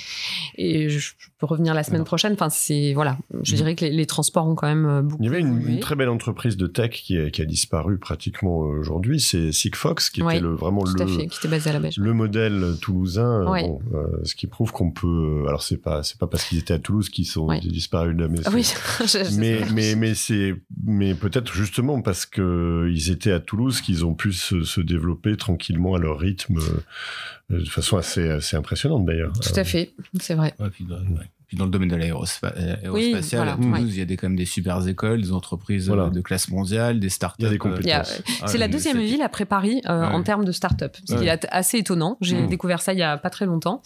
et 0.55 0.89
je 0.89 1.11
peux 1.39 1.45
revenir 1.45 1.73
la 1.73 1.83
semaine 1.83 2.03
prochaine. 2.03 2.33
Enfin, 2.33 2.49
c'est 2.49 2.93
voilà. 2.93 3.17
Je 3.43 3.51
Mhm. 3.51 3.57
dirais 3.57 3.75
que 3.75 3.85
les, 3.85 3.91
les 3.91 4.05
transports 4.05 4.47
ont 4.47 4.55
quand 4.55 4.67
même 4.67 4.85
euh, 4.85 5.01
beaucoup. 5.01 5.21
Il 5.23 5.25
y 5.25 5.29
avait 5.29 5.39
une, 5.39 5.79
très 5.79 5.95
belle 5.95 6.09
entreprise 6.09 6.57
de 6.57 6.67
tech 6.67 6.91
qui 6.91 7.17
a, 7.17 7.29
qui 7.29 7.41
a 7.41 7.45
disparu 7.45 7.97
pratiquement 7.97 8.57
aujourd'hui, 8.57 9.19
c'est 9.19 9.51
Sigfox, 9.51 10.09
qui 10.09 10.21
Ouais, 10.23 10.35
était 10.37 10.43
le, 10.43 10.53
vraiment 10.55 10.85
fait, 10.85 11.05
le, 11.05 11.25
qui 11.27 11.37
était 11.37 11.47
basé 11.47 11.69
à 11.69 11.79
la 11.79 11.89
le 11.95 12.13
modèle 12.13 12.75
toulousain. 12.81 13.45
Bon, 13.45 13.79
euh, 13.93 14.07
ce 14.23 14.35
qui 14.35 14.47
prouve 14.47 14.71
qu'on 14.71 14.91
peut. 14.91 15.45
Alors 15.47 15.61
c'est 15.61 15.77
pas 15.77 16.03
c'est 16.03 16.17
pas 16.17 16.27
parce 16.27 16.43
qu'ils 16.45 16.57
étaient 16.59 16.73
à 16.73 16.79
Toulouse 16.79 17.09
qu'ils 17.09 17.25
sont 17.25 17.47
disparus 17.59 18.15
de 18.15 18.21
la 18.23 18.27
maison. 18.27 18.49
Oui, 18.53 18.69
je- 19.05 19.29
je- 19.31 19.39
mais 19.39 19.61
mais 19.73 19.95
mais 19.95 20.13
c'est 20.15 20.55
mais 20.85 21.13
peut-être 21.15 21.53
justement 21.53 22.01
parce 22.01 22.25
que 22.25 22.89
ils 22.91 23.09
étaient 23.11 23.31
à 23.31 23.39
Toulouse 23.39 23.81
qu'ils 23.81 24.05
ont 24.05 24.13
pu 24.13 24.33
se, 24.33 24.63
se 24.63 24.81
développer 24.81 25.37
tranquillement 25.37 25.95
à 25.95 25.99
leur 25.99 26.19
rythme 26.19 26.57
euh, 26.59 27.59
de 27.59 27.65
façon 27.69 27.97
assez 27.97 28.29
assez 28.29 28.55
impressionnante 28.57 29.05
d'ailleurs. 29.05 29.33
tout 29.33 29.59
à 29.59 29.63
fait, 29.63 29.93
c'est 30.19 30.35
vrai. 30.35 30.53
Ouais, 30.59 30.69
puis, 30.69 30.83
dans, 30.85 30.97
ouais. 30.97 31.29
Puis 31.49 31.57
dans 31.57 31.65
le 31.65 31.71
domaine 31.71 31.89
de 31.89 31.95
l'aérospa- 31.95 32.53
euh, 32.57 32.75
Oui, 32.91 33.05
aérospatial, 33.07 33.39
voilà, 33.41 33.53
à 33.53 33.55
Toulouse, 33.57 33.71
ouais. 33.73 33.81
il 33.89 33.97
y 33.97 34.01
a 34.01 34.05
des, 34.05 34.17
quand 34.17 34.27
même 34.29 34.37
des 34.37 34.45
super 34.45 34.87
écoles, 34.87 35.19
des 35.21 35.31
entreprises 35.33 35.87
Voilà. 35.87 36.03
euh, 36.03 36.09
de 36.11 36.21
classe 36.21 36.47
mondiale, 36.49 36.99
des 36.99 37.09
startups. 37.09 37.41
Il 37.41 37.45
y 37.45 37.47
a 37.47 37.49
des 37.49 37.89
euh, 37.89 37.93
a- 37.95 38.03
ah, 38.43 38.47
c'est 38.47 38.59
la 38.59 38.67
deuxième 38.67 38.99
ville 38.99 39.23
après 39.23 39.45
Paris 39.45 39.81
euh, 39.89 39.99
Ouais. 39.99 40.05
en 40.13 40.21
termes 40.21 40.45
de 40.45 40.51
start-up, 40.51 40.95
ce 41.05 41.15
qui 41.15 41.25
est 41.25 41.47
assez 41.49 41.79
étonnant. 41.79 42.17
J'ai 42.21 42.39
Mm. 42.39 42.47
découvert 42.47 42.81
ça 42.81 42.93
il 42.93 42.99
y 42.99 43.03
a 43.03 43.17
pas 43.17 43.31
très 43.31 43.47
longtemps. 43.47 43.81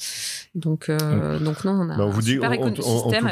Donc, 0.55 0.89
euh, 0.89 1.39
donc 1.39 1.63
non, 1.63 1.71
on 1.71 1.89
a 1.89 1.97
Bah, 1.97 2.03
on 2.05 2.09
un 2.09 2.11
vous 2.11 2.21
dit, 2.21 2.37
en, 2.37 2.41
tout 2.71 2.83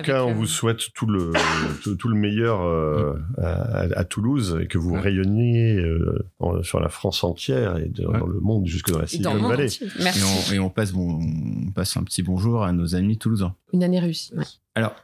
cas, 0.04 0.24
on 0.24 0.30
euh, 0.32 0.34
vous 0.34 0.46
souhaite 0.48 0.94
tout 0.94 1.06
le 1.08 1.32
tout, 1.84 1.96
tout 1.96 2.08
le 2.08 2.16
meilleur 2.16 2.62
euh, 2.62 3.14
à, 3.38 3.82
à 4.00 4.04
Toulouse 4.06 4.58
et 4.62 4.68
que 4.68 4.78
vous 4.78 4.92
Ouais. 4.92 5.02
rayonniez 5.02 5.76
euh, 5.76 6.26
en- 6.40 6.64
sur 6.64 6.80
la 6.80 6.88
France 6.90 7.24
entière 7.26 7.78
et 7.78 7.90
de- 7.90 8.06
Ouais. 8.08 8.18
dans 8.20 8.28
le 8.28 8.40
monde 8.40 8.66
jusque 8.66 8.92
dans 8.92 9.00
la 9.00 9.08
Silicon 9.08 9.36
Valley. 9.48 9.66
Et 9.68 9.88
Merci. 10.02 10.24
on, 10.24 10.54
et 10.54 10.60
on 10.60 10.70
passe, 10.70 10.94
bon, 10.94 11.20
on 11.68 11.72
passe 11.72 11.98
un 11.98 12.04
petit 12.04 12.24
bonjour 12.24 12.64
à 12.64 12.72
nos 12.72 12.96
amis 12.96 13.18
toulousains. 13.18 13.54
Une 13.74 13.84
année 13.84 14.00
réussie. 14.00 14.21
Ouais. 14.36 14.44
Alors, 14.76 14.96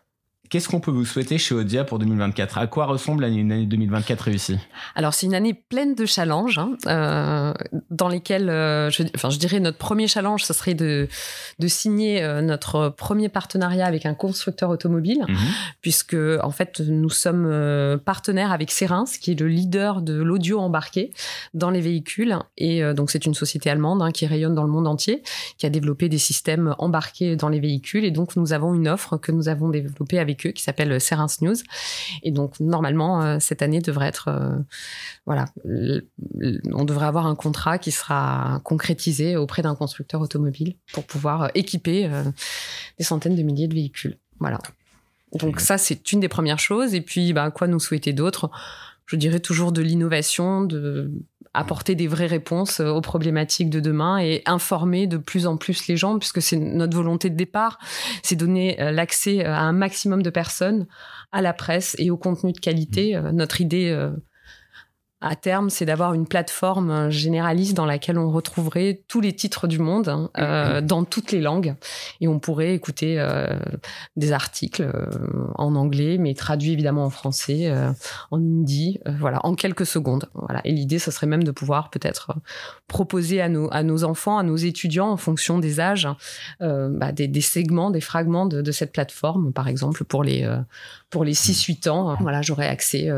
qu'est-ce 0.50 0.70
qu'on 0.70 0.80
peut 0.80 0.92
vous 0.92 1.06
souhaiter 1.06 1.38
chez 1.38 1.56
Odia 1.56 1.84
pour 1.84 2.00
2024 2.00 2.58
À 2.58 2.68
quoi 2.68 2.86
ressemble 2.86 3.24
une 3.26 3.52
année 3.52 3.66
2024 3.66 4.22
réussie? 4.22 4.58
Alors 4.96 5.14
c'est 5.14 5.26
une 5.26 5.36
année 5.36 5.54
pleine 5.54 5.96
de 5.96 6.06
challenges 6.06 6.58
hein, 6.60 6.72
euh, 6.88 7.54
dans 7.90 8.08
lesquels, 8.08 8.50
euh, 8.50 8.90
je, 8.90 9.04
enfin 9.16 9.30
je 9.30 9.38
dirais 9.40 9.60
notre 9.60 9.78
premier 9.78 10.08
challenge, 10.08 10.44
ce 10.44 10.54
serait 10.54 10.74
de 10.74 11.08
de 11.60 11.68
signer 11.68 12.24
euh, 12.24 12.42
notre 12.42 12.90
premier 12.90 13.30
partenariat 13.30 13.86
avec 13.86 14.06
un 14.06 14.14
constructeur 14.14 14.70
automobile, 14.70 15.24
Mhm. 15.28 15.36
puisque 15.82 16.16
en 16.44 16.52
fait 16.52 16.80
nous 16.80 17.10
sommes 17.10 18.00
partenaires 18.06 18.52
avec 18.52 18.72
Serins, 18.72 19.06
qui 19.20 19.32
est 19.32 19.40
le 19.40 19.48
leader 19.48 20.02
de 20.02 20.14
l'audio 20.14 20.60
embarqué 20.60 21.12
dans 21.54 21.70
les 21.70 21.82
véhicules, 21.82 22.38
et 22.58 22.82
donc 22.94 23.12
c'est 23.12 23.26
une 23.26 23.34
société 23.34 23.70
allemande 23.70 24.02
hein, 24.02 24.12
qui 24.12 24.26
rayonne 24.26 24.56
dans 24.56 24.64
le 24.64 24.70
monde 24.70 24.88
entier, 24.88 25.24
qui 25.58 25.66
a 25.66 25.70
développé 25.70 26.10
des 26.10 26.18
systèmes 26.18 26.76
embarqués 26.78 27.36
dans 27.36 27.50
les 27.50 27.60
véhicules, 27.60 28.06
et 28.06 28.12
donc 28.12 28.36
nous 28.36 28.54
avons 28.54 28.74
une 28.74 28.88
offre 28.88 29.18
que 29.18 29.32
nous 29.32 29.50
avons 29.50 29.70
développée 29.70 30.20
avec 30.20 30.37
avec 30.38 30.46
eux 30.46 30.52
qui 30.52 30.64
s'appelle 30.64 31.00
Serins 31.02 31.28
News. 31.42 31.56
Et 32.24 32.32
donc 32.32 32.60
normalement 32.60 33.40
cette 33.40 33.62
année 33.62 33.82
devrait 33.82 34.08
être 34.08 34.30
voilà, 35.26 35.46
on 35.66 36.86
devrait 36.86 37.08
avoir 37.08 37.26
un 37.26 37.36
contrat 37.36 37.78
qui 37.78 37.92
sera 37.92 38.62
concrétisé 38.64 39.36
auprès 39.36 39.62
d'un 39.62 39.76
constructeur 39.76 40.22
automobile 40.22 40.76
pour 40.94 41.04
pouvoir 41.06 41.50
équiper 41.56 42.10
des 42.98 43.04
centaines 43.04 43.36
de 43.36 43.44
milliers 43.44 43.68
de 43.68 43.74
véhicules. 43.74 44.18
Voilà. 44.40 44.60
Donc 45.34 45.60
ça, 45.60 45.78
c'est 45.78 46.12
une 46.12 46.20
des 46.20 46.30
premières 46.30 46.60
choses. 46.60 46.94
Et 46.94 47.02
puis, 47.02 47.34
bah, 47.34 47.52
quoi 47.52 47.68
nous 47.68 47.80
souhaiter 47.80 48.14
d'autres 48.14 48.50
Je 49.08 49.16
dirais 49.16 49.40
toujours 49.40 49.72
de 49.72 49.82
l'innovation, 49.82 50.62
de 50.62 51.12
apporter 51.58 51.96
des 51.96 52.08
vraies 52.08 52.28
réponses 52.28 52.80
aux 52.80 53.02
problématiques 53.02 53.70
de 53.70 53.80
demain 53.80 54.20
et 54.20 54.44
informer 54.46 55.08
de 55.08 55.18
plus 55.18 55.48
en 55.48 55.58
plus 55.58 55.88
les 55.88 55.98
gens, 55.98 56.20
puisque 56.20 56.42
c'est 56.42 56.58
notre 56.58 56.96
volonté 56.96 57.30
de 57.30 57.36
départ, 57.36 57.80
c'est 58.22 58.36
donner 58.36 58.80
euh, 58.80 58.92
l'accès 58.92 59.44
à 59.44 59.62
un 59.62 59.72
maximum 59.72 60.22
de 60.22 60.30
personnes 60.30 60.86
à 61.32 61.42
la 61.42 61.54
presse 61.54 61.96
et 61.98 62.12
au 62.12 62.18
contenu 62.18 62.54
de 62.54 62.60
qualité. 62.60 63.16
Mmh. 63.16 63.26
Euh, 63.26 63.32
notre 63.32 63.60
idée 63.60 63.90
euh, 63.90 64.12
à 65.20 65.36
terme, 65.36 65.72
c'est 65.72 65.86
d'avoir 65.86 66.14
une 66.14 66.28
plateforme 66.28 67.10
généraliste 67.10 67.76
dans 67.76 67.88
laquelle 67.88 68.20
on 68.20 68.30
retrouverait 68.30 69.02
tous 69.08 69.20
les 69.20 69.34
titres 69.34 69.68
du 69.68 69.80
monde, 69.80 70.10
hein, 70.10 70.30
euh, 70.38 70.80
dans 70.80 71.06
toutes 71.06 71.32
les 71.32 71.42
langues, 71.42 71.74
et 72.22 72.28
on 72.28 72.38
pourrait 72.38 72.76
écouter 72.76 73.20
euh, 73.20 73.48
des 74.16 74.32
articles 74.32 74.84
euh, 74.84 75.10
en 75.56 75.76
anglais, 75.76 76.20
mais 76.20 76.36
traduits 76.36 76.72
évidemment 76.72 77.06
en 77.06 77.10
français, 77.10 77.72
en 78.30 78.38
hindi, 78.38 79.00
voilà, 79.20 79.44
en 79.44 79.56
quelques 79.56 79.88
secondes. 79.88 80.30
Voilà. 80.36 80.62
Et 80.66 80.72
l'idée, 80.72 81.00
ce 81.00 81.10
serait 81.10 81.28
même 81.28 81.44
de 81.44 81.52
pouvoir 81.52 81.90
peut-être 81.90 82.36
proposer 82.88 83.42
à 83.42 83.50
nos, 83.50 83.70
à 83.72 83.82
nos 83.82 84.04
enfants, 84.04 84.38
à 84.38 84.44
nos 84.44 84.56
étudiants, 84.56 85.10
en 85.10 85.18
fonction 85.18 85.58
des 85.58 85.80
âges, 85.80 86.08
bah, 86.60 87.12
des, 87.12 87.28
des, 87.28 87.42
segments, 87.42 87.90
des 87.90 88.02
fragments 88.02 88.46
de, 88.46 88.62
de, 88.62 88.72
cette 88.72 88.92
plateforme, 88.92 89.52
par 89.52 89.68
exemple 89.68 90.04
pour 90.04 90.24
les 90.24 90.48
pour 91.10 91.24
les 91.24 91.34
6-8 91.34 91.90
ans. 91.90 92.16
Voilà, 92.20 92.42
j'aurais 92.42 92.68
accès, 92.68 93.10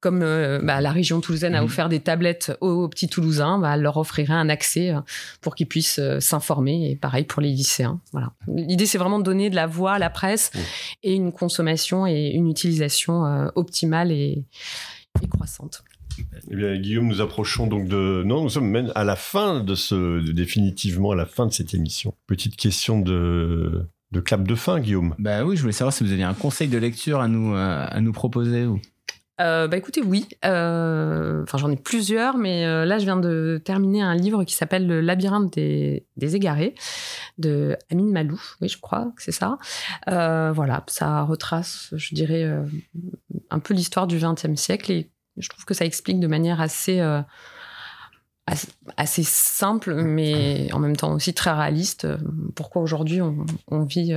comme 0.00 0.20
bah, 0.20 0.80
la 0.80 0.90
région 0.90 1.11
toulousaine 1.20 1.54
a 1.54 1.60
mhm. 1.60 1.66
offert 1.66 1.88
des 1.88 2.00
tablettes 2.00 2.52
aux, 2.60 2.88
petits 2.88 3.08
Toulousains, 3.08 3.58
bah, 3.58 3.74
elle 3.74 3.82
leur 3.82 3.96
offrirait 3.96 4.32
un 4.32 4.48
accès 4.48 4.90
euh, 4.90 5.00
pour 5.40 5.54
qu'ils 5.54 5.68
puissent 5.68 5.98
euh, 5.98 6.20
s'informer. 6.20 6.90
Et 6.90 6.96
pareil 6.96 7.24
pour 7.24 7.42
les 7.42 7.50
lycéens. 7.50 8.00
Voilà. 8.12 8.32
L'idée, 8.48 8.86
c'est 8.86 8.98
vraiment 8.98 9.18
de 9.18 9.24
donner 9.24 9.50
de 9.50 9.56
la 9.56 9.66
voix 9.66 9.92
à 9.92 9.98
la 9.98 10.10
presse 10.10 10.50
et 11.02 11.14
une 11.14 11.32
consommation 11.32 12.06
et 12.06 12.30
une 12.34 12.48
utilisation 12.48 13.26
euh, 13.26 13.48
optimale 13.54 14.12
et, 14.12 14.44
croissante. 15.30 15.84
Eh 16.50 16.56
bien, 16.56 16.76
Guillaume, 16.76 17.08
nous 17.08 17.20
approchons 17.20 17.66
donc 17.66 17.88
de. 17.88 18.22
Non, 18.24 18.42
nous 18.42 18.50
sommes 18.50 18.68
même 18.68 18.92
à 18.94 19.04
la 19.04 19.16
fin 19.16 19.60
de 19.60 19.74
ce. 19.74 20.20
définitivement 20.30 21.12
à 21.12 21.16
la 21.16 21.26
fin 21.26 21.46
de 21.46 21.52
cette 21.52 21.74
émission. 21.74 22.14
Petite 22.26 22.56
question 22.56 23.00
de. 23.00 23.88
De 24.10 24.20
clap 24.20 24.46
de 24.46 24.54
fin, 24.54 24.78
Guillaume. 24.78 25.14
Bah 25.18 25.42
oui, 25.42 25.56
je 25.56 25.62
voulais 25.62 25.72
savoir 25.72 25.94
si 25.94 26.04
vous 26.04 26.12
aviez 26.12 26.24
un 26.24 26.34
conseil 26.34 26.68
de 26.68 26.76
lecture 26.76 27.20
à 27.20 27.28
nous, 27.28 27.54
à 27.54 27.98
nous 28.02 28.12
proposer. 28.12 28.66
Ou... 28.66 28.78
Euh, 29.42 29.66
bah 29.66 29.76
écoutez, 29.76 30.02
oui. 30.02 30.28
Euh, 30.44 31.42
enfin, 31.42 31.58
j'en 31.58 31.70
ai 31.70 31.76
plusieurs, 31.76 32.36
mais 32.36 32.64
euh, 32.64 32.84
là, 32.84 32.98
je 32.98 33.04
viens 33.04 33.16
de 33.16 33.60
terminer 33.64 34.00
un 34.00 34.14
livre 34.14 34.44
qui 34.44 34.54
s'appelle 34.54 34.86
Le 34.86 35.00
labyrinthe 35.00 35.52
des, 35.54 36.06
égarés 36.16 36.74
de 37.38 37.76
Amine 37.90 38.12
Malou. 38.12 38.40
Oui, 38.60 38.68
je 38.68 38.78
crois 38.78 39.12
que 39.16 39.22
c'est 39.22 39.32
ça. 39.32 39.58
voilà, 40.06 40.84
ça 40.86 41.22
retrace, 41.22 41.92
je 41.96 42.14
dirais, 42.14 42.48
un 43.50 43.58
peu 43.58 43.74
l'histoire 43.74 44.06
du 44.06 44.18
XXe 44.18 44.60
siècle 44.60 44.92
et 44.92 45.10
je 45.36 45.48
trouve 45.48 45.64
que 45.64 45.74
ça 45.74 45.84
explique 45.84 46.20
de 46.20 46.26
manière 46.26 46.60
assez, 46.60 47.00
assez, 48.96 49.22
simple, 49.24 49.94
mais 49.94 50.72
en 50.72 50.78
même 50.78 50.96
temps 50.96 51.12
aussi 51.14 51.34
très 51.34 51.52
réaliste, 51.52 52.06
pourquoi 52.54 52.82
aujourd'hui 52.82 53.20
on, 53.68 53.82
vit 53.84 54.14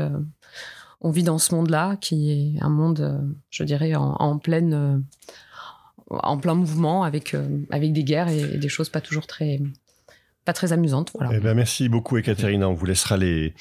on 1.01 1.09
vit 1.11 1.23
dans 1.23 1.37
ce 1.37 1.53
monde-là, 1.53 1.97
qui 1.97 2.31
est 2.31 2.61
un 2.61 2.69
monde, 2.69 2.99
euh, 2.99 3.19
je 3.49 3.63
dirais, 3.63 3.93
en, 3.95 4.37
pleine, 4.37 4.73
euh, 4.73 4.97
en 6.09 6.37
plein 6.37 6.55
mouvement, 6.55 7.03
avec, 7.03 7.33
euh, 7.33 7.61
avec 7.71 7.93
des 7.93 8.03
guerres 8.03 8.29
et, 8.29 8.57
des 8.57 8.69
choses 8.69 8.89
pas 8.89 9.01
toujours 9.01 9.27
très, 9.27 9.59
pas 10.45 10.53
très 10.53 10.71
amusantes. 10.71 11.11
Voilà. 11.15 11.31
Eh 11.35 11.39
ben, 11.39 11.55
merci 11.55 11.89
beaucoup, 11.89 12.17
Ekaterina. 12.17 12.69
On 12.69 12.73
vous 12.73 12.85
laissera 12.85 13.17
les, 13.17 13.55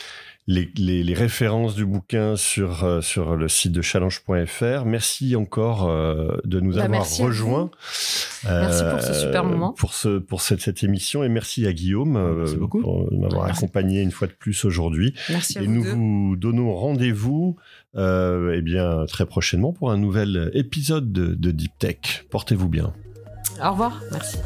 les, 0.46 1.14
références 1.14 1.74
du 1.74 1.86
bouquin 1.86 2.36
sur, 2.36 2.84
euh, 2.84 3.00
sur 3.00 3.36
le 3.36 3.48
site 3.48 3.72
de 3.72 3.80
challenge.fr. 3.80 4.84
Merci 4.84 5.34
encore 5.34 5.88
euh, 5.88 6.36
de 6.44 6.60
nous 6.60 6.74
bah, 6.74 6.84
avoir 6.84 7.08
rejoints. 7.16 7.70
merci 8.44 8.84
pour 8.90 9.00
ce 9.00 9.14
super 9.14 9.44
moment. 9.44 9.72
Pour, 9.72 9.94
ce, 9.94 10.18
pour 10.18 10.42
cette, 10.42 10.60
cette 10.60 10.82
émission 10.82 11.24
et 11.24 11.30
merci 11.30 11.66
à 11.66 11.72
Guillaume 11.72 12.44
beaucoup. 12.58 12.80
pour 12.80 13.10
m'avoir 13.12 13.46
accompagné 13.46 14.02
une 14.02 14.12
fois 14.12 14.28
de 14.28 14.34
plus 14.34 14.64
aujourd'hui. 14.66 15.14
Merci 15.30 15.58
à 15.58 15.62
et 15.62 15.66
nous, 15.66 15.82
vous 15.82 16.36
donnons 16.36 16.74
rendez-vous 16.74 17.56
eh 17.96 18.60
bien, 18.62 19.06
très 19.06 19.24
prochainement 19.24 19.72
pour 19.72 19.90
un 19.90 19.96
nouvel 19.96 20.50
épisode 20.52 21.12
de, 21.12 21.34
de 21.34 21.50
Deep 21.50 21.78
Tech. 21.78 22.26
Portez-vous 22.30 22.68
bien. 22.68 22.92
Au 23.62 23.70
revoir. 23.70 24.02
Merci. 24.12 24.38